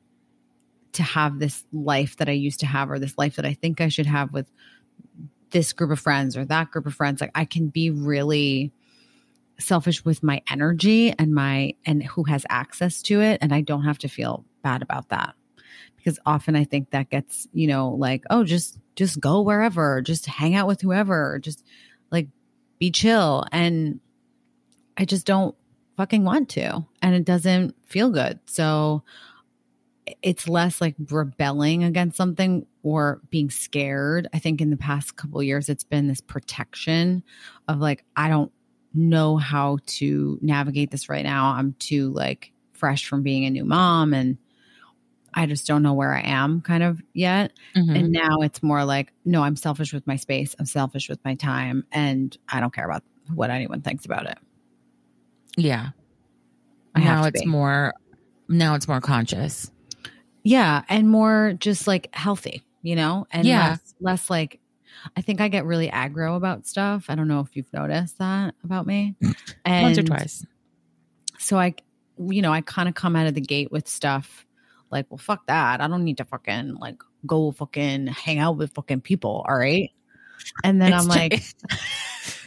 to 0.94 1.04
have 1.04 1.40
this 1.40 1.66
life 1.74 2.18
that 2.18 2.30
I 2.30 2.34
used 2.34 2.60
to 2.62 2.66
have, 2.66 2.92
or 2.92 3.00
this 3.00 3.18
life 3.18 3.36
that 3.38 3.46
I 3.46 3.54
think 3.54 3.82
I 3.82 3.90
should 3.90 4.06
have 4.06 4.32
with 4.32 4.50
this 5.50 5.74
group 5.74 5.92
of 5.92 6.00
friends 6.00 6.38
or 6.38 6.46
that 6.46 6.72
group 6.72 6.86
of 6.86 6.94
friends. 6.94 7.22
Like, 7.22 7.32
I 7.36 7.46
can 7.46 7.68
be 7.68 7.90
really 7.90 8.72
selfish 9.60 10.04
with 10.04 10.24
my 10.24 10.42
energy 10.50 11.14
and 11.18 11.34
my 11.34 11.76
and 11.86 12.04
who 12.04 12.24
has 12.24 12.46
access 12.50 13.02
to 13.04 13.22
it 13.22 13.38
and 13.42 13.54
I 13.54 13.62
don't 13.62 13.84
have 13.84 14.00
to 14.00 14.08
feel 14.08 14.46
bad 14.64 14.82
about 14.82 15.10
that 15.10 15.36
because 16.04 16.20
often 16.26 16.56
I 16.56 16.66
think 16.66 16.90
that 16.90 17.10
gets, 17.10 17.48
you 17.54 17.68
know, 17.68 17.90
like, 17.90 18.24
oh, 18.30 18.44
just 18.44 18.78
just 18.96 19.20
go 19.20 19.42
wherever, 19.42 20.02
just 20.02 20.26
hang 20.26 20.56
out 20.56 20.68
with 20.68 20.82
whoever, 20.82 21.40
just 21.40 21.64
like 22.12 22.28
be 22.80 22.92
chill 22.92 23.46
and 23.52 24.00
I 24.98 25.06
just 25.06 25.26
don't 25.26 25.56
fucking 25.98 26.24
want 26.24 26.50
to 26.50 26.86
and 27.02 27.16
it 27.16 27.26
doesn't 27.26 27.76
feel 27.86 28.10
good. 28.10 28.40
So 28.46 29.04
it's 30.22 30.50
less 30.50 30.82
like 30.82 30.96
rebelling 31.10 31.84
against 31.84 32.18
something 32.18 32.66
or 32.84 33.22
being 33.30 33.50
scared. 33.50 34.28
I 34.34 34.40
think 34.40 34.60
in 34.60 34.70
the 34.70 34.78
past 34.78 35.16
couple 35.16 35.42
years 35.42 35.70
it's 35.70 35.86
been 35.86 36.08
this 36.08 36.22
protection 36.22 37.24
of 37.68 37.80
like 37.80 38.04
I 38.16 38.28
don't 38.28 38.52
know 38.94 39.38
how 39.38 39.78
to 39.86 40.38
navigate 40.42 40.92
this 40.92 41.10
right 41.10 41.24
now. 41.24 41.54
I'm 41.54 41.74
too 41.80 42.12
like 42.12 42.52
fresh 42.74 43.08
from 43.08 43.24
being 43.24 43.46
a 43.46 43.50
new 43.50 43.66
mom 43.66 44.14
and 44.14 44.38
I 45.34 45.46
just 45.46 45.68
don't 45.68 45.84
know 45.84 45.94
where 45.94 46.14
I 46.14 46.22
am 46.22 46.62
kind 46.62 46.84
of 46.84 47.02
yet. 47.14 47.54
Mm-hmm. 47.76 47.96
And 47.96 48.12
now 48.12 48.42
it's 48.42 48.62
more 48.62 48.86
like, 48.86 49.14
no, 49.26 49.44
I'm 49.44 49.56
selfish 49.56 49.94
with 49.94 50.06
my 50.06 50.16
space. 50.16 50.56
I'm 50.60 50.66
selfish 50.66 51.10
with 51.10 51.24
my 51.26 51.36
time 51.36 51.86
and 51.92 52.38
I 52.50 52.60
don't 52.60 52.74
care 52.74 52.86
about 52.86 53.04
what 53.34 53.50
anyone 53.50 53.82
thinks 53.82 54.06
about 54.06 54.28
it. 54.28 54.38
Yeah. 55.58 55.90
I 56.96 57.00
now 57.00 57.26
it's 57.26 57.42
be. 57.42 57.48
more 57.48 57.94
now 58.48 58.76
it's 58.76 58.88
more 58.88 59.02
conscious. 59.02 59.72
Yeah, 60.44 60.84
and 60.90 61.10
more 61.10 61.54
just 61.58 61.88
like 61.88 62.14
healthy, 62.14 62.64
you 62.82 62.96
know? 62.96 63.26
And 63.32 63.48
yeah. 63.48 63.70
less, 63.70 63.96
less 64.02 64.30
like 64.30 64.60
I 65.16 65.22
think 65.22 65.42
I 65.42 65.48
get 65.48 65.66
really 65.66 65.90
aggro 65.90 66.36
about 66.36 66.68
stuff. 66.68 67.06
I 67.10 67.16
don't 67.16 67.28
know 67.28 67.40
if 67.40 67.56
you've 67.56 67.72
noticed 67.74 68.20
that 68.20 68.56
about 68.64 68.86
me. 68.86 69.16
And 69.66 69.84
Once 69.84 69.98
or 69.98 70.04
twice. 70.04 70.46
So 71.40 71.58
I, 71.58 71.76
you 72.20 72.42
know, 72.42 72.54
I 72.54 72.62
kind 72.62 72.88
of 72.88 72.96
come 72.96 73.16
out 73.16 73.28
of 73.28 73.34
the 73.34 73.42
gate 73.42 73.72
with 73.72 73.88
stuff 73.88 74.46
like, 74.94 75.08
well, 75.10 75.18
fuck 75.18 75.46
that. 75.48 75.82
I 75.82 75.88
don't 75.88 76.04
need 76.04 76.18
to 76.18 76.26
fucking 76.26 76.76
like 76.76 77.02
go 77.26 77.52
fucking 77.52 78.08
hang 78.08 78.40
out 78.40 78.58
with 78.58 78.74
fucking 78.74 79.02
people. 79.02 79.46
All 79.48 79.58
right. 79.58 79.92
And 80.64 80.82
then 80.82 80.94
it's 80.94 81.02
I'm 81.02 81.08
like, 81.08 81.44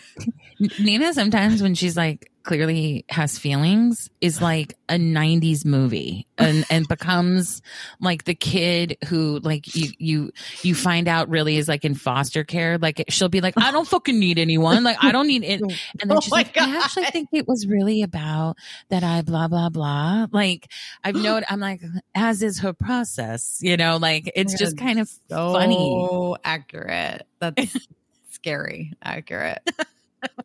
Nina, 0.79 1.13
sometimes 1.13 1.63
when 1.63 1.75
she's 1.75 1.97
like, 1.97 2.31
clearly 2.47 3.05
has 3.09 3.39
feelings 3.39 4.09
is 4.21 4.41
like 4.41 4.79
a 4.89 4.95
90s 4.95 5.65
movie 5.65 6.29
and 6.39 6.65
and 6.71 6.87
becomes 6.87 7.61
like 8.01 8.23
the 8.23 8.37
kid 8.37 8.97
who 9.09 9.41
like 9.41 9.75
you 9.75 9.91
you 9.99 10.31
you 10.63 10.73
find 10.73 11.09
out 11.09 11.29
really 11.29 11.57
is 11.57 11.67
like 11.67 11.85
in 11.85 11.95
foster 11.95 12.45
care. 12.45 12.79
Like 12.79 13.05
she'll 13.09 13.29
be 13.29 13.41
like 13.41 13.55
I 13.57 13.73
don't 13.73 13.87
fucking 13.87 14.19
need 14.19 14.39
anyone. 14.39 14.85
Like 14.85 14.97
I 15.03 15.11
don't 15.11 15.27
need 15.27 15.43
it. 15.43 15.61
And 16.01 16.11
then 16.11 16.19
oh 16.19 16.21
she's 16.21 16.33
like 16.33 16.55
God. 16.55 16.69
I 16.69 16.77
actually 16.77 17.07
think 17.07 17.31
it 17.33 17.49
was 17.49 17.67
really 17.67 18.03
about 18.03 18.57
that 18.91 19.03
I 19.03 19.23
blah 19.23 19.49
blah 19.49 19.69
blah. 19.69 20.27
Like 20.31 20.71
I've 21.03 21.17
known 21.17 21.43
I'm 21.51 21.59
like 21.59 21.81
as 22.15 22.43
is 22.43 22.61
her 22.61 22.73
process 22.73 23.59
you 23.61 23.77
know? 23.77 23.97
Like 23.97 24.31
it's 24.37 24.57
just 24.57 24.79
kind 24.79 25.01
of 25.01 25.11
so 25.29 25.53
funny. 25.53 26.37
accurate. 26.45 27.27
That's 27.41 27.89
scary 28.31 28.93
accurate 29.03 29.59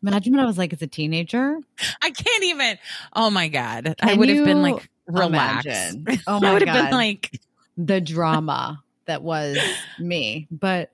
Imagine 0.02 0.34
what 0.34 0.42
I 0.42 0.46
was 0.46 0.58
like 0.58 0.72
as 0.72 0.82
a 0.82 0.86
teenager. 0.86 1.58
I 2.02 2.10
can't 2.10 2.44
even. 2.44 2.78
Oh 3.14 3.30
my 3.30 3.48
god, 3.48 3.94
Can 3.98 4.08
I 4.08 4.14
would 4.14 4.28
have 4.28 4.44
been 4.44 4.62
like 4.62 4.88
relaxed. 5.06 5.66
Imagine? 5.66 6.06
Oh 6.26 6.34
my 6.40 6.40
god. 6.40 6.44
I 6.44 6.52
would 6.52 6.68
have 6.68 6.84
been 6.84 6.92
like 6.92 7.40
the 7.76 8.00
drama 8.00 8.82
that 9.06 9.22
was 9.22 9.58
me. 9.98 10.46
But 10.50 10.90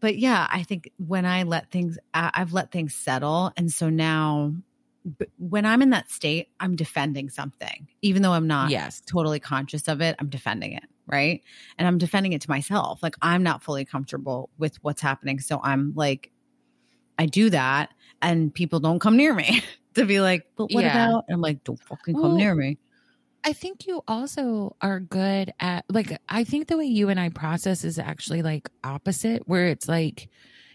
but 0.00 0.18
yeah, 0.18 0.46
I 0.50 0.62
think 0.62 0.90
when 0.98 1.24
I 1.24 1.44
let 1.44 1.70
things, 1.70 1.98
I've 2.12 2.52
let 2.52 2.70
things 2.70 2.94
settle, 2.94 3.52
and 3.56 3.70
so 3.72 3.88
now 3.88 4.54
when 5.38 5.66
I'm 5.66 5.82
in 5.82 5.90
that 5.90 6.10
state, 6.10 6.48
I'm 6.58 6.76
defending 6.76 7.28
something, 7.28 7.88
even 8.00 8.22
though 8.22 8.32
I'm 8.32 8.46
not 8.46 8.70
yes. 8.70 9.02
totally 9.06 9.38
conscious 9.38 9.86
of 9.86 10.00
it. 10.00 10.16
I'm 10.18 10.30
defending 10.30 10.72
it, 10.72 10.84
right? 11.06 11.42
And 11.78 11.86
I'm 11.86 11.98
defending 11.98 12.32
it 12.32 12.40
to 12.42 12.50
myself. 12.50 13.02
Like 13.02 13.14
I'm 13.20 13.42
not 13.42 13.62
fully 13.62 13.84
comfortable 13.84 14.50
with 14.58 14.82
what's 14.82 15.02
happening, 15.02 15.40
so 15.40 15.60
I'm 15.62 15.92
like 15.94 16.30
I 17.18 17.26
do 17.26 17.50
that 17.50 17.90
and 18.22 18.52
people 18.52 18.80
don't 18.80 18.98
come 18.98 19.16
near 19.16 19.34
me 19.34 19.62
to 19.94 20.04
be 20.04 20.20
like, 20.20 20.44
but 20.56 20.72
what 20.72 20.84
Yeah. 20.84 21.06
about? 21.08 21.24
And 21.28 21.34
I'm 21.36 21.40
like, 21.40 21.62
don't 21.64 21.80
fucking 21.84 22.14
come 22.14 22.22
Well, 22.22 22.36
near 22.36 22.54
me. 22.54 22.78
I 23.44 23.52
think 23.52 23.86
you 23.86 24.02
also 24.08 24.74
are 24.80 25.00
good 25.00 25.52
at 25.60 25.84
like 25.90 26.18
I 26.28 26.44
think 26.44 26.68
the 26.68 26.78
way 26.78 26.86
you 26.86 27.10
and 27.10 27.20
I 27.20 27.28
process 27.28 27.84
is 27.84 27.98
actually 27.98 28.42
like 28.42 28.70
opposite 28.82 29.42
where 29.46 29.66
it's 29.68 29.86
like 29.88 30.28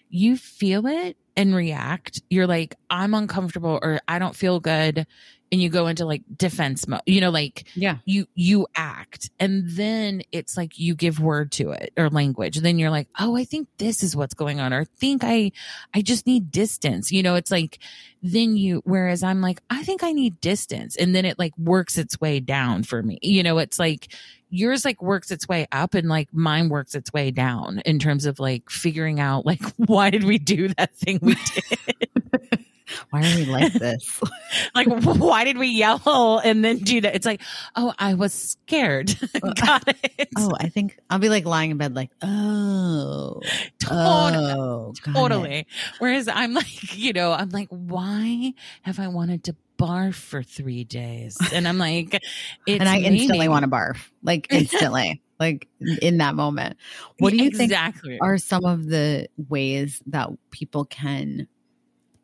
you 0.09 0.37
feel 0.37 0.85
it 0.85 1.17
and 1.35 1.55
react. 1.55 2.21
You're 2.29 2.47
like 2.47 2.75
I'm 2.89 3.13
uncomfortable 3.13 3.79
or 3.81 3.99
I 4.07 4.19
don't 4.19 4.35
feel 4.35 4.59
good 4.59 5.07
and 5.51 5.61
you 5.61 5.69
go 5.69 5.87
into 5.87 6.05
like 6.05 6.21
defense 6.37 6.87
mode. 6.87 7.01
You 7.05 7.21
know 7.21 7.29
like 7.31 7.65
Yeah. 7.75 7.97
you 8.05 8.27
you 8.35 8.67
act 8.75 9.29
and 9.39 9.63
then 9.69 10.21
it's 10.31 10.55
like 10.57 10.77
you 10.77 10.95
give 10.95 11.19
word 11.19 11.51
to 11.53 11.71
it 11.71 11.91
or 11.97 12.09
language. 12.09 12.57
and 12.57 12.65
then 12.65 12.77
you're 12.79 12.89
like, 12.91 13.07
"Oh, 13.19 13.35
I 13.35 13.45
think 13.45 13.67
this 13.77 14.03
is 14.03 14.15
what's 14.15 14.33
going 14.33 14.59
on 14.59 14.73
or 14.73 14.81
I 14.81 14.85
think 14.99 15.23
I 15.23 15.51
I 15.93 16.01
just 16.01 16.27
need 16.27 16.51
distance." 16.51 17.11
You 17.11 17.23
know, 17.23 17.35
it's 17.35 17.51
like 17.51 17.79
then 18.21 18.57
you 18.57 18.81
whereas 18.83 19.23
i'm 19.23 19.39
like 19.39 19.61
i 19.69 19.81
think 19.81 20.03
i 20.03 20.11
need 20.11 20.41
distance 20.41 20.97
and 20.97 21.15
then 21.15 21.23
it 21.23 21.39
like 21.39 21.57
works 21.57 21.97
its 21.97 22.19
way 22.19 22.41
down 22.41 22.83
for 22.83 23.01
me 23.01 23.17
you 23.21 23.41
know 23.41 23.59
it's 23.59 23.79
like 23.79 24.09
yours 24.49 24.83
like 24.83 25.01
works 25.01 25.31
its 25.31 25.47
way 25.47 25.65
up 25.71 25.93
and 25.93 26.09
like 26.09 26.27
mine 26.33 26.67
works 26.67 26.95
its 26.95 27.13
way 27.13 27.31
down 27.31 27.79
in 27.85 27.97
terms 27.97 28.25
of 28.25 28.37
like 28.37 28.69
figuring 28.69 29.21
out 29.21 29.45
like 29.45 29.61
why 29.77 30.09
did 30.09 30.25
we 30.25 30.37
do 30.37 30.67
that 30.67 30.93
thing 30.97 31.17
we 31.21 31.33
did 31.35 32.65
Why 33.09 33.19
are 33.19 33.35
we 33.35 33.45
like 33.45 33.73
this? 33.73 34.21
like 34.75 34.87
why 34.87 35.43
did 35.43 35.57
we 35.57 35.67
yell 35.67 36.41
and 36.43 36.63
then 36.63 36.79
do 36.79 37.01
that? 37.01 37.15
It's 37.15 37.25
like 37.25 37.41
oh 37.75 37.93
i 37.99 38.13
was 38.13 38.33
scared. 38.33 39.15
Got 39.55 39.87
it. 39.87 40.29
oh, 40.37 40.51
I 40.59 40.69
think 40.69 40.97
I'll 41.09 41.19
be 41.19 41.29
like 41.29 41.45
lying 41.45 41.71
in 41.71 41.77
bed, 41.77 41.95
like, 41.95 42.11
oh, 42.21 43.41
totally. 43.79 44.51
oh, 44.51 44.91
it. 44.91 45.13
totally. 45.13 45.67
Whereas 45.99 46.27
i'm 46.27 46.53
like 46.53 46.97
you 46.97 47.13
know 47.13 47.31
i'm 47.31 47.49
like 47.49 47.69
why 47.69 48.53
have 48.83 48.99
i 48.99 49.07
wanted 49.07 49.43
to 49.45 49.55
barf 49.77 50.15
for 50.15 50.43
three 50.43 50.83
days? 50.83 51.37
And 51.53 51.67
i'm 51.67 51.77
like 51.77 52.13
it's 52.13 52.79
and 52.79 52.89
I 52.89 52.99
instantly 52.99 53.47
want 53.47 53.63
to 53.63 53.71
barf, 53.71 53.97
like 54.23 54.47
instantly, 54.49 55.21
like 55.39 55.67
in 56.01 56.17
that 56.17 56.35
moment. 56.35 56.77
What 57.19 57.31
do 57.31 57.37
you 57.37 57.49
think 57.49 57.71
exactly. 57.71 58.19
are 58.21 58.37
some 58.37 58.65
of 58.65 58.87
the 58.87 59.27
ways 59.37 60.01
that 60.07 60.29
people 60.51 60.85
can 60.85 61.47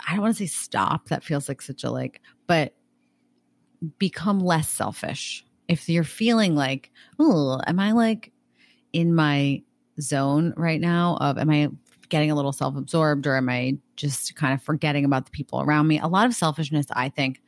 i 0.07 0.11
don't 0.13 0.21
want 0.21 0.35
to 0.35 0.39
say 0.39 0.47
stop 0.47 1.07
that 1.09 1.23
feels 1.23 1.47
like 1.49 1.61
such 1.61 1.83
a 1.83 1.89
like 1.91 2.21
but 2.47 2.73
become 3.99 4.39
less 4.39 4.69
selfish 4.69 5.45
if 5.67 5.87
you're 5.89 6.03
feeling 6.03 6.55
like 6.55 6.91
oh 7.19 7.59
am 7.67 7.79
i 7.79 7.91
like 7.91 8.31
in 8.93 9.13
my 9.13 9.61
zone 9.99 10.53
right 10.57 10.81
now 10.81 11.17
of 11.21 11.37
am 11.37 11.49
i 11.49 11.69
getting 12.09 12.31
a 12.31 12.35
little 12.35 12.51
self-absorbed 12.53 13.27
or 13.27 13.35
am 13.35 13.49
i 13.49 13.75
just 13.95 14.35
kind 14.35 14.53
of 14.53 14.61
forgetting 14.61 15.05
about 15.05 15.25
the 15.25 15.31
people 15.31 15.61
around 15.61 15.87
me 15.87 15.99
a 15.99 16.07
lot 16.07 16.25
of 16.25 16.33
selfishness 16.33 16.85
i 16.93 17.09
think 17.09 17.41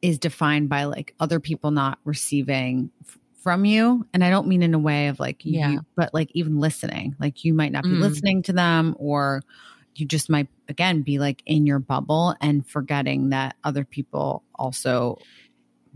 is 0.00 0.18
defined 0.18 0.68
by 0.68 0.84
like 0.84 1.14
other 1.20 1.38
people 1.38 1.70
not 1.70 1.98
receiving 2.04 2.90
f- 3.06 3.18
from 3.40 3.64
you 3.64 4.06
and 4.14 4.24
i 4.24 4.30
don't 4.30 4.46
mean 4.48 4.62
in 4.62 4.74
a 4.74 4.78
way 4.78 5.08
of 5.08 5.20
like 5.20 5.44
you, 5.44 5.58
Yeah. 5.58 5.76
but 5.96 6.12
like 6.14 6.30
even 6.32 6.58
listening 6.58 7.14
like 7.20 7.44
you 7.44 7.52
might 7.54 7.72
not 7.72 7.84
be 7.84 7.90
Mm. 7.90 8.00
listening 8.00 8.42
to 8.44 8.52
them 8.52 8.94
or 8.98 9.42
you 9.94 10.06
just 10.06 10.30
might 10.30 10.48
again 10.68 11.02
be 11.02 11.18
like 11.18 11.42
in 11.46 11.66
your 11.66 11.78
bubble 11.78 12.34
and 12.40 12.66
forgetting 12.66 13.30
that 13.30 13.56
other 13.64 13.84
people 13.84 14.42
also 14.54 15.18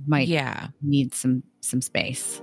might 0.06 0.28
yeah 0.28 0.68
need 0.82 1.14
some 1.14 1.42
some 1.60 1.80
space 1.80 2.40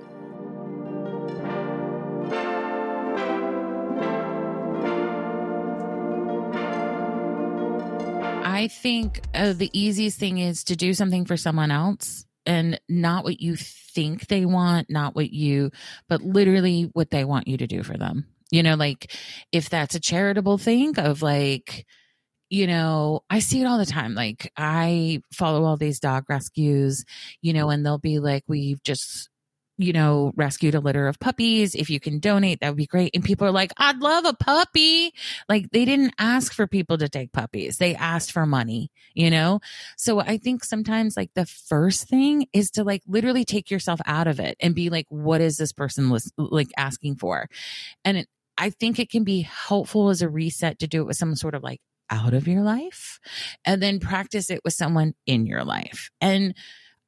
I 8.64 8.68
think 8.68 9.22
uh, 9.34 9.54
the 9.54 9.70
easiest 9.74 10.18
thing 10.20 10.38
is 10.38 10.64
to 10.66 10.76
do 10.78 10.93
something 10.93 11.26
for 11.26 11.36
someone 11.36 11.70
else 11.70 12.26
and 12.45 12.80
not 12.88 13.24
what 13.24 13.41
you 13.41 13.56
think 13.58 14.28
they 14.28 14.45
want, 14.45 14.89
not 14.89 15.16
what 15.16 15.32
you, 15.32 15.72
but 16.08 16.22
literally 16.22 16.84
what 16.93 17.10
they 17.10 17.26
want 17.26 17.47
you 17.47 17.58
to 17.58 17.68
do 17.68 17.84
for 17.84 17.97
them. 17.97 18.26
You 18.54 18.62
know, 18.62 18.76
like 18.76 19.12
if 19.51 19.72
that's 19.72 19.95
a 19.95 19.99
charitable 19.99 20.60
thing 20.60 20.99
of 20.99 21.24
like, 21.24 21.88
you 22.51 22.68
know, 22.68 23.22
I 23.28 23.39
see 23.39 23.62
it 23.62 23.66
all 23.66 23.80
the 23.80 23.86
time. 23.88 24.14
Like 24.14 24.51
I 24.56 25.24
follow 25.34 25.64
all 25.64 25.76
these 25.76 25.99
dog 25.99 26.26
rescues, 26.30 27.04
you 27.41 27.51
know, 27.51 27.72
and 27.72 27.84
they'll 27.84 27.97
be 27.97 28.20
like, 28.20 28.43
we've 28.47 28.84
just, 28.84 29.28
you 29.80 29.91
know, 29.91 30.34
rescued 30.36 30.76
a 30.76 30.80
litter 30.80 31.08
of 31.08 31.20
puppies. 31.20 31.74
If 31.74 31.89
you 31.89 31.99
can 31.99 32.20
donate, 32.20 32.60
that 32.60 32.70
would 32.70 32.78
be 32.78 32.86
great. 32.86 33.10
And 33.16 33.24
people 33.24 33.47
are 33.47 33.51
like, 33.51 33.74
I'd 33.78 33.97
love 33.97 34.26
a 34.26 34.36
puppy. 34.36 35.14
Like 35.49 35.72
they 35.72 35.84
didn't 35.84 36.14
ask 36.20 36.54
for 36.54 36.68
people 36.68 36.99
to 36.99 37.10
take 37.10 37.32
puppies. 37.32 37.80
They 37.80 37.95
asked 37.95 38.32
for 38.32 38.45
money, 38.45 38.91
you 39.16 39.32
know? 39.32 39.62
So 39.97 40.20
I 40.20 40.38
think 40.38 40.64
sometimes 40.64 41.18
like 41.18 41.32
the 41.34 41.47
first 41.47 42.08
thing 42.08 42.45
is 42.54 42.70
to 42.72 42.84
like 42.84 43.01
literally 43.08 43.45
take 43.45 43.72
yourself 43.72 43.99
out 44.06 44.28
of 44.28 44.39
it 44.39 44.58
and 44.60 44.76
be 44.76 44.91
like, 44.91 45.08
what 45.10 45.41
is 45.41 45.58
this 45.58 45.72
person 45.74 46.16
like 46.38 46.70
asking 46.78 47.16
for? 47.16 47.49
And 48.06 48.18
it, 48.20 48.28
I 48.58 48.70
think 48.70 48.99
it 48.99 49.10
can 49.10 49.24
be 49.24 49.41
helpful 49.41 50.10
as 50.10 50.22
a 50.22 50.30
reset 50.30 50.80
to 50.80 50.88
do 50.88 51.01
it 51.01 51.06
with 51.06 51.18
some 51.18 51.36
sort 51.36 51.56
of 51.56 51.64
like 51.64 51.80
out 52.10 52.34
of 52.34 52.47
your 52.47 52.62
life 52.62 53.20
and 53.66 53.82
then 53.82 53.99
practice 53.99 54.49
it 54.49 54.62
with 54.64 54.74
someone 54.74 55.14
in 55.26 55.45
your 55.45 55.64
life. 55.64 56.10
And 56.22 56.54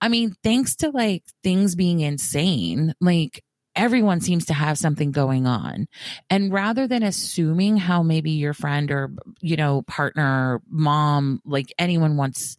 I 0.02 0.10
mean, 0.10 0.36
thanks 0.44 0.76
to 0.78 0.90
like 0.90 1.24
things 1.44 1.76
being 1.76 2.00
insane, 2.00 2.94
like 3.00 3.44
everyone 3.76 4.22
seems 4.22 4.46
to 4.46 4.54
have 4.54 4.78
something 4.78 5.12
going 5.12 5.46
on. 5.46 5.88
And 6.30 6.52
rather 6.52 6.88
than 6.88 7.04
assuming 7.04 7.78
how 7.78 8.04
maybe 8.04 8.32
your 8.32 8.54
friend 8.54 8.90
or, 8.92 9.12
you 9.42 9.58
know, 9.58 9.84
partner, 9.84 10.62
mom, 10.70 11.42
like 11.46 11.74
anyone 11.78 12.18
wants, 12.18 12.58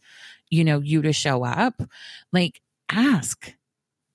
you 0.49 0.63
know, 0.63 0.79
you 0.79 1.01
to 1.01 1.13
show 1.13 1.43
up, 1.43 1.81
like 2.31 2.61
ask. 2.89 3.53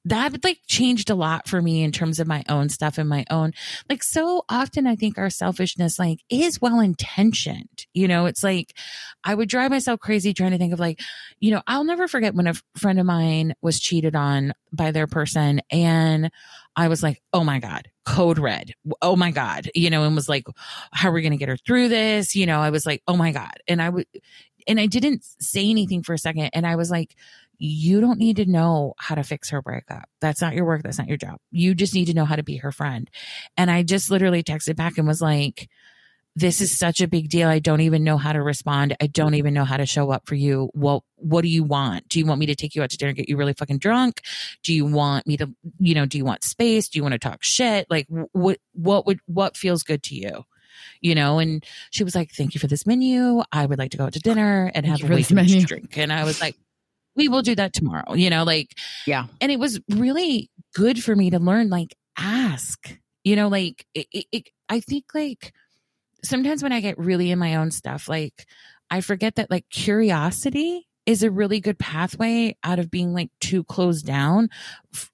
That 0.05 0.43
like 0.43 0.59
changed 0.67 1.11
a 1.11 1.15
lot 1.15 1.49
for 1.49 1.63
me 1.63 1.83
in 1.83 1.93
terms 1.93 2.19
of 2.19 2.27
my 2.27 2.43
own 2.49 2.69
stuff 2.69 2.99
and 2.99 3.09
my 3.09 3.25
own 3.31 3.53
like 3.89 4.03
so 4.03 4.45
often 4.49 4.87
I 4.87 4.97
think 4.97 5.17
our 5.17 5.31
selfishness 5.31 5.99
like 5.99 6.21
is 6.29 6.61
well 6.61 6.81
intentioned. 6.81 7.87
You 7.95 8.09
know, 8.09 8.27
it's 8.27 8.43
like 8.43 8.75
I 9.23 9.35
would 9.35 9.49
drive 9.49 9.71
myself 9.71 10.01
crazy 10.01 10.35
trying 10.35 10.51
to 10.51 10.59
think 10.59 10.73
of 10.73 10.81
like, 10.81 11.01
you 11.39 11.53
know, 11.53 11.63
I'll 11.67 11.85
never 11.85 12.09
forget 12.09 12.35
when 12.35 12.49
a 12.49 12.55
friend 12.77 12.99
of 12.99 13.07
mine 13.07 13.55
was 13.63 13.79
cheated 13.79 14.17
on 14.17 14.55
by 14.73 14.91
their 14.91 15.07
person 15.07 15.61
and 15.71 16.31
I 16.75 16.89
was 16.89 17.03
like, 17.03 17.23
oh 17.33 17.45
my 17.45 17.59
God, 17.59 17.89
code 18.05 18.39
red. 18.39 18.75
Oh 19.01 19.17
my 19.17 19.31
God, 19.31 19.71
you 19.75 19.91
know, 19.91 20.05
and 20.05 20.15
was 20.15 20.29
like, 20.29 20.47
how 20.93 21.11
are 21.11 21.13
we 21.13 21.23
going 21.23 21.33
to 21.33 21.39
get 21.39 21.49
her 21.49 21.57
through 21.57 21.89
this? 21.89 22.35
You 22.35 22.47
know, 22.47 22.61
I 22.61 22.71
was 22.71 22.87
like, 22.87 23.03
oh 23.07 23.17
my 23.17 23.33
God. 23.33 23.53
And 23.69 23.81
I 23.83 23.91
would, 23.91 24.07
and 24.67 24.81
I 24.81 24.87
didn't 24.87 25.25
say 25.41 25.69
anything 25.69 26.03
for 26.03 26.15
a 26.15 26.19
second. 26.19 26.51
And 26.53 26.67
I 26.67 26.77
was 26.77 26.91
like, 26.91 27.15
you 27.65 28.01
don't 28.01 28.19
need 28.19 28.35
to 28.35 28.45
know 28.45 28.93
how 28.99 29.15
to 29.15 29.23
fix 29.23 29.51
her 29.51 29.63
breakup. 29.63 30.09
That's 30.21 30.41
not 30.41 30.55
your 30.55 30.65
work. 30.65 30.83
That's 30.83 30.99
not 30.99 31.07
your 31.07 31.17
job. 31.17 31.39
You 31.53 31.77
just 31.77 31.95
need 31.95 32.07
to 32.07 32.15
know 32.15 32.25
how 32.25 32.35
to 32.35 32.43
be 32.43 32.57
her 32.57 32.73
friend. 32.73 33.09
And 33.57 33.71
I 33.71 33.85
just 33.85 34.11
literally 34.11 34.43
texted 34.43 34.75
back 34.75 34.99
and 34.99 35.07
was 35.07 35.23
like, 35.23 35.69
this 36.35 36.61
is 36.61 36.77
such 36.77 37.01
a 37.01 37.07
big 37.07 37.29
deal. 37.29 37.49
I 37.49 37.61
don't 37.61 37.83
even 37.83 38.03
know 38.03 38.17
how 38.17 38.33
to 38.33 38.43
respond. 38.43 38.97
I 39.01 39.07
don't 39.07 39.35
even 39.35 39.55
know 39.55 39.65
how 39.65 39.77
to 39.77 39.87
show 39.87 40.11
up 40.11 40.27
for 40.27 40.35
you. 40.35 40.71
Well, 40.75 41.05
what 41.15 41.43
do 41.43 41.49
you 41.49 41.63
want? 41.63 42.09
Do 42.09 42.19
you 42.19 42.27
want 42.27 42.41
me 42.41 42.47
to 42.47 42.57
take 42.57 42.75
you 42.75 42.83
out 42.83 42.91
to 42.91 42.97
dinner 42.97 43.11
and 43.11 43.17
get 43.17 43.29
you 43.29 43.37
really 43.37 43.53
fucking 43.53 43.79
drunk? 43.79 44.23
Do 44.65 44.75
you 44.75 44.85
want 44.85 45.29
me 45.29 45.37
to, 45.37 45.49
you 45.79 45.95
know, 45.95 46.05
do 46.05 46.19
you 46.19 46.25
want 46.25 46.43
space? 46.43 46.89
Do 46.89 46.99
you 46.99 47.05
want 47.05 47.13
to 47.13 47.21
talk 47.21 47.45
shit? 47.45 47.87
Like 47.89 48.09
what, 48.09 48.59
what 48.73 49.07
would, 49.07 49.21
what 49.27 49.57
feels 49.57 49.85
good 49.85 50.03
to 50.05 50.17
you? 50.17 50.45
You 51.01 51.15
know, 51.15 51.39
and 51.39 51.65
she 51.91 52.03
was 52.03 52.17
like, 52.17 52.33
thank 52.33 52.55
you 52.55 52.61
for 52.61 52.67
this 52.67 52.89
menu. 52.89 53.41
I 53.53 53.67
would 53.67 53.79
like 53.79 53.93
to 53.93 53.99
go 53.99 54.05
out 54.07 54.15
to 54.15 54.21
dinner 54.21 54.73
and 54.75 54.85
have 54.85 55.01
a 55.01 55.05
really 55.05 55.17
way 55.17 55.21
this 55.21 55.29
too 55.29 55.35
much 55.37 55.51
menu. 55.51 55.65
drink. 55.65 55.97
And 55.97 56.13
I 56.13 56.25
was 56.25 56.41
like, 56.41 56.57
we 57.17 57.29
will 57.29 57.43
do 57.43 57.55
that 57.55 57.73
tomorrow, 57.73 58.15
you 58.15 58.31
know, 58.31 58.45
like, 58.45 58.71
Yeah. 59.07 59.27
and 59.41 59.53
it 59.53 59.59
was 59.59 59.81
really 59.91 60.51
good 60.75 61.03
for 61.03 61.15
me 61.15 61.31
to 61.31 61.39
learn, 61.39 61.69
like, 61.69 61.95
ask, 62.19 62.99
you 63.25 63.37
know, 63.37 63.49
like, 63.49 63.85
it, 63.95 64.07
it, 64.13 64.27
it, 64.33 64.49
I 64.69 64.81
think 64.81 65.05
like 65.15 65.53
sometimes 66.25 66.63
when 66.63 66.73
I 66.73 66.81
get 66.81 66.99
really 66.99 67.31
in 67.31 67.39
my 67.39 67.57
own 67.57 67.71
stuff, 67.71 68.09
like, 68.09 68.47
I 68.91 69.01
forget 69.01 69.37
that 69.37 69.51
like 69.51 69.69
curiosity 69.71 70.87
is 71.07 71.23
a 71.23 71.31
really 71.31 71.61
good 71.61 71.79
pathway 71.79 72.57
out 72.63 72.79
of 72.79 72.91
being 72.91 73.13
like 73.13 73.31
too 73.41 73.65
closed 73.65 74.07
down, 74.07 74.49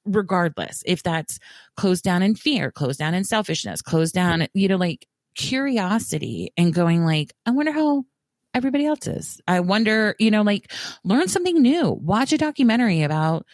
regardless 0.05 0.83
if 0.85 1.03
that's 1.03 1.39
closed 1.77 2.05
down 2.05 2.23
in 2.23 2.35
fear, 2.35 2.71
closed 2.71 2.99
down 2.99 3.15
in 3.15 3.25
selfishness, 3.25 3.81
closed 3.81 4.15
down, 4.15 4.47
you 4.53 4.69
know, 4.69 4.77
like 4.77 5.07
curiosity 5.35 6.53
and 6.57 6.75
going 6.75 7.05
like, 7.05 7.33
I 7.47 7.53
wonder 7.53 7.73
how 7.73 8.05
everybody 8.55 8.87
else 8.87 9.07
is. 9.07 9.41
I 9.47 9.61
wonder, 9.61 10.15
you 10.19 10.31
know, 10.31 10.43
like 10.43 10.73
learn 11.05 11.29
something 11.29 11.61
new, 11.61 11.91
watch 11.91 12.33
a 12.33 12.39
documentary 12.39 13.03
about 13.03 13.47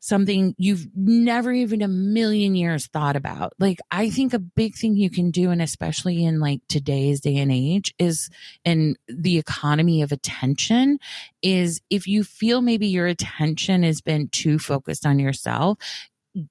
something 0.00 0.54
you've 0.58 0.86
never 0.94 1.52
even 1.52 1.82
a 1.82 1.88
million 1.88 2.54
years 2.54 2.86
thought 2.86 3.16
about. 3.16 3.52
Like, 3.58 3.78
I 3.90 4.10
think 4.10 4.32
a 4.32 4.38
big 4.38 4.76
thing 4.76 4.96
you 4.96 5.10
can 5.10 5.30
do, 5.30 5.50
and 5.50 5.60
especially 5.60 6.24
in 6.24 6.40
like 6.40 6.60
today's 6.68 7.20
day 7.20 7.36
and 7.36 7.50
age, 7.50 7.94
is 7.98 8.30
in 8.64 8.96
the 9.08 9.38
economy 9.38 10.02
of 10.02 10.12
attention, 10.12 10.98
is 11.42 11.80
if 11.90 12.06
you 12.06 12.22
feel 12.24 12.60
maybe 12.60 12.86
your 12.86 13.06
attention 13.06 13.82
has 13.82 14.00
been 14.00 14.28
too 14.28 14.58
focused 14.58 15.04
on 15.04 15.18
yourself, 15.18 15.78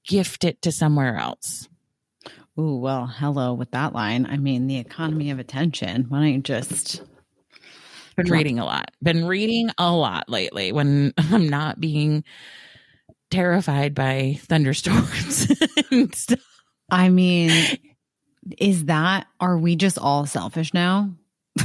gift 0.04 0.44
it 0.44 0.60
to 0.62 0.72
somewhere 0.72 1.16
else. 1.16 1.68
Ooh, 2.58 2.76
well, 2.76 3.06
hello 3.06 3.54
with 3.54 3.70
that 3.70 3.94
line. 3.94 4.26
I 4.26 4.36
mean, 4.36 4.66
the 4.66 4.78
economy 4.78 5.30
of 5.30 5.38
attention. 5.38 6.06
Why 6.08 6.18
don't 6.18 6.34
you 6.34 6.40
just 6.40 7.02
been 8.24 8.32
reading 8.32 8.58
a 8.58 8.64
lot. 8.64 8.90
Been 9.02 9.24
reading 9.26 9.70
a 9.78 9.92
lot 9.92 10.28
lately 10.28 10.72
when 10.72 11.12
I'm 11.18 11.48
not 11.48 11.80
being 11.80 12.24
terrified 13.30 13.94
by 13.94 14.38
thunderstorms 14.42 15.50
and 15.90 16.14
stuff. 16.14 16.40
I 16.90 17.08
mean, 17.08 17.50
is 18.58 18.86
that, 18.86 19.26
are 19.40 19.58
we 19.58 19.76
just 19.76 19.98
all 19.98 20.26
selfish 20.26 20.72
now? 20.72 21.14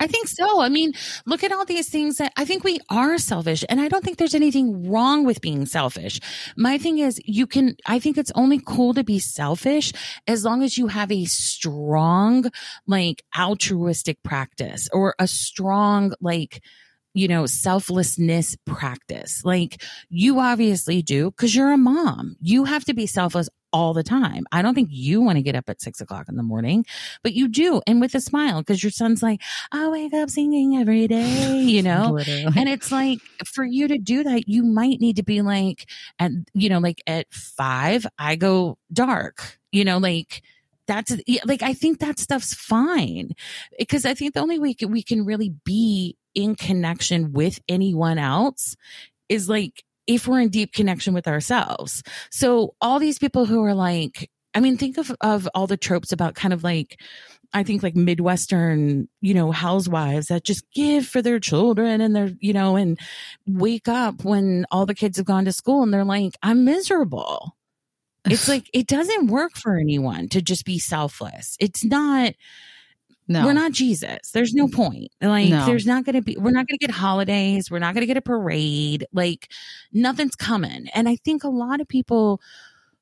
I 0.00 0.06
think 0.06 0.28
so. 0.28 0.60
I 0.60 0.68
mean, 0.68 0.92
look 1.26 1.42
at 1.42 1.50
all 1.50 1.64
these 1.64 1.88
things 1.88 2.18
that 2.18 2.32
I 2.36 2.44
think 2.44 2.62
we 2.62 2.78
are 2.88 3.18
selfish 3.18 3.64
and 3.68 3.80
I 3.80 3.88
don't 3.88 4.04
think 4.04 4.16
there's 4.16 4.34
anything 4.34 4.88
wrong 4.88 5.24
with 5.24 5.40
being 5.40 5.66
selfish. 5.66 6.20
My 6.56 6.78
thing 6.78 6.98
is 6.98 7.20
you 7.24 7.48
can, 7.48 7.76
I 7.84 7.98
think 7.98 8.16
it's 8.16 8.30
only 8.36 8.60
cool 8.64 8.94
to 8.94 9.02
be 9.02 9.18
selfish 9.18 9.92
as 10.28 10.44
long 10.44 10.62
as 10.62 10.78
you 10.78 10.86
have 10.86 11.10
a 11.10 11.24
strong, 11.24 12.44
like 12.86 13.24
altruistic 13.36 14.22
practice 14.22 14.88
or 14.92 15.16
a 15.18 15.26
strong, 15.26 16.12
like, 16.20 16.62
you 17.18 17.26
know, 17.26 17.46
selflessness 17.46 18.56
practice. 18.64 19.44
Like 19.44 19.82
you 20.08 20.38
obviously 20.38 21.02
do 21.02 21.32
because 21.32 21.54
you're 21.54 21.72
a 21.72 21.76
mom. 21.76 22.36
You 22.40 22.64
have 22.64 22.84
to 22.84 22.94
be 22.94 23.06
selfless 23.06 23.48
all 23.72 23.92
the 23.92 24.04
time. 24.04 24.46
I 24.52 24.62
don't 24.62 24.74
think 24.74 24.88
you 24.92 25.20
want 25.20 25.36
to 25.36 25.42
get 25.42 25.56
up 25.56 25.68
at 25.68 25.82
six 25.82 26.00
o'clock 26.00 26.28
in 26.28 26.36
the 26.36 26.44
morning, 26.44 26.86
but 27.24 27.34
you 27.34 27.48
do. 27.48 27.82
And 27.88 28.00
with 28.00 28.14
a 28.14 28.20
smile, 28.20 28.60
because 28.60 28.84
your 28.84 28.92
son's 28.92 29.20
like, 29.20 29.42
I 29.72 29.88
wake 29.88 30.14
up 30.14 30.30
singing 30.30 30.76
every 30.76 31.08
day, 31.08 31.58
you 31.58 31.82
know? 31.82 32.18
and 32.56 32.68
it's 32.68 32.92
like, 32.92 33.18
for 33.44 33.64
you 33.64 33.88
to 33.88 33.98
do 33.98 34.22
that, 34.22 34.48
you 34.48 34.62
might 34.62 35.00
need 35.00 35.16
to 35.16 35.24
be 35.24 35.42
like, 35.42 35.90
at, 36.20 36.30
you 36.54 36.68
know, 36.68 36.78
like 36.78 37.02
at 37.06 37.26
five, 37.32 38.06
I 38.16 38.36
go 38.36 38.78
dark, 38.92 39.58
you 39.72 39.84
know, 39.84 39.98
like, 39.98 40.42
that's 40.86 41.14
like 41.44 41.62
I 41.62 41.74
think 41.74 41.98
that 41.98 42.18
stuff's 42.18 42.54
fine 42.54 43.32
because 43.78 44.06
I 44.06 44.14
think 44.14 44.32
the 44.32 44.40
only 44.40 44.58
way 44.58 44.74
we 44.88 45.02
can 45.02 45.26
really 45.26 45.54
be 45.62 46.16
in 46.34 46.54
connection 46.54 47.32
with 47.32 47.60
anyone 47.68 48.18
else 48.18 48.76
is 49.28 49.48
like 49.48 49.84
if 50.06 50.26
we're 50.26 50.40
in 50.40 50.48
deep 50.48 50.72
connection 50.72 51.14
with 51.14 51.28
ourselves. 51.28 52.02
So 52.30 52.74
all 52.80 52.98
these 52.98 53.18
people 53.18 53.44
who 53.44 53.62
are 53.64 53.74
like, 53.74 54.30
I 54.54 54.60
mean, 54.60 54.78
think 54.78 54.96
of, 54.96 55.14
of 55.20 55.48
all 55.54 55.66
the 55.66 55.76
tropes 55.76 56.12
about 56.12 56.34
kind 56.34 56.54
of 56.54 56.64
like, 56.64 57.00
I 57.52 57.62
think 57.62 57.82
like 57.82 57.94
Midwestern, 57.94 59.08
you 59.20 59.34
know, 59.34 59.52
housewives 59.52 60.28
that 60.28 60.44
just 60.44 60.64
give 60.72 61.06
for 61.06 61.22
their 61.22 61.38
children 61.38 62.00
and 62.00 62.16
they're, 62.16 62.32
you 62.40 62.52
know, 62.52 62.76
and 62.76 62.98
wake 63.46 63.88
up 63.88 64.24
when 64.24 64.66
all 64.70 64.86
the 64.86 64.94
kids 64.94 65.18
have 65.18 65.26
gone 65.26 65.44
to 65.44 65.52
school 65.52 65.82
and 65.82 65.92
they're 65.92 66.04
like, 66.04 66.34
I'm 66.42 66.64
miserable. 66.64 67.56
It's 68.24 68.48
like, 68.48 68.68
it 68.72 68.86
doesn't 68.86 69.28
work 69.28 69.56
for 69.56 69.76
anyone 69.76 70.28
to 70.30 70.42
just 70.42 70.64
be 70.64 70.78
selfless. 70.78 71.56
It's 71.60 71.84
not, 71.84 72.34
no. 73.28 73.44
We're 73.44 73.52
not 73.52 73.72
Jesus. 73.72 74.30
There's 74.32 74.54
no 74.54 74.68
point. 74.68 75.12
Like, 75.20 75.50
no. 75.50 75.66
there's 75.66 75.86
not 75.86 76.04
going 76.04 76.16
to 76.16 76.22
be, 76.22 76.36
we're 76.36 76.50
not 76.50 76.66
going 76.66 76.78
to 76.78 76.86
get 76.86 76.90
holidays. 76.90 77.70
We're 77.70 77.78
not 77.78 77.94
going 77.94 78.02
to 78.02 78.06
get 78.06 78.16
a 78.16 78.22
parade. 78.22 79.06
Like, 79.12 79.52
nothing's 79.92 80.34
coming. 80.34 80.88
And 80.94 81.08
I 81.08 81.16
think 81.16 81.44
a 81.44 81.48
lot 81.48 81.80
of 81.80 81.88
people 81.88 82.40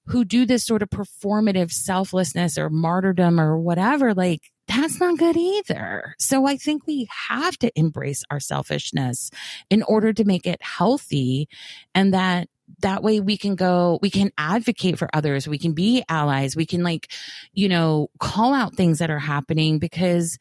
who 0.06 0.24
do 0.24 0.44
this 0.44 0.64
sort 0.64 0.82
of 0.82 0.90
performative 0.90 1.70
selflessness 1.72 2.58
or 2.58 2.70
martyrdom 2.70 3.40
or 3.40 3.56
whatever, 3.58 4.14
like, 4.14 4.52
that's 4.66 4.98
not 4.98 5.18
good 5.18 5.36
either. 5.36 6.14
So 6.18 6.46
I 6.46 6.56
think 6.56 6.86
we 6.86 7.08
have 7.28 7.56
to 7.58 7.70
embrace 7.78 8.24
our 8.30 8.40
selfishness 8.40 9.30
in 9.70 9.82
order 9.84 10.12
to 10.12 10.24
make 10.24 10.46
it 10.46 10.60
healthy 10.60 11.48
and 11.94 12.12
that 12.12 12.48
that 12.80 13.02
way 13.02 13.20
we 13.20 13.36
can 13.36 13.54
go, 13.54 13.98
we 14.02 14.10
can 14.10 14.30
advocate 14.36 14.98
for 14.98 15.08
others. 15.12 15.48
We 15.48 15.58
can 15.58 15.72
be 15.72 16.04
allies. 16.08 16.56
We 16.56 16.66
can 16.66 16.82
like, 16.82 17.10
you 17.52 17.68
know, 17.68 18.08
call 18.18 18.52
out 18.52 18.74
things 18.74 18.98
that 18.98 19.10
are 19.10 19.18
happening 19.18 19.78
because 19.78 20.38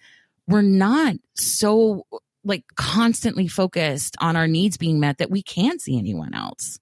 we're 0.48 0.62
not 0.62 1.16
so 1.36 2.06
like 2.44 2.64
constantly 2.76 3.48
focused 3.48 4.16
on 4.20 4.36
our 4.36 4.48
needs 4.48 4.78
being 4.78 5.00
met 5.00 5.18
that 5.18 5.32
we 5.32 5.42
can't 5.42 5.82
see 5.82 5.98
anyone 5.98 6.34
else. 6.34 6.80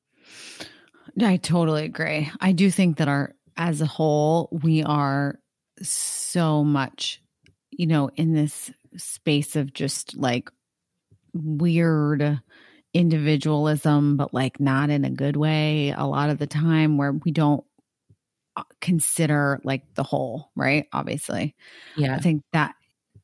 I 1.21 1.37
totally 1.37 1.85
agree. 1.85 2.31
I 2.41 2.51
do 2.51 2.71
think 2.71 2.97
that 2.97 3.07
our, 3.07 3.35
as 3.55 3.81
a 3.81 3.85
whole, 3.85 4.49
we 4.51 4.83
are 4.83 5.39
so 5.81 6.63
much, 6.63 7.21
you 7.71 7.85
know, 7.85 8.09
in 8.15 8.33
this 8.33 8.71
space 8.97 9.55
of 9.55 9.73
just 9.73 10.17
like 10.17 10.49
weird, 11.33 12.41
individualism, 12.93 14.17
but 14.17 14.33
like 14.33 14.59
not 14.59 14.89
in 14.89 15.05
a 15.05 15.09
good 15.09 15.35
way 15.35 15.93
a 15.95 16.05
lot 16.05 16.29
of 16.29 16.37
the 16.37 16.47
time 16.47 16.97
where 16.97 17.11
we 17.11 17.31
don't 17.31 17.63
uh, 18.55 18.63
consider 18.81 19.59
like 19.63 19.83
the 19.95 20.03
whole, 20.03 20.51
right? 20.55 20.87
Obviously. 20.93 21.55
Yeah. 21.97 22.15
I 22.15 22.19
think 22.19 22.43
that 22.53 22.75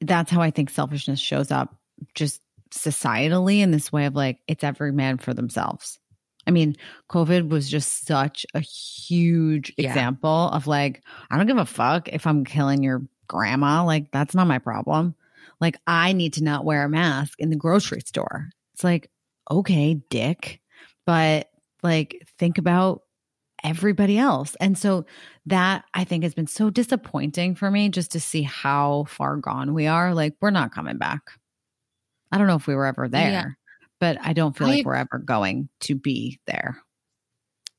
that's 0.01 0.31
how 0.31 0.41
I 0.41 0.51
think 0.51 0.69
selfishness 0.69 1.19
shows 1.19 1.51
up 1.51 1.75
just 2.15 2.41
societally 2.71 3.59
in 3.59 3.71
this 3.71 3.91
way 3.91 4.05
of 4.05 4.15
like 4.15 4.39
it's 4.47 4.63
every 4.63 4.91
man 4.91 5.17
for 5.17 5.33
themselves. 5.33 5.99
I 6.47 6.51
mean, 6.51 6.75
COVID 7.11 7.49
was 7.49 7.69
just 7.69 8.07
such 8.07 8.45
a 8.55 8.59
huge 8.59 9.71
yeah. 9.77 9.89
example 9.89 10.49
of 10.49 10.65
like, 10.65 11.03
I 11.29 11.37
don't 11.37 11.45
give 11.45 11.57
a 11.57 11.65
fuck 11.65 12.07
if 12.07 12.25
I'm 12.25 12.43
killing 12.43 12.81
your 12.81 13.03
grandma. 13.27 13.85
Like, 13.85 14.11
that's 14.11 14.33
not 14.33 14.47
my 14.47 14.57
problem. 14.57 15.13
Like, 15.61 15.77
I 15.85 16.13
need 16.13 16.33
to 16.33 16.43
not 16.43 16.65
wear 16.65 16.85
a 16.85 16.89
mask 16.89 17.39
in 17.39 17.51
the 17.51 17.55
grocery 17.55 18.01
store. 18.01 18.49
It's 18.73 18.83
like, 18.83 19.11
okay, 19.49 19.95
dick, 20.09 20.61
but 21.05 21.49
like 21.83 22.27
think 22.37 22.57
about 22.57 23.03
everybody 23.63 24.17
else. 24.17 24.55
And 24.59 24.77
so 24.77 25.05
that 25.45 25.85
I 25.93 26.03
think 26.03 26.23
has 26.23 26.33
been 26.33 26.47
so 26.47 26.69
disappointing 26.69 27.55
for 27.55 27.69
me 27.69 27.89
just 27.89 28.11
to 28.11 28.19
see 28.19 28.43
how 28.43 29.05
far 29.07 29.37
gone 29.37 29.73
we 29.73 29.87
are. 29.87 30.13
Like 30.13 30.35
we're 30.41 30.51
not 30.51 30.73
coming 30.73 30.97
back. 30.97 31.21
I 32.31 32.37
don't 32.37 32.47
know 32.47 32.55
if 32.55 32.67
we 32.67 32.75
were 32.75 32.85
ever 32.85 33.07
there, 33.07 33.31
yeah. 33.31 33.45
but 33.99 34.17
I 34.21 34.33
don't 34.33 34.55
feel 34.55 34.67
I, 34.67 34.77
like 34.77 34.85
we're 34.85 34.95
ever 34.95 35.17
going 35.17 35.69
to 35.81 35.95
be 35.95 36.39
there. 36.45 36.81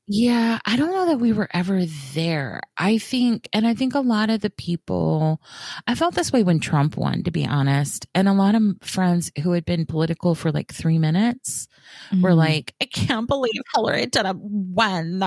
Yeah, 0.07 0.59
I 0.65 0.75
don't 0.75 0.91
know 0.91 1.05
that 1.05 1.19
we 1.19 1.31
were 1.31 1.47
ever 1.53 1.85
there. 2.13 2.59
I 2.75 2.97
think, 2.97 3.47
and 3.53 3.65
I 3.65 3.73
think 3.73 3.93
a 3.93 4.01
lot 4.01 4.29
of 4.29 4.41
the 4.41 4.49
people, 4.49 5.41
I 5.87 5.95
felt 5.95 6.15
this 6.15 6.33
way 6.33 6.43
when 6.43 6.59
Trump 6.59 6.97
won, 6.97 7.23
to 7.23 7.31
be 7.31 7.45
honest. 7.45 8.07
And 8.13 8.27
a 8.27 8.33
lot 8.33 8.55
of 8.55 8.63
friends 8.81 9.31
who 9.41 9.53
had 9.53 9.63
been 9.63 9.85
political 9.85 10.35
for 10.35 10.51
like 10.51 10.73
three 10.73 10.97
minutes 10.97 11.67
mm-hmm. 12.11 12.23
were 12.23 12.33
like, 12.33 12.73
I 12.81 12.85
can't 12.85 13.27
believe 13.27 13.61
Hillary 13.73 14.07
didn't 14.07 14.39
win. 14.41 15.23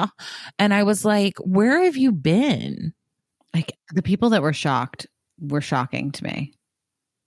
And 0.58 0.74
I 0.74 0.82
was 0.82 1.04
like, 1.04 1.38
where 1.38 1.84
have 1.84 1.96
you 1.96 2.12
been? 2.12 2.92
Like 3.54 3.78
the 3.94 4.02
people 4.02 4.30
that 4.30 4.42
were 4.42 4.52
shocked 4.52 5.06
were 5.40 5.62
shocking 5.62 6.12
to 6.12 6.24
me. 6.24 6.52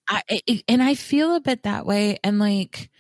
I, 0.10 0.22
and 0.68 0.84
I 0.84 0.94
feel 0.94 1.36
a 1.36 1.42
bit 1.42 1.64
that 1.64 1.86
way. 1.86 2.20
And 2.24 2.40
like, 2.40 2.92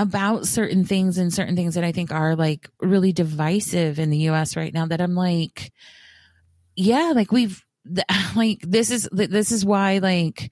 about 0.00 0.46
certain 0.46 0.82
things 0.82 1.18
and 1.18 1.32
certain 1.32 1.54
things 1.56 1.74
that 1.74 1.84
I 1.84 1.92
think 1.92 2.10
are 2.10 2.34
like 2.34 2.70
really 2.80 3.12
divisive 3.12 3.98
in 3.98 4.08
the 4.08 4.30
US 4.30 4.56
right 4.56 4.72
now 4.72 4.86
that 4.86 5.00
I'm 5.00 5.14
like, 5.14 5.72
yeah, 6.74 7.12
like 7.14 7.30
we've, 7.30 7.62
like, 8.34 8.60
this 8.62 8.90
is, 8.90 9.08
this 9.12 9.52
is 9.52 9.62
why, 9.62 9.98
like, 9.98 10.50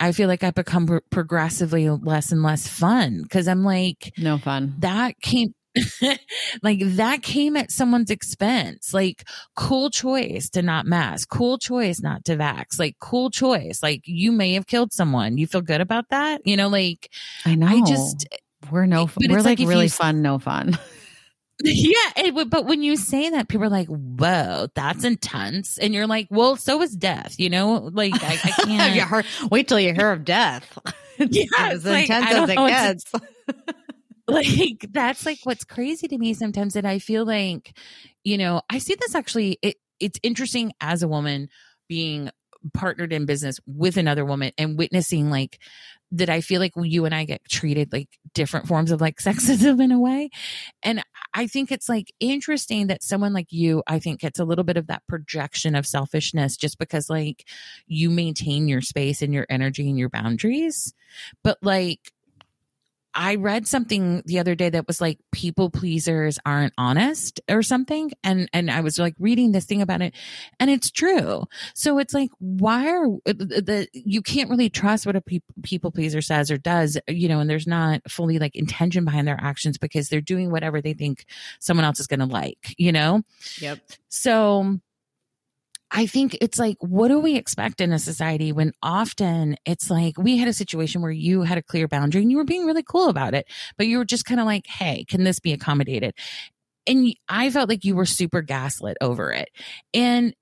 I 0.00 0.12
feel 0.12 0.26
like 0.26 0.42
I've 0.42 0.54
become 0.54 1.00
progressively 1.10 1.90
less 1.90 2.32
and 2.32 2.42
less 2.42 2.66
fun 2.66 3.20
because 3.22 3.46
I'm 3.46 3.62
like, 3.62 4.12
no 4.16 4.38
fun. 4.38 4.76
That 4.78 5.20
came, 5.20 5.54
like 6.62 6.78
that 6.80 7.22
came 7.22 7.56
at 7.56 7.70
someone's 7.70 8.10
expense. 8.10 8.94
Like 8.94 9.28
cool 9.56 9.90
choice 9.90 10.48
to 10.50 10.62
not 10.62 10.86
mask, 10.86 11.28
cool 11.28 11.58
choice 11.58 12.00
not 12.00 12.24
to 12.26 12.36
vax, 12.36 12.78
like 12.78 12.96
cool 13.00 13.28
choice. 13.30 13.82
Like 13.82 14.02
you 14.04 14.32
may 14.32 14.54
have 14.54 14.66
killed 14.66 14.92
someone. 14.92 15.36
You 15.36 15.46
feel 15.46 15.62
good 15.62 15.80
about 15.80 16.08
that? 16.10 16.42
You 16.46 16.56
know, 16.56 16.68
like 16.68 17.10
I 17.44 17.54
know. 17.54 17.66
I 17.66 17.80
just 17.84 18.26
we're 18.70 18.86
no, 18.86 19.06
but 19.06 19.28
we're 19.28 19.36
like, 19.40 19.58
like 19.58 19.68
really 19.68 19.84
you, 19.84 19.90
fun, 19.90 20.22
no 20.22 20.38
fun. 20.38 20.78
yeah, 21.64 22.12
it, 22.16 22.50
but 22.50 22.66
when 22.66 22.82
you 22.82 22.96
say 22.96 23.30
that, 23.30 23.48
people 23.48 23.66
are 23.66 23.70
like, 23.70 23.88
"Whoa, 23.88 24.68
that's 24.74 25.04
intense," 25.04 25.76
and 25.78 25.92
you're 25.92 26.06
like, 26.06 26.28
"Well, 26.30 26.56
so 26.56 26.80
is 26.82 26.94
death." 26.94 27.34
You 27.38 27.50
know, 27.50 27.90
like 27.92 28.14
I, 28.14 28.38
I 28.44 28.50
can't. 28.64 28.94
you 28.94 29.02
heard, 29.02 29.26
wait 29.50 29.66
till 29.66 29.80
you 29.80 29.92
hear 29.92 30.12
of 30.12 30.24
death. 30.24 30.78
yeah, 31.18 31.44
as 31.58 31.84
like, 31.84 32.08
intense 32.08 32.30
as 32.30 32.48
it 32.48 32.56
gets. 32.56 33.12
like 34.28 34.86
that's 34.92 35.26
like 35.26 35.38
what's 35.42 35.64
crazy 35.64 36.06
to 36.06 36.18
me 36.18 36.32
sometimes, 36.32 36.76
and 36.76 36.86
I 36.86 37.00
feel 37.00 37.24
like, 37.24 37.76
you 38.22 38.38
know, 38.38 38.62
I 38.70 38.78
see 38.78 38.94
this 38.94 39.14
actually. 39.16 39.58
It, 39.60 39.76
it's 39.98 40.20
interesting 40.22 40.72
as 40.80 41.02
a 41.02 41.08
woman 41.08 41.48
being 41.88 42.30
partnered 42.74 43.12
in 43.12 43.26
business 43.26 43.60
with 43.66 43.96
another 43.96 44.24
woman 44.24 44.52
and 44.58 44.78
witnessing 44.78 45.30
like 45.30 45.58
that 46.10 46.30
I 46.30 46.40
feel 46.40 46.60
like 46.60 46.72
you 46.76 47.04
and 47.04 47.14
I 47.14 47.24
get 47.24 47.44
treated 47.48 47.92
like 47.92 48.08
different 48.32 48.66
forms 48.66 48.90
of 48.90 49.00
like 49.00 49.16
sexism 49.20 49.82
in 49.82 49.92
a 49.92 50.00
way. 50.00 50.30
And 50.82 51.02
I 51.34 51.46
think 51.46 51.70
it's 51.70 51.88
like 51.88 52.12
interesting 52.20 52.86
that 52.86 53.02
someone 53.02 53.32
like 53.32 53.52
you, 53.52 53.82
I 53.86 53.98
think 53.98 54.20
gets 54.20 54.38
a 54.38 54.44
little 54.44 54.64
bit 54.64 54.76
of 54.76 54.86
that 54.86 55.06
projection 55.06 55.74
of 55.74 55.86
selfishness 55.86 56.56
just 56.56 56.78
because 56.78 57.10
like 57.10 57.46
you 57.86 58.10
maintain 58.10 58.68
your 58.68 58.80
space 58.80 59.20
and 59.22 59.34
your 59.34 59.46
energy 59.50 59.88
and 59.88 59.98
your 59.98 60.08
boundaries. 60.08 60.94
But 61.44 61.58
like, 61.62 62.12
I 63.18 63.34
read 63.34 63.66
something 63.66 64.22
the 64.26 64.38
other 64.38 64.54
day 64.54 64.70
that 64.70 64.86
was 64.86 65.00
like 65.00 65.18
people 65.32 65.70
pleasers 65.70 66.38
aren't 66.46 66.72
honest 66.78 67.40
or 67.50 67.64
something. 67.64 68.12
And, 68.22 68.48
and 68.52 68.70
I 68.70 68.80
was 68.80 68.96
like 68.96 69.16
reading 69.18 69.50
this 69.50 69.64
thing 69.64 69.82
about 69.82 70.02
it 70.02 70.14
and 70.60 70.70
it's 70.70 70.88
true. 70.88 71.42
So 71.74 71.98
it's 71.98 72.14
like, 72.14 72.30
why 72.38 72.88
are 72.88 73.06
uh, 73.06 73.32
the, 73.36 73.60
the 73.60 73.88
you 73.92 74.22
can't 74.22 74.48
really 74.48 74.70
trust 74.70 75.04
what 75.04 75.16
a 75.16 75.20
pe- 75.20 75.40
people 75.64 75.90
pleaser 75.90 76.22
says 76.22 76.48
or 76.48 76.58
does, 76.58 76.96
you 77.08 77.28
know, 77.28 77.40
and 77.40 77.50
there's 77.50 77.66
not 77.66 78.08
fully 78.08 78.38
like 78.38 78.54
intention 78.54 79.04
behind 79.04 79.26
their 79.26 79.40
actions 79.40 79.78
because 79.78 80.08
they're 80.08 80.20
doing 80.20 80.52
whatever 80.52 80.80
they 80.80 80.94
think 80.94 81.26
someone 81.58 81.84
else 81.84 81.98
is 81.98 82.06
going 82.06 82.20
to 82.20 82.26
like, 82.26 82.72
you 82.78 82.92
know? 82.92 83.22
Yep. 83.60 83.80
So, 84.10 84.78
I 85.90 86.06
think 86.06 86.36
it's 86.40 86.58
like, 86.58 86.76
what 86.80 87.08
do 87.08 87.18
we 87.18 87.36
expect 87.36 87.80
in 87.80 87.92
a 87.92 87.98
society 87.98 88.52
when 88.52 88.72
often 88.82 89.56
it's 89.64 89.90
like 89.90 90.18
we 90.18 90.36
had 90.36 90.48
a 90.48 90.52
situation 90.52 91.00
where 91.00 91.10
you 91.10 91.42
had 91.42 91.58
a 91.58 91.62
clear 91.62 91.88
boundary 91.88 92.22
and 92.22 92.30
you 92.30 92.36
were 92.36 92.44
being 92.44 92.66
really 92.66 92.82
cool 92.82 93.08
about 93.08 93.34
it, 93.34 93.46
but 93.76 93.86
you 93.86 93.98
were 93.98 94.04
just 94.04 94.24
kind 94.24 94.40
of 94.40 94.46
like, 94.46 94.66
hey, 94.66 95.04
can 95.08 95.24
this 95.24 95.40
be 95.40 95.52
accommodated? 95.52 96.14
And 96.86 97.14
I 97.28 97.50
felt 97.50 97.68
like 97.68 97.84
you 97.84 97.94
were 97.94 98.06
super 98.06 98.42
gaslit 98.42 98.96
over 99.00 99.32
it. 99.32 99.48
And 99.94 100.34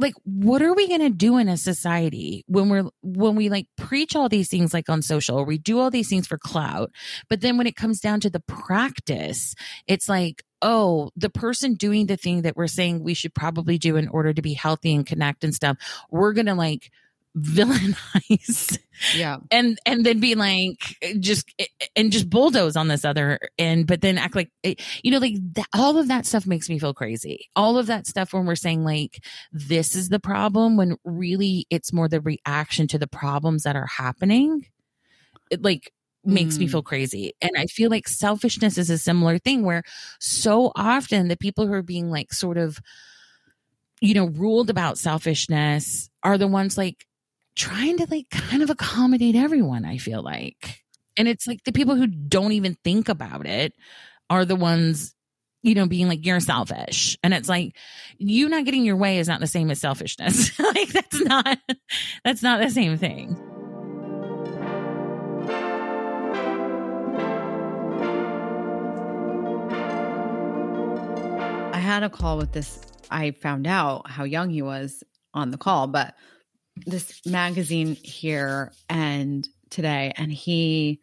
like 0.00 0.14
what 0.24 0.62
are 0.62 0.74
we 0.74 0.88
going 0.88 1.00
to 1.00 1.10
do 1.10 1.36
in 1.36 1.48
a 1.48 1.56
society 1.56 2.44
when 2.46 2.68
we're 2.68 2.88
when 3.02 3.36
we 3.36 3.48
like 3.48 3.66
preach 3.76 4.16
all 4.16 4.28
these 4.28 4.48
things 4.48 4.74
like 4.74 4.88
on 4.88 5.02
social 5.02 5.44
we 5.44 5.58
do 5.58 5.78
all 5.78 5.90
these 5.90 6.08
things 6.08 6.26
for 6.26 6.38
clout 6.38 6.90
but 7.28 7.40
then 7.40 7.56
when 7.56 7.66
it 7.66 7.76
comes 7.76 8.00
down 8.00 8.20
to 8.20 8.30
the 8.30 8.40
practice 8.40 9.54
it's 9.86 10.08
like 10.08 10.42
oh, 10.62 11.10
the 11.16 11.30
person 11.30 11.74
doing 11.74 12.06
the 12.06 12.16
thing 12.16 12.42
that 12.42 12.56
we're 12.56 12.66
saying 12.66 13.02
we 13.02 13.14
should 13.14 13.34
probably 13.34 13.78
do 13.78 13.96
in 13.96 14.08
order 14.08 14.32
to 14.32 14.42
be 14.42 14.52
healthy 14.52 14.94
and 14.94 15.06
connect 15.06 15.44
and 15.44 15.54
stuff, 15.54 15.76
we're 16.10 16.32
going 16.32 16.46
to 16.46 16.54
like 16.54 16.90
villainize 17.36 18.78
yeah 19.16 19.36
and 19.52 19.78
and 19.86 20.04
then 20.04 20.18
be 20.18 20.34
like 20.34 20.96
just 21.20 21.48
and 21.94 22.10
just 22.10 22.28
bulldoze 22.28 22.76
on 22.76 22.88
this 22.88 23.04
other 23.04 23.38
end 23.56 23.86
but 23.86 24.00
then 24.00 24.18
act 24.18 24.34
like 24.34 24.50
you 24.64 25.10
know 25.12 25.18
like 25.18 25.34
that, 25.54 25.66
all 25.72 25.96
of 25.96 26.08
that 26.08 26.26
stuff 26.26 26.44
makes 26.44 26.68
me 26.68 26.78
feel 26.78 26.92
crazy 26.92 27.48
all 27.54 27.78
of 27.78 27.86
that 27.86 28.06
stuff 28.06 28.32
when 28.32 28.46
we're 28.46 28.56
saying 28.56 28.84
like 28.84 29.22
this 29.52 29.94
is 29.94 30.08
the 30.08 30.18
problem 30.18 30.76
when 30.76 30.96
really 31.04 31.66
it's 31.70 31.92
more 31.92 32.08
the 32.08 32.20
reaction 32.20 32.88
to 32.88 32.98
the 32.98 33.06
problems 33.06 33.62
that 33.62 33.76
are 33.76 33.86
happening 33.86 34.66
it, 35.50 35.62
like 35.62 35.92
makes 36.24 36.56
mm. 36.56 36.60
me 36.60 36.68
feel 36.68 36.82
crazy. 36.82 37.32
And 37.40 37.52
I 37.56 37.66
feel 37.66 37.90
like 37.90 38.08
selfishness 38.08 38.78
is 38.78 38.90
a 38.90 38.98
similar 38.98 39.38
thing 39.38 39.62
where 39.62 39.82
so 40.18 40.72
often 40.76 41.28
the 41.28 41.36
people 41.36 41.66
who 41.66 41.72
are 41.72 41.82
being 41.82 42.10
like 42.10 42.32
sort 42.32 42.58
of, 42.58 42.78
you 44.00 44.14
know, 44.14 44.26
ruled 44.26 44.70
about 44.70 44.98
selfishness 44.98 46.10
are 46.22 46.38
the 46.38 46.48
ones 46.48 46.76
like 46.76 47.06
trying 47.60 47.98
to 47.98 48.06
like 48.10 48.30
kind 48.30 48.62
of 48.62 48.70
accommodate 48.70 49.36
everyone, 49.36 49.84
I 49.84 49.98
feel 49.98 50.22
like. 50.22 50.82
And 51.18 51.28
it's 51.28 51.46
like 51.46 51.62
the 51.64 51.72
people 51.72 51.94
who 51.94 52.06
don't 52.06 52.52
even 52.52 52.78
think 52.82 53.10
about 53.10 53.46
it 53.46 53.74
are 54.30 54.46
the 54.46 54.56
ones 54.56 55.14
you 55.62 55.74
know, 55.74 55.86
being 55.86 56.08
like, 56.08 56.24
you're 56.24 56.40
selfish. 56.40 57.18
And 57.22 57.34
it's 57.34 57.46
like, 57.46 57.76
you 58.16 58.48
not 58.48 58.64
getting 58.64 58.82
your 58.82 58.96
way 58.96 59.18
is 59.18 59.28
not 59.28 59.40
the 59.40 59.46
same 59.46 59.70
as 59.70 59.78
selfishness. 59.78 60.58
like, 60.58 60.88
that's 60.88 61.20
not, 61.20 61.58
that's 62.24 62.42
not 62.42 62.62
the 62.62 62.70
same 62.70 62.96
thing. 62.96 63.38
I 71.74 71.78
had 71.78 72.02
a 72.04 72.08
call 72.08 72.38
with 72.38 72.52
this. 72.52 72.80
I 73.10 73.32
found 73.32 73.66
out 73.66 74.08
how 74.08 74.24
young 74.24 74.48
he 74.48 74.62
was 74.62 75.04
on 75.34 75.50
the 75.50 75.58
call, 75.58 75.88
but 75.88 76.14
this 76.86 77.20
magazine 77.26 77.94
here 78.02 78.72
and 78.88 79.48
today, 79.70 80.12
and 80.16 80.32
he 80.32 81.00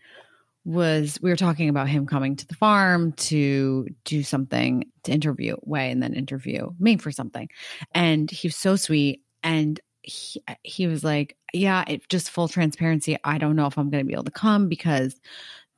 was 0.67 1.17
we 1.21 1.29
were 1.29 1.37
talking 1.37 1.69
about 1.69 1.87
him 1.87 2.05
coming 2.05 2.35
to 2.35 2.45
the 2.45 2.55
farm 2.55 3.13
to 3.13 3.87
do 4.03 4.21
something 4.21 4.83
to 5.03 5.13
interview 5.13 5.55
way 5.63 5.89
and 5.89 6.03
then 6.03 6.13
interview 6.13 6.69
me 6.77 6.97
for 6.97 7.09
something. 7.09 7.47
And 7.93 8.29
he 8.29 8.49
was 8.49 8.57
so 8.57 8.75
sweet. 8.75 9.23
And 9.43 9.79
he, 10.01 10.43
he 10.63 10.87
was 10.87 11.05
like, 11.05 11.37
Yeah, 11.53 11.85
it 11.87 12.09
just 12.09 12.29
full 12.29 12.49
transparency. 12.49 13.17
I 13.23 13.37
don't 13.37 13.55
know 13.55 13.67
if 13.67 13.77
I'm 13.77 13.89
going 13.89 14.03
to 14.03 14.07
be 14.07 14.13
able 14.13 14.25
to 14.25 14.31
come 14.31 14.67
because 14.67 15.15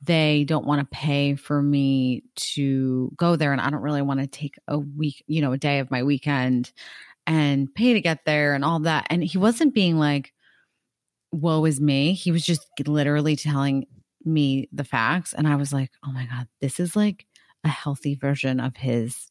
they 0.02 0.44
don't 0.44 0.66
want 0.66 0.80
to 0.80 0.96
pay 0.96 1.36
for 1.36 1.62
me 1.62 2.24
to 2.34 3.12
go 3.16 3.36
there 3.36 3.52
and 3.52 3.60
I 3.60 3.70
don't 3.70 3.82
really 3.82 4.02
want 4.02 4.20
to 4.20 4.26
take 4.26 4.56
a 4.66 4.78
week, 4.78 5.22
you 5.26 5.40
know, 5.40 5.52
a 5.52 5.58
day 5.58 5.78
of 5.78 5.90
my 5.90 6.02
weekend 6.02 6.72
and 7.26 7.72
pay 7.74 7.92
to 7.92 8.00
get 8.00 8.24
there 8.24 8.54
and 8.54 8.64
all 8.64 8.80
that. 8.80 9.06
And 9.10 9.22
he 9.22 9.38
wasn't 9.38 9.74
being 9.74 9.98
like, 9.98 10.32
woe 11.32 11.64
is 11.64 11.80
me. 11.80 12.12
He 12.12 12.32
was 12.32 12.44
just 12.44 12.66
literally 12.86 13.36
telling 13.36 13.86
me 14.24 14.68
the 14.72 14.84
facts. 14.84 15.32
And 15.32 15.46
I 15.46 15.56
was 15.56 15.72
like, 15.72 15.90
oh 16.04 16.12
my 16.12 16.26
God, 16.26 16.48
this 16.60 16.80
is 16.80 16.96
like 16.96 17.26
a 17.64 17.68
healthy 17.68 18.14
version 18.14 18.60
of 18.60 18.76
his 18.76 19.30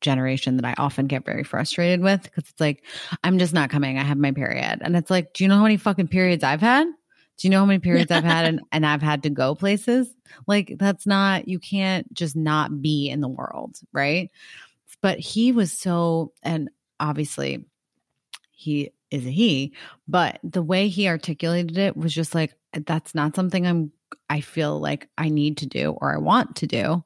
generation 0.00 0.56
that 0.56 0.64
I 0.64 0.74
often 0.78 1.06
get 1.06 1.24
very 1.24 1.42
frustrated 1.42 2.00
with 2.00 2.22
because 2.22 2.48
it's 2.48 2.60
like, 2.60 2.84
I'm 3.24 3.38
just 3.38 3.54
not 3.54 3.70
coming. 3.70 3.98
I 3.98 4.02
have 4.02 4.18
my 4.18 4.32
period. 4.32 4.78
And 4.80 4.96
it's 4.96 5.10
like, 5.10 5.32
do 5.32 5.44
you 5.44 5.48
know 5.48 5.56
how 5.56 5.62
many 5.62 5.76
fucking 5.76 6.08
periods 6.08 6.44
I've 6.44 6.60
had? 6.60 6.84
Do 6.84 7.46
you 7.46 7.50
know 7.50 7.60
how 7.60 7.66
many 7.66 7.80
periods 7.80 8.10
I've 8.10 8.24
had 8.24 8.46
and, 8.46 8.60
and 8.72 8.86
I've 8.86 9.02
had 9.02 9.24
to 9.24 9.30
go 9.30 9.54
places? 9.54 10.08
Like, 10.46 10.76
that's 10.78 11.06
not, 11.06 11.48
you 11.48 11.58
can't 11.58 12.12
just 12.14 12.34
not 12.34 12.80
be 12.80 13.10
in 13.10 13.20
the 13.20 13.28
world, 13.28 13.76
right? 13.92 14.30
But 15.02 15.18
he 15.18 15.52
was 15.52 15.70
so, 15.72 16.32
and 16.42 16.70
obviously 17.00 17.64
he 18.50 18.90
is 19.10 19.26
a 19.26 19.30
he, 19.30 19.74
but 20.08 20.38
the 20.42 20.62
way 20.62 20.88
he 20.88 21.08
articulated 21.08 21.78
it 21.78 21.96
was 21.96 22.14
just 22.14 22.34
like, 22.34 22.54
that's 22.72 23.14
not 23.14 23.36
something 23.36 23.66
I'm, 23.66 23.92
I 24.28 24.40
feel 24.40 24.80
like 24.80 25.08
I 25.16 25.28
need 25.28 25.58
to 25.58 25.66
do 25.66 25.90
or 26.00 26.14
I 26.14 26.18
want 26.18 26.56
to 26.56 26.66
do, 26.66 27.04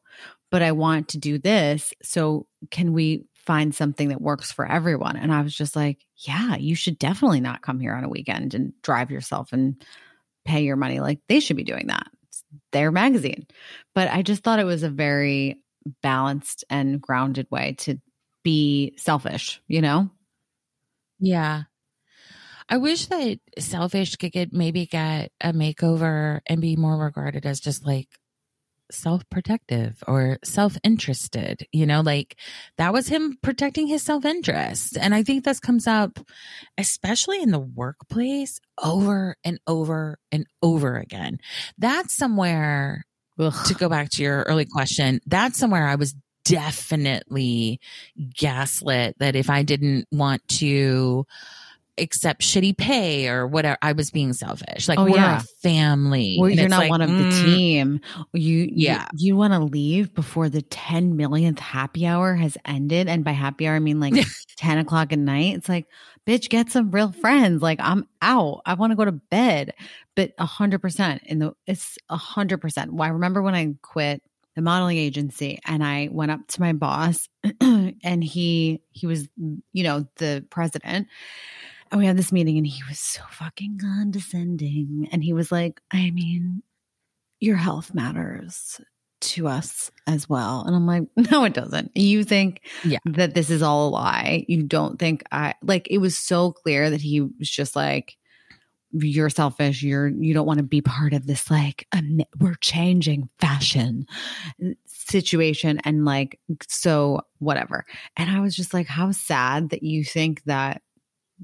but 0.51 0.63
I 0.63 0.73
want 0.73 1.09
to 1.09 1.19
do 1.19 1.39
this. 1.39 1.93
So 2.03 2.47
can 2.71 2.93
we 2.93 3.27
find 3.35 3.75
something 3.75 4.09
that 4.09 4.21
works 4.21 4.53
for 4.53 4.67
everyone? 4.67 5.17
And 5.17 5.33
I 5.33 5.43
was 5.43 5.55
just 5.55 5.77
like, 5.77 6.05
yeah, 6.17 6.57
you 6.57 6.75
should 6.75 6.99
definitely 6.99 7.41
not 7.41 7.63
come 7.63 7.81
here 7.81 7.95
on 7.95 8.05
a 8.05 8.09
weekend 8.09 8.55
and 8.55 8.73
drive 8.83 9.11
yourself 9.11 9.53
and 9.53 9.83
pay 10.45 10.63
your 10.63 10.77
money 10.77 11.01
like 11.01 11.21
they 11.29 11.41
should 11.41 11.57
be 11.57 11.65
doing 11.65 11.89
that. 11.89 12.07
It's 12.29 12.45
their 12.73 12.91
magazine. 12.91 13.47
But 13.95 14.09
I 14.11 14.23
just 14.23 14.43
thought 14.43 14.59
it 14.59 14.65
was 14.65 14.83
a 14.83 14.91
very 14.91 15.61
balanced 16.03 16.65
and 16.71 17.01
grounded 17.01 17.47
way 17.51 17.75
to 17.79 18.01
be 18.43 18.95
selfish, 18.97 19.61
you 19.69 19.81
know? 19.81 20.11
Yeah. 21.19 21.63
I 22.69 22.77
wish 22.77 23.07
that 23.07 23.41
selfish 23.59 24.17
could 24.17 24.33
get 24.33 24.53
maybe 24.53 24.87
get 24.87 25.33
a 25.41 25.53
makeover 25.53 26.41
and 26.47 26.61
be 26.61 26.77
more 26.77 26.97
regarded 26.97 27.45
as 27.45 27.59
just 27.59 27.85
like 27.85 28.09
self 28.93 29.29
protective 29.31 30.03
or 30.07 30.39
self 30.45 30.77
interested. 30.85 31.67
You 31.73 31.87
know, 31.87 32.01
like 32.01 32.37
that 32.79 32.93
was 32.93 33.09
him 33.09 33.39
protecting 33.43 33.87
his 33.87 34.03
self 34.03 34.25
interest. 34.25 34.97
And 34.97 35.15
I 35.15 35.23
think 35.23 35.45
this 35.45 35.61
comes 35.61 35.87
up, 35.87 36.19
especially 36.79 37.43
in 37.43 37.51
the 37.51 37.59
workplace, 37.59 38.61
over 38.83 39.37
and 39.45 39.59
over 39.67 40.19
and 40.31 40.47
over 40.63 40.97
again. 40.97 41.39
That's 41.79 42.15
somewhere 42.17 43.05
Ugh. 43.39 43.67
to 43.67 43.75
go 43.75 43.89
back 43.89 44.11
to 44.11 44.23
your 44.23 44.43
early 44.43 44.67
question. 44.67 45.21
That's 45.27 45.59
somewhere 45.59 45.87
I 45.87 45.97
was 45.97 46.15
definitely 46.45 47.81
gaslit 48.35 49.17
that 49.19 49.37
if 49.37 49.51
I 49.51 49.63
didn't 49.63 50.07
want 50.11 50.47
to 50.49 51.27
accept 52.01 52.41
shitty 52.41 52.77
pay 52.77 53.29
or 53.29 53.47
whatever. 53.47 53.77
I 53.83 53.93
was 53.93 54.11
being 54.11 54.33
selfish. 54.33 54.89
Like 54.89 54.99
oh, 54.99 55.05
we're 55.05 55.17
yeah. 55.17 55.39
a 55.39 55.43
family. 55.63 56.37
Well, 56.39 56.51
you're 56.51 56.69
not 56.69 56.81
like, 56.81 56.91
one 56.91 57.03
of 57.03 57.11
mm, 57.11 57.31
the 57.31 57.45
team. 57.45 58.01
You 58.33 58.69
yeah. 58.73 59.07
You, 59.13 59.29
you 59.29 59.37
want 59.37 59.53
to 59.53 59.61
leave 59.61 60.15
before 60.15 60.49
the 60.49 60.63
10 60.63 61.17
millionth 61.17 61.59
happy 61.59 62.07
hour 62.07 62.35
has 62.35 62.57
ended. 62.65 63.09
And 63.09 63.25
by 63.25 63.33
happy 63.33 63.69
hour 63.69 63.77
I 63.77 63.81
mean 63.81 64.01
like 64.01 64.15
10 64.57 64.79
o'clock 64.79 65.13
at 65.13 65.19
night. 65.19 65.57
It's 65.57 65.69
like, 65.69 65.87
bitch, 66.27 66.49
get 66.49 66.71
some 66.71 66.91
real 66.91 67.13
friends. 67.13 67.63
Like 67.63 67.79
I'm 67.81 68.07
out. 68.23 68.63
I 68.67 68.75
want 68.75 68.93
to 68.93 68.97
go 68.97 69.05
to 69.05 69.13
bed. 69.13 69.75
But 70.17 70.33
a 70.39 70.47
hundred 70.47 70.81
percent 70.81 71.23
in 71.25 71.39
the 71.39 71.53
it's 71.67 71.99
a 72.09 72.17
hundred 72.17 72.59
percent. 72.59 72.93
I 72.99 73.09
remember 73.09 73.43
when 73.43 73.55
I 73.55 73.75
quit 73.83 74.23
the 74.57 74.63
modeling 74.63 74.99
agency 74.99 75.59
and 75.67 75.85
I 75.85 76.09
went 76.11 76.31
up 76.31 76.47
to 76.49 76.61
my 76.61 76.73
boss 76.73 77.29
and 77.61 78.25
he 78.25 78.83
he 78.91 79.07
was 79.07 79.29
you 79.73 79.85
know 79.85 80.07
the 80.17 80.45
president 80.51 81.07
and 81.91 81.99
we 81.99 82.07
had 82.07 82.17
this 82.17 82.33
meeting 82.33 82.57
and 82.57 82.67
he 82.67 82.83
was 82.89 82.99
so 82.99 83.23
fucking 83.31 83.79
condescending. 83.79 85.09
And 85.11 85.25
he 85.25 85.33
was 85.33 85.51
like, 85.51 85.81
I 85.91 86.11
mean, 86.11 86.63
your 87.41 87.57
health 87.57 87.95
matters 87.95 88.81
to 89.23 89.49
us 89.49 89.91
as 90.07 90.29
well. 90.29 90.63
And 90.67 90.75
I'm 90.75 90.87
like, 90.87 91.05
no, 91.31 91.45
it 91.45 91.55
doesn't. 91.55 91.97
You 91.97 92.23
think 92.23 92.63
yeah. 92.85 92.99
that 93.07 93.35
this 93.35 93.51
is 93.51 93.63
all 93.63 93.89
a 93.89 93.91
lie. 93.91 94.45
You 94.49 94.63
don't 94.63 94.99
think 94.99 95.25
I 95.33 95.55
like 95.63 95.89
it 95.91 95.99
was 95.99 96.17
so 96.17 96.53
clear 96.53 96.91
that 96.91 97.01
he 97.01 97.21
was 97.21 97.51
just 97.51 97.75
like, 97.75 98.17
you're 98.93 99.31
selfish. 99.31 99.83
You're, 99.83 100.09
you 100.09 100.35
don't 100.35 100.47
want 100.47 100.59
to 100.59 100.65
be 100.65 100.81
part 100.81 101.13
of 101.13 101.27
this, 101.27 101.51
like, 101.51 101.87
um, 101.93 102.21
we're 102.39 102.55
changing 102.55 103.29
fashion 103.39 104.07
situation. 104.87 105.81
And 105.85 106.05
like, 106.05 106.39
so 106.69 107.21
whatever. 107.39 107.85
And 108.17 108.31
I 108.31 108.41
was 108.41 108.55
just 108.57 108.75
like, 108.75 108.87
how 108.87 109.13
sad 109.13 109.71
that 109.71 109.83
you 109.83 110.05
think 110.05 110.45
that 110.45 110.83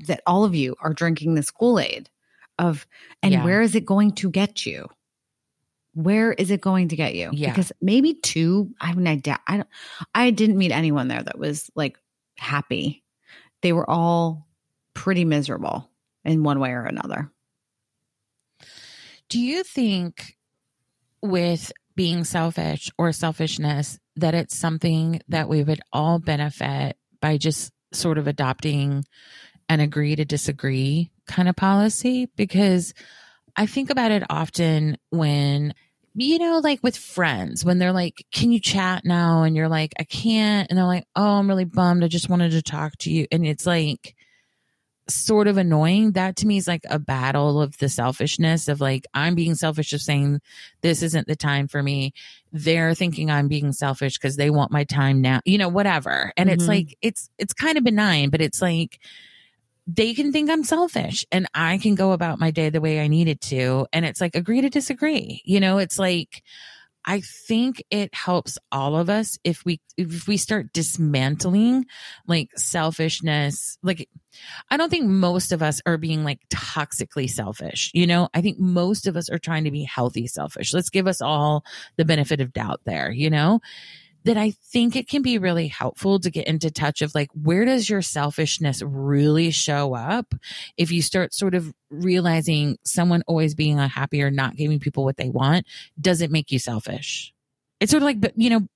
that 0.07 0.20
all 0.26 0.44
of 0.44 0.55
you 0.55 0.76
are 0.80 0.92
drinking 0.92 1.34
this 1.34 1.51
Kool 1.51 1.80
Aid 1.80 2.11
of, 2.59 2.86
and 3.22 3.32
yeah. 3.32 3.44
where 3.44 3.62
is 3.62 3.74
it 3.74 3.86
going 3.86 4.12
to 4.12 4.30
get 4.30 4.66
you? 4.66 4.88
where 5.97 6.34
is 6.34 6.51
it 6.51 6.61
going 6.61 6.88
to 6.88 6.97
get 6.97 7.14
you? 7.14 7.30
Yeah. 7.32 7.49
Because 7.49 7.72
maybe 7.80 8.12
two, 8.12 8.70
I 8.82 8.92
mean, 8.92 9.07
I, 9.07 9.16
doubt- 9.16 9.40
I, 9.47 9.57
don't- 9.57 9.68
I 10.14 10.30
didn't 10.30 10.59
meet 10.59 10.70
anyone 10.70 11.09
there 11.09 11.22
that 11.22 11.38
was 11.38 11.70
like 11.74 11.99
happy. 12.36 13.03
They 13.62 13.72
were 13.72 13.88
all 13.88 14.47
pretty 14.92 15.24
miserable 15.24 15.90
in 16.22 16.42
one 16.42 16.61
way 16.61 16.72
or 16.72 16.84
another. 16.84 17.32
Do 19.28 19.40
you 19.40 19.62
think 19.62 20.36
with 21.22 21.72
being 21.96 22.24
selfish 22.24 22.90
or 22.98 23.12
selfishness 23.12 23.98
that 24.16 24.34
it's 24.34 24.56
something 24.56 25.20
that 25.28 25.48
we 25.48 25.62
would 25.62 25.80
all 25.92 26.18
benefit 26.18 26.96
by 27.20 27.36
just 27.38 27.72
sort 27.92 28.18
of 28.18 28.26
adopting 28.26 29.04
an 29.68 29.80
agree 29.80 30.14
to 30.14 30.24
disagree 30.24 31.10
kind 31.26 31.48
of 31.48 31.56
policy? 31.56 32.30
Because 32.36 32.94
I 33.56 33.66
think 33.66 33.90
about 33.90 34.12
it 34.12 34.22
often 34.30 34.98
when, 35.10 35.74
you 36.14 36.38
know, 36.38 36.60
like 36.62 36.80
with 36.82 36.96
friends, 36.96 37.64
when 37.64 37.78
they're 37.78 37.92
like, 37.92 38.24
Can 38.32 38.52
you 38.52 38.60
chat 38.60 39.04
now? 39.04 39.42
And 39.42 39.56
you're 39.56 39.68
like, 39.68 39.92
I 39.98 40.04
can't. 40.04 40.70
And 40.70 40.78
they're 40.78 40.86
like, 40.86 41.06
Oh, 41.16 41.38
I'm 41.38 41.48
really 41.48 41.64
bummed. 41.64 42.04
I 42.04 42.08
just 42.08 42.28
wanted 42.28 42.52
to 42.52 42.62
talk 42.62 42.96
to 42.98 43.10
you. 43.10 43.26
And 43.32 43.46
it's 43.46 43.66
like, 43.66 44.14
sort 45.09 45.46
of 45.46 45.57
annoying. 45.57 46.12
That 46.12 46.36
to 46.36 46.46
me 46.46 46.57
is 46.57 46.66
like 46.66 46.84
a 46.88 46.98
battle 46.98 47.61
of 47.61 47.78
the 47.78 47.88
selfishness 47.88 48.68
of 48.68 48.80
like, 48.80 49.07
I'm 49.14 49.34
being 49.34 49.54
selfish 49.54 49.92
of 49.92 50.00
saying 50.00 50.40
this 50.80 51.02
isn't 51.02 51.26
the 51.26 51.36
time 51.36 51.68
for 51.68 51.82
me. 51.82 52.12
They're 52.52 52.94
thinking 52.94 53.30
I'm 53.30 53.48
being 53.48 53.72
selfish 53.72 54.18
because 54.18 54.36
they 54.36 54.50
want 54.50 54.72
my 54.72 54.84
time 54.84 55.20
now, 55.20 55.40
you 55.44 55.59
know, 55.59 55.68
whatever. 55.68 56.32
And 56.36 56.50
it's 56.50 56.64
Mhm. 56.64 56.68
like, 56.68 56.98
it's, 57.02 57.30
it's 57.38 57.52
kind 57.52 57.78
of 57.78 57.84
benign, 57.84 58.30
but 58.30 58.40
it's 58.40 58.61
like, 58.61 58.98
they 59.86 60.14
can 60.14 60.32
think 60.32 60.50
I'm 60.50 60.64
selfish 60.64 61.24
and 61.30 61.46
I 61.54 61.78
can 61.78 61.94
go 61.94 62.11
about 62.11 62.40
my 62.40 62.50
day 62.50 62.70
the 62.70 62.80
way 62.80 62.98
I 63.00 63.07
needed 63.07 63.40
to. 63.42 63.86
And 63.92 64.04
it's 64.04 64.20
like, 64.20 64.34
agree 64.34 64.61
to 64.61 64.68
disagree. 64.68 65.42
You 65.44 65.61
know, 65.61 65.78
it's 65.78 65.98
like, 65.98 66.42
I 67.07 67.20
think 67.20 67.84
it 67.90 68.12
helps 68.14 68.59
all 68.72 68.96
of 68.96 69.09
us 69.09 69.38
if 69.44 69.64
we 69.64 69.80
if 69.96 70.26
we 70.26 70.36
start 70.36 70.72
dismantling 70.72 71.86
like 72.26 72.50
selfishness. 72.57 73.78
Like 73.82 74.09
I 74.70 74.76
don't 74.76 74.90
think 74.90 75.07
most 75.07 75.52
of 75.52 75.62
us 75.62 75.80
are 75.86 75.98
being 75.98 76.24
like 76.24 76.40
toxically 76.48 77.30
selfish. 77.30 77.90
You 77.94 78.07
know, 78.07 78.28
I 78.34 78.40
think 78.40 78.59
most 78.59 79.07
of 79.07 79.16
us 79.16 79.30
are 79.30 79.38
trying 79.38 79.64
to 79.64 79.70
be 79.70 79.84
healthy 79.84 80.26
selfish. 80.26 80.74
Let's 80.74 80.90
give 80.90 81.07
us 81.07 81.20
all 81.20 81.64
the 81.96 82.04
benefit 82.04 82.40
of 82.40 82.52
doubt 82.52 82.80
there, 82.84 83.11
you 83.11 83.30
know? 83.30 83.61
That 84.26 84.36
I 84.36 84.50
think 84.72 84.96
it 84.96 85.08
can 85.08 85.22
be 85.22 85.38
really 85.38 85.68
helpful 85.68 86.18
to 86.18 86.30
get 86.30 86.48
into 86.48 86.70
touch 86.70 87.00
of 87.00 87.14
like, 87.14 87.28
where 87.32 87.64
does 87.64 87.88
your 87.88 88.02
selfishness 88.02 88.82
really 88.82 89.52
show 89.52 89.94
up? 89.94 90.34
If 90.76 90.90
you 90.90 91.00
start 91.00 91.32
sort 91.32 91.54
of 91.54 91.72
realizing 91.90 92.76
someone 92.84 93.22
always 93.28 93.54
being 93.54 93.78
unhappy 93.78 94.22
or 94.22 94.32
not 94.32 94.56
giving 94.56 94.80
people 94.80 95.04
what 95.04 95.16
they 95.16 95.28
want, 95.28 95.64
does 96.00 96.20
it 96.22 96.32
make 96.32 96.50
you 96.50 96.58
selfish? 96.58 97.32
It's 97.78 97.90
sort 97.90 98.02
of 98.02 98.06
like, 98.06 98.32
you 98.36 98.50
know, 98.50 98.66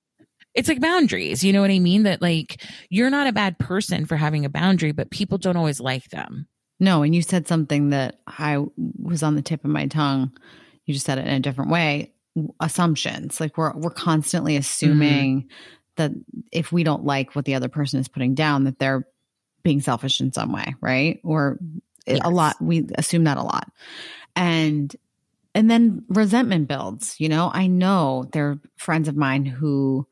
it's 0.53 0.69
like 0.69 0.79
boundaries. 0.79 1.43
You 1.43 1.53
know 1.53 1.61
what 1.61 1.71
I 1.71 1.79
mean? 1.79 2.03
That 2.03 2.21
like 2.21 2.63
you're 2.89 3.09
not 3.09 3.27
a 3.27 3.33
bad 3.33 3.59
person 3.59 4.05
for 4.05 4.15
having 4.15 4.45
a 4.45 4.49
boundary, 4.49 4.93
but 4.93 5.11
people 5.11 5.37
don't 5.37 5.57
always 5.57 5.79
like 5.79 6.09
them. 6.09 6.47
No, 6.79 7.03
and 7.03 7.13
you 7.13 7.21
said 7.21 7.47
something 7.47 7.89
that 7.89 8.21
I 8.25 8.63
was 9.01 9.21
on 9.21 9.35
the 9.35 9.41
tip 9.41 9.63
of 9.63 9.71
my 9.71 9.87
tongue. 9.87 10.31
You 10.85 10.93
just 10.93 11.05
said 11.05 11.19
it 11.19 11.27
in 11.27 11.33
a 11.33 11.39
different 11.39 11.71
way. 11.71 12.10
Assumptions. 12.59 13.39
Like 13.39 13.57
we're 13.57 13.73
we're 13.75 13.89
constantly 13.89 14.53
mm-hmm. 14.53 14.59
assuming 14.59 15.49
that 15.97 16.11
if 16.51 16.71
we 16.71 16.83
don't 16.83 17.03
like 17.03 17.35
what 17.35 17.45
the 17.45 17.55
other 17.55 17.69
person 17.69 17.99
is 17.99 18.07
putting 18.07 18.35
down, 18.35 18.63
that 18.63 18.79
they're 18.79 19.05
being 19.63 19.81
selfish 19.81 20.21
in 20.21 20.31
some 20.31 20.51
way, 20.51 20.75
right? 20.81 21.19
Or 21.23 21.59
Yes. 22.07 22.19
a 22.23 22.29
lot. 22.29 22.61
We 22.61 22.87
assume 22.95 23.25
that 23.25 23.37
a 23.37 23.43
lot, 23.43 23.71
and 24.35 24.93
and 25.53 25.69
then 25.69 26.03
resentment 26.07 26.67
builds. 26.67 27.19
You 27.19 27.29
know, 27.29 27.51
I 27.53 27.67
know 27.67 28.27
there 28.31 28.49
are 28.49 28.59
friends 28.77 29.07
of 29.07 29.15
mine 29.15 29.45
who 29.45 30.07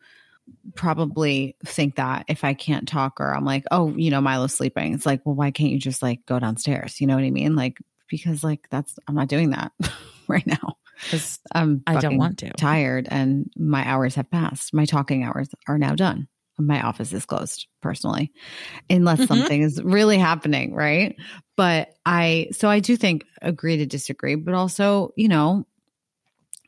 probably 0.76 1.56
think 1.66 1.96
that 1.96 2.26
if 2.28 2.44
I 2.44 2.54
can't 2.54 2.88
talk 2.88 3.20
or 3.20 3.34
I'm 3.34 3.46
like, 3.46 3.66
oh, 3.72 3.96
you 3.96 4.12
know, 4.12 4.22
Milo's 4.22 4.56
sleeping. 4.56 4.94
It's 4.94 5.06
like, 5.06 5.22
well, 5.26 5.36
why 5.36 5.52
can't 5.52 5.72
you 5.72 5.80
just 5.80 6.02
like 6.02 6.26
go 6.26 6.40
downstairs? 6.40 7.00
You 7.00 7.08
know 7.08 7.16
what 7.16 7.24
I 7.24 7.32
mean? 7.32 7.56
Like, 7.56 7.78
because 8.08 8.44
like 8.44 8.68
that's 8.70 8.98
I'm 9.08 9.16
not 9.16 9.28
doing 9.28 9.52
that 9.52 9.72
right 10.28 10.46
now. 10.46 10.78
Because 11.04 11.40
I'm 11.54 11.84
I 11.88 11.98
don't 11.98 12.18
want 12.18 12.40
to. 12.40 12.52
tired 12.52 13.08
and 13.10 13.50
my 13.58 13.88
hours 13.88 14.16
have 14.16 14.30
passed. 14.30 14.74
My 14.74 14.86
talking 14.86 15.24
hours 15.24 15.50
are 15.68 15.78
now 15.78 15.96
done. 15.96 16.28
My 16.58 16.82
office 16.82 17.14
is 17.14 17.26
closed 17.26 17.68
personally, 17.82 18.34
unless 18.90 19.20
Mhm. 19.22 19.28
something 19.28 19.62
is 19.62 19.82
really 19.82 20.18
happening, 20.18 20.74
right? 20.74 21.16
But 21.56 21.94
I, 22.06 22.50
so 22.52 22.70
I 22.70 22.80
do 22.82 22.98
think 22.98 23.24
agree 23.42 23.78
to 23.78 23.86
disagree, 23.86 24.36
but 24.36 24.54
also, 24.54 25.14
you 25.16 25.30
know, 25.30 25.66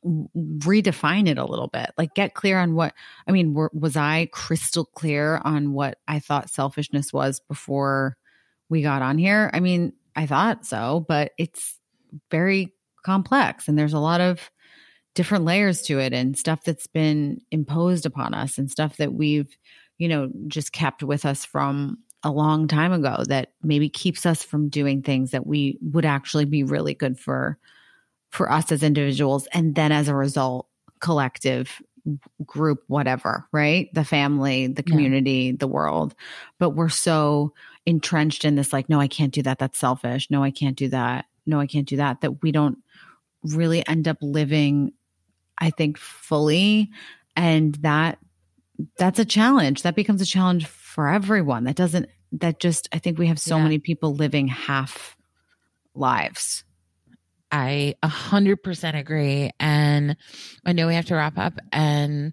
redefine 0.04 1.28
it 1.28 1.38
a 1.38 1.46
little 1.46 1.68
bit. 1.68 1.92
Like 1.98 2.16
get 2.16 2.34
clear 2.34 2.58
on 2.58 2.74
what, 2.74 2.94
I 3.28 3.32
mean, 3.32 3.54
were, 3.54 3.70
was 3.74 3.96
I 3.96 4.28
crystal 4.32 4.86
clear 4.86 5.42
on 5.44 5.74
what 5.74 6.00
I 6.08 6.20
thought 6.20 6.50
selfishness 6.50 7.14
was 7.14 7.40
before 7.40 8.18
we 8.70 8.82
got 8.82 9.02
on 9.02 9.18
here? 9.18 9.52
I 9.54 9.60
mean, 9.60 9.94
I 10.16 10.26
thought 10.26 10.66
so, 10.66 11.06
but 11.08 11.34
it's 11.38 11.78
very 12.32 12.74
complex 13.04 13.68
and 13.68 13.78
there's 13.78 13.94
a 13.94 14.00
lot 14.00 14.22
of 14.22 14.50
different 15.16 15.44
layers 15.46 15.82
to 15.82 16.00
it 16.00 16.14
and 16.14 16.38
stuff 16.38 16.64
that's 16.66 16.88
been 16.88 17.40
imposed 17.52 18.06
upon 18.06 18.34
us 18.34 18.58
and 18.58 18.72
stuff 18.72 18.98
that 18.98 19.14
we've 19.14 19.58
you 19.98 20.08
know 20.08 20.30
just 20.48 20.72
kept 20.72 21.04
with 21.04 21.26
us 21.26 21.44
from 21.46 21.98
a 22.24 22.32
long 22.32 22.68
time 22.68 22.94
ago 22.94 23.24
that 23.28 23.54
maybe 23.64 23.90
keeps 23.90 24.26
us 24.26 24.44
from 24.44 24.70
doing 24.70 25.02
things 25.02 25.32
that 25.32 25.46
we 25.48 25.78
would 25.82 26.06
actually 26.06 26.46
be 26.46 26.64
really 26.64 26.94
good 26.94 27.20
for 27.20 27.58
for 28.32 28.52
us 28.52 28.72
as 28.72 28.84
individuals 28.84 29.48
and 29.54 29.76
then 29.76 29.92
as 29.92 30.08
a 30.08 30.16
result 30.16 30.68
collective 31.02 31.82
group 32.46 32.80
whatever 32.88 33.48
right? 33.52 33.94
The 33.94 34.04
family 34.06 34.68
the 34.68 34.84
Yeah. 34.86 34.92
community 34.92 35.52
the 35.52 35.68
world. 35.68 36.16
But 36.60 36.72
we're 36.72 36.90
so 36.90 37.54
entrenched 37.86 38.46
in 38.46 38.56
this 38.56 38.72
like 38.74 38.90
no 38.90 39.00
i 39.00 39.08
can't 39.08 39.34
do 39.34 39.42
that. 39.44 39.60
That's 39.60 39.78
selfish. 39.78 40.30
No 40.32 40.44
i 40.44 40.52
can't 40.52 40.78
do 40.78 40.88
that 40.90 41.26
no 41.46 41.60
i 41.60 41.68
can't 41.68 41.88
do 41.88 41.98
that 41.98 42.22
that 42.22 42.42
we 42.42 42.52
don't 42.52 42.78
really 43.44 43.86
end 43.88 44.08
up 44.08 44.18
living 44.22 44.92
i 45.58 45.70
think 45.70 45.98
fully 45.98 46.90
and 47.36 47.76
that 47.76 48.18
that's 48.98 49.20
a 49.20 49.26
challenge 49.26 49.84
that 49.84 49.96
becomes 49.96 50.22
a 50.22 50.26
challenge 50.26 50.66
for 50.66 51.08
everyone 51.08 51.64
that 51.66 51.76
doesn't 51.76 52.08
that 52.32 52.60
just 52.60 52.88
i 52.94 53.00
think 53.00 53.18
we 53.18 53.28
have 53.28 53.40
so 53.40 53.58
Yeah. 53.58 53.64
many 53.64 53.80
people 53.80 54.16
living 54.16 54.48
half 54.48 55.16
lives 55.94 56.64
I 57.54 57.96
a 58.02 58.08
hundred 58.08 58.64
percent 58.64 58.96
agree. 58.96 59.52
And 59.60 60.16
I 60.66 60.72
know 60.72 60.88
we 60.88 60.96
have 60.96 61.08
to 61.08 61.16
wrap 61.16 61.38
up. 61.38 61.60
And 61.74 62.32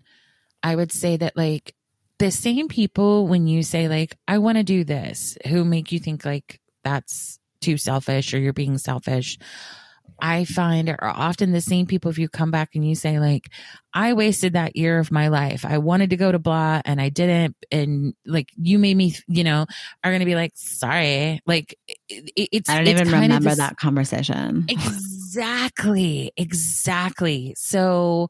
I 0.63 0.77
would 0.77 0.93
say 0.93 1.17
that 1.17 1.37
like 1.37 1.75
the 2.21 2.31
same 2.31 2.69
people 2.69 3.27
when 3.27 3.49
you 3.49 3.65
say 3.65 3.89
like, 3.89 4.17
I 4.29 4.39
want 4.39 4.59
to 4.59 4.63
do 4.65 4.85
this, 4.85 5.37
who 5.49 5.65
make 5.65 5.91
you 5.91 5.99
think 5.99 6.25
like 6.25 6.61
that's 6.85 7.38
too 7.61 7.77
selfish 7.77 8.33
or 8.35 8.39
you're 8.39 8.53
being 8.53 8.79
selfish. 8.79 9.39
I 10.21 10.45
find 10.47 10.89
are 10.89 10.99
often 11.01 11.53
the 11.53 11.61
same 11.61 11.87
people 11.87 12.11
if 12.11 12.19
you 12.19 12.29
come 12.29 12.51
back 12.51 12.71
and 12.75 12.87
you 12.87 12.97
say 12.97 13.21
like, 13.21 13.45
I 13.95 14.15
wasted 14.15 14.55
that 14.55 14.75
year 14.75 14.99
of 14.99 15.13
my 15.13 15.29
life. 15.29 15.65
I 15.65 15.79
wanted 15.79 16.11
to 16.11 16.17
go 16.17 16.33
to 16.33 16.41
blah 16.41 16.83
and 16.85 17.01
I 17.01 17.09
didn't. 17.09 17.55
And 17.71 18.15
like 18.27 18.49
you 18.57 18.81
made 18.81 18.97
me, 18.97 19.15
you 19.29 19.45
know, 19.45 19.67
are 20.03 20.11
going 20.11 20.19
to 20.19 20.27
be 20.27 20.35
like, 20.35 20.53
sorry. 20.57 21.41
Like 21.47 21.79
it, 22.09 22.49
it's, 22.53 22.69
i 22.69 22.79
don't 22.79 22.89
it's 22.89 23.01
even 23.01 23.13
remember 23.13 23.51
this- 23.51 23.59
that 23.59 23.77
conversation 23.77 24.67
Exactly. 24.69 26.33
Exactly. 26.37 27.55
So 27.57 28.29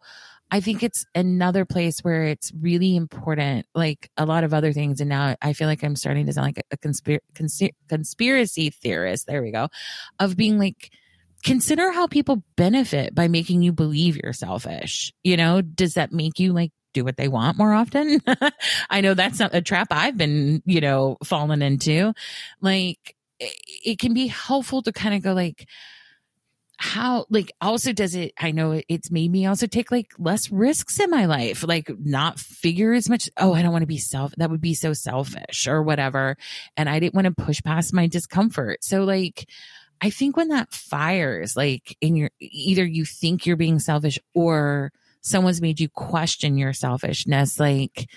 I 0.51 0.61
think 0.61 0.83
it's 0.83 1.05
another 1.15 1.65
place 1.65 2.01
where 2.01 2.25
it's 2.25 2.53
really 2.59 2.97
important, 2.97 3.67
like 3.75 4.11
a 4.17 4.25
lot 4.25 4.45
of 4.45 4.55
other 4.55 4.73
things. 4.73 5.01
And 5.01 5.09
now 5.09 5.37
I 5.43 5.53
feel 5.53 5.69
like 5.69 5.83
I'm 5.83 5.97
starting 5.97 6.27
to 6.27 6.33
sound 6.33 6.47
like 6.47 6.65
a 6.71 6.77
conspir- 6.79 7.21
consi- 7.35 7.75
conspiracy 7.89 8.71
theorist. 8.71 9.27
There 9.27 9.43
we 9.43 9.51
go. 9.51 9.69
Of 10.19 10.37
being 10.37 10.59
like, 10.59 10.91
consider 11.45 11.93
how 11.93 12.07
people 12.07 12.43
benefit 12.57 13.15
by 13.15 13.29
making 13.29 13.63
you 13.63 13.73
believe 13.73 14.17
you're 14.17 14.33
selfish. 14.33 15.13
You 15.23 15.37
know, 15.37 15.61
does 15.61 15.95
that 15.95 16.13
make 16.13 16.39
you 16.39 16.53
like 16.53 16.73
do 16.95 17.05
what 17.05 17.17
they 17.17 17.29
want 17.29 17.59
more 17.59 17.75
often? 17.75 18.23
I 18.91 19.01
know 19.03 19.15
that's 19.15 19.39
not 19.39 19.55
a 19.55 19.61
trap 19.63 19.89
I've 19.91 20.17
been, 20.17 20.63
you 20.65 20.81
know, 20.81 21.19
fallen 21.25 21.63
into. 21.63 22.15
Like, 22.61 23.17
it, 23.39 23.55
it 23.85 23.99
can 23.99 24.15
be 24.15 24.27
helpful 24.29 24.83
to 24.83 24.93
kind 24.93 25.15
of 25.15 25.23
go 25.23 25.33
like, 25.35 25.69
how 26.81 27.27
like 27.29 27.53
also 27.61 27.93
does 27.93 28.15
it 28.15 28.33
i 28.39 28.53
know 28.53 28.81
it's 28.89 29.11
made 29.11 29.33
me 29.33 29.47
also 29.47 29.67
take 29.67 29.91
like 29.91 30.13
less 30.17 30.49
risks 30.51 31.01
in 31.01 31.11
my 31.11 31.27
life 31.27 31.65
like 31.67 31.91
not 31.99 32.39
figure 32.39 32.93
as 32.93 33.09
much 33.09 33.29
oh 33.37 33.53
i 33.53 33.63
don't 33.63 33.73
want 33.73 33.83
to 33.83 33.87
be 33.87 33.99
self 33.99 34.33
that 34.37 34.49
would 34.49 34.61
be 34.61 34.75
so 34.75 34.93
selfish 34.93 35.67
or 35.67 35.83
whatever 35.83 36.37
and 36.77 36.89
i 36.89 37.01
didn't 37.01 37.15
want 37.15 37.25
to 37.25 37.45
push 37.45 37.61
past 37.63 37.93
my 37.93 38.07
discomfort. 38.07 38.85
So 38.85 39.03
like 39.03 39.49
i 40.01 40.09
think 40.09 40.37
when 40.37 40.49
that 40.49 40.73
fires 40.73 41.57
like 41.57 41.97
in 42.01 42.15
your 42.15 42.31
either 42.39 42.87
you 42.87 43.05
think 43.05 43.45
you're 43.45 43.57
being 43.57 43.81
selfish 43.81 44.19
or 44.33 44.93
someone's 45.21 45.61
made 45.61 45.81
you 45.81 45.89
question 45.89 46.57
your 46.57 46.73
selfishness 46.73 47.59
like 47.59 48.09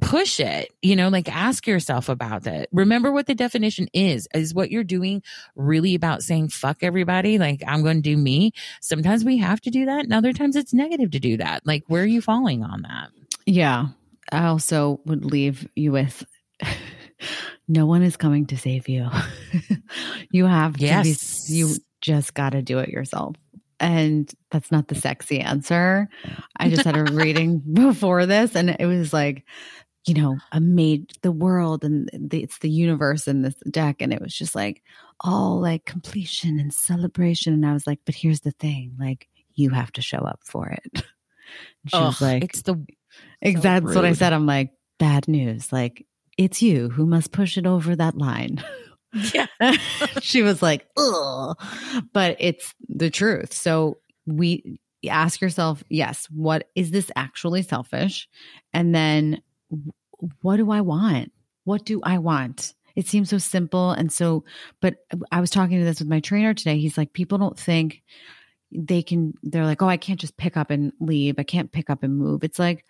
push 0.00 0.38
it 0.38 0.72
you 0.80 0.94
know 0.94 1.08
like 1.08 1.28
ask 1.34 1.66
yourself 1.66 2.08
about 2.08 2.44
that 2.44 2.68
remember 2.72 3.10
what 3.10 3.26
the 3.26 3.34
definition 3.34 3.88
is 3.92 4.28
is 4.32 4.54
what 4.54 4.70
you're 4.70 4.84
doing 4.84 5.22
really 5.56 5.94
about 5.96 6.22
saying 6.22 6.48
fuck 6.48 6.78
everybody 6.82 7.36
like 7.38 7.62
i'm 7.66 7.82
going 7.82 7.96
to 7.96 8.02
do 8.10 8.16
me 8.16 8.52
sometimes 8.80 9.24
we 9.24 9.38
have 9.38 9.60
to 9.60 9.70
do 9.70 9.86
that 9.86 10.04
and 10.04 10.12
other 10.14 10.32
times 10.32 10.54
it's 10.54 10.72
negative 10.72 11.10
to 11.10 11.18
do 11.18 11.36
that 11.36 11.66
like 11.66 11.82
where 11.88 12.02
are 12.02 12.06
you 12.06 12.20
falling 12.20 12.62
on 12.62 12.82
that 12.82 13.08
Yeah. 13.46 13.88
I 14.30 14.46
also 14.46 15.00
would 15.06 15.24
leave 15.24 15.66
you 15.74 15.90
with 15.92 16.24
no 17.68 17.86
one 17.86 18.02
is 18.02 18.16
coming 18.16 18.46
to 18.46 18.56
save 18.58 18.88
you. 18.88 19.08
you 20.30 20.44
have 20.46 20.74
to 20.76 20.84
Yes. 20.84 21.48
be, 21.48 21.54
you 21.56 21.74
just 22.00 22.34
got 22.34 22.50
to 22.50 22.62
do 22.62 22.78
it 22.78 22.88
yourself. 22.90 23.36
And 23.80 24.30
that's 24.50 24.70
not 24.72 24.88
the 24.88 24.94
sexy 24.96 25.40
answer. 25.40 26.08
I 26.56 26.68
just 26.68 26.84
had 26.84 26.96
a 26.96 27.04
reading 27.12 27.58
before 27.72 28.26
this 28.26 28.54
and 28.56 28.70
it 28.78 28.86
was 28.86 29.12
like, 29.12 29.44
you 30.08 30.14
know, 30.14 30.38
I 30.50 30.58
made 30.58 31.12
the 31.22 31.32
world 31.32 31.84
and 31.84 32.08
the, 32.12 32.42
it's 32.42 32.58
the 32.58 32.70
universe 32.70 33.28
in 33.28 33.42
this 33.42 33.54
deck. 33.70 33.96
And 34.00 34.12
it 34.12 34.22
was 34.22 34.34
just 34.34 34.54
like 34.54 34.82
all 35.20 35.60
like 35.60 35.84
completion 35.84 36.58
and 36.58 36.72
celebration. 36.72 37.52
And 37.52 37.66
I 37.66 37.74
was 37.74 37.86
like, 37.86 38.00
but 38.06 38.14
here's 38.14 38.40
the 38.40 38.52
thing 38.52 38.96
like, 38.98 39.28
you 39.54 39.70
have 39.70 39.92
to 39.92 40.02
show 40.02 40.18
up 40.18 40.40
for 40.44 40.68
it. 40.68 41.04
And 41.82 41.90
she 41.90 41.98
was 41.98 42.20
like, 42.20 42.44
it's 42.44 42.60
the 42.60 42.84
Exactly. 43.40 43.88
That's 43.88 43.96
what 43.96 44.04
I 44.04 44.12
said. 44.12 44.34
I'm 44.34 44.44
like, 44.44 44.72
bad 44.98 45.28
news. 45.28 45.72
Like, 45.72 46.04
it's 46.36 46.60
you 46.60 46.90
who 46.90 47.06
must 47.06 47.32
push 47.32 47.56
it 47.56 47.66
over 47.66 47.96
that 47.96 48.18
line. 48.18 48.62
yeah 49.32 49.46
she 50.20 50.42
was 50.42 50.60
like, 50.60 50.86
ugh. 50.98 51.58
But 52.12 52.36
it's 52.38 52.74
the 52.90 53.08
truth. 53.08 53.54
So 53.54 53.96
we 54.26 54.78
ask 55.08 55.40
yourself, 55.40 55.82
yes, 55.88 56.26
what 56.30 56.68
is 56.74 56.90
this 56.90 57.10
actually 57.16 57.62
selfish? 57.62 58.28
And 58.74 58.94
then 58.94 59.40
what 60.42 60.56
do 60.56 60.70
I 60.70 60.80
want? 60.80 61.32
What 61.64 61.84
do 61.84 62.00
I 62.02 62.18
want? 62.18 62.74
It 62.96 63.06
seems 63.06 63.30
so 63.30 63.38
simple. 63.38 63.92
And 63.92 64.12
so, 64.12 64.44
but 64.80 64.96
I 65.30 65.40
was 65.40 65.50
talking 65.50 65.78
to 65.78 65.84
this 65.84 66.00
with 66.00 66.08
my 66.08 66.20
trainer 66.20 66.54
today. 66.54 66.78
He's 66.78 66.98
like, 66.98 67.12
people 67.12 67.38
don't 67.38 67.58
think 67.58 68.02
they 68.72 69.02
can, 69.02 69.34
they're 69.42 69.64
like, 69.64 69.82
oh, 69.82 69.88
I 69.88 69.96
can't 69.96 70.20
just 70.20 70.36
pick 70.36 70.56
up 70.56 70.70
and 70.70 70.92
leave. 71.00 71.36
I 71.38 71.44
can't 71.44 71.70
pick 71.70 71.90
up 71.90 72.02
and 72.02 72.18
move. 72.18 72.42
It's 72.42 72.58
like, 72.58 72.84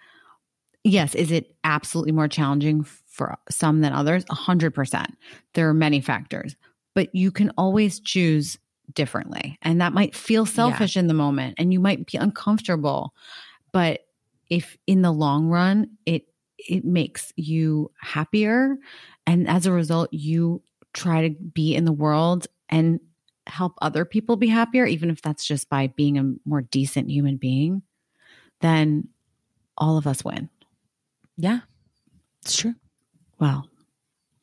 yes, 0.82 1.14
is 1.14 1.30
it 1.30 1.54
absolutely 1.64 2.12
more 2.12 2.28
challenging 2.28 2.84
for 2.84 3.36
some 3.50 3.80
than 3.80 3.92
others? 3.92 4.24
A 4.30 4.34
hundred 4.34 4.74
percent. 4.74 5.16
There 5.54 5.68
are 5.68 5.74
many 5.74 6.00
factors, 6.00 6.56
but 6.94 7.14
you 7.14 7.30
can 7.30 7.50
always 7.58 8.00
choose 8.00 8.58
differently. 8.94 9.58
And 9.62 9.80
that 9.80 9.92
might 9.92 10.16
feel 10.16 10.46
selfish 10.46 10.96
in 10.96 11.08
the 11.08 11.14
moment 11.14 11.56
and 11.58 11.72
you 11.72 11.80
might 11.80 12.06
be 12.06 12.16
uncomfortable. 12.16 13.12
But 13.72 14.06
if 14.48 14.78
in 14.86 15.02
the 15.02 15.12
long 15.12 15.48
run, 15.48 15.90
it, 16.06 16.27
it 16.58 16.84
makes 16.84 17.32
you 17.36 17.90
happier. 18.00 18.76
And 19.26 19.48
as 19.48 19.66
a 19.66 19.72
result, 19.72 20.12
you 20.12 20.62
try 20.92 21.28
to 21.28 21.34
be 21.34 21.74
in 21.74 21.84
the 21.84 21.92
world 21.92 22.46
and 22.68 23.00
help 23.46 23.74
other 23.80 24.04
people 24.04 24.36
be 24.36 24.48
happier, 24.48 24.84
even 24.86 25.10
if 25.10 25.22
that's 25.22 25.46
just 25.46 25.68
by 25.70 25.86
being 25.88 26.18
a 26.18 26.34
more 26.44 26.62
decent 26.62 27.10
human 27.10 27.36
being, 27.36 27.82
then 28.60 29.08
all 29.76 29.96
of 29.96 30.06
us 30.06 30.24
win. 30.24 30.48
yeah 31.36 31.60
it's 32.42 32.56
true 32.56 32.74
Well, 33.38 33.68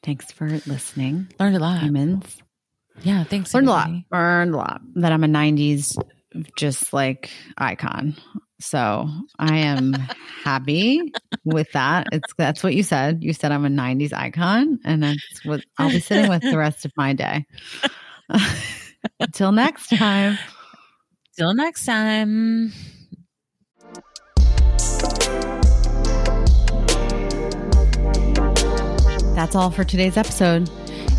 thanks 0.03 0.31
for 0.31 0.47
listening, 0.65 1.27
learned 1.39 1.57
a 1.57 1.59
lot 1.59 1.81
humans. 1.81 2.37
yeah 3.03 3.23
thanks 3.25 3.53
Learned 3.53 3.67
a 3.67 3.71
lot. 3.71 3.89
Learned 4.11 4.53
a 4.53 4.57
lot. 4.57 4.81
That 4.95 5.11
I'm 5.11 5.23
a 5.23 5.27
90s 5.27 5.97
just 6.55 6.93
like 6.93 7.29
icon. 7.57 8.15
So 8.59 9.07
I 9.37 9.57
am 9.57 9.93
happy 10.43 11.11
with 11.43 11.71
that. 11.73 12.07
It's 12.11 12.33
that's 12.37 12.63
what 12.63 12.73
you 12.73 12.83
said. 12.83 13.23
You 13.23 13.33
said 13.33 13.51
I'm 13.51 13.65
a 13.65 13.69
90s 13.69 14.13
icon, 14.13 14.79
and 14.85 15.03
that's 15.03 15.45
what 15.45 15.61
I'll 15.77 15.89
be 15.89 15.99
sitting 15.99 16.29
with 16.29 16.41
the 16.41 16.57
rest 16.57 16.85
of 16.85 16.91
my 16.95 17.13
day. 17.13 17.45
Until 19.19 19.51
next 19.51 19.89
time. 19.89 20.37
till 21.37 21.53
next 21.53 21.85
time 21.85 22.71
That's 29.35 29.53
all 29.53 29.69
for 29.69 29.83
today's 29.83 30.15
episode. 30.15 30.69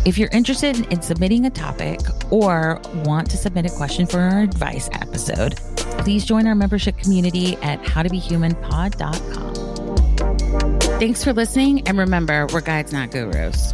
If 0.03 0.17
you're 0.17 0.29
interested 0.31 0.91
in 0.91 1.01
submitting 1.03 1.45
a 1.45 1.51
topic 1.51 1.99
or 2.31 2.81
want 3.05 3.29
to 3.29 3.37
submit 3.37 3.67
a 3.67 3.69
question 3.69 4.07
for 4.07 4.19
our 4.19 4.39
advice 4.39 4.89
episode, 4.91 5.59
please 5.99 6.25
join 6.25 6.47
our 6.47 6.55
membership 6.55 6.97
community 6.97 7.55
at 7.57 7.81
howtobehumanpod.com. 7.81 9.53
Thanks 10.99 11.23
for 11.23 11.33
listening, 11.33 11.87
and 11.87 11.97
remember, 11.97 12.47
we're 12.51 12.61
guides, 12.61 12.91
not 12.91 13.11
gurus. 13.11 13.73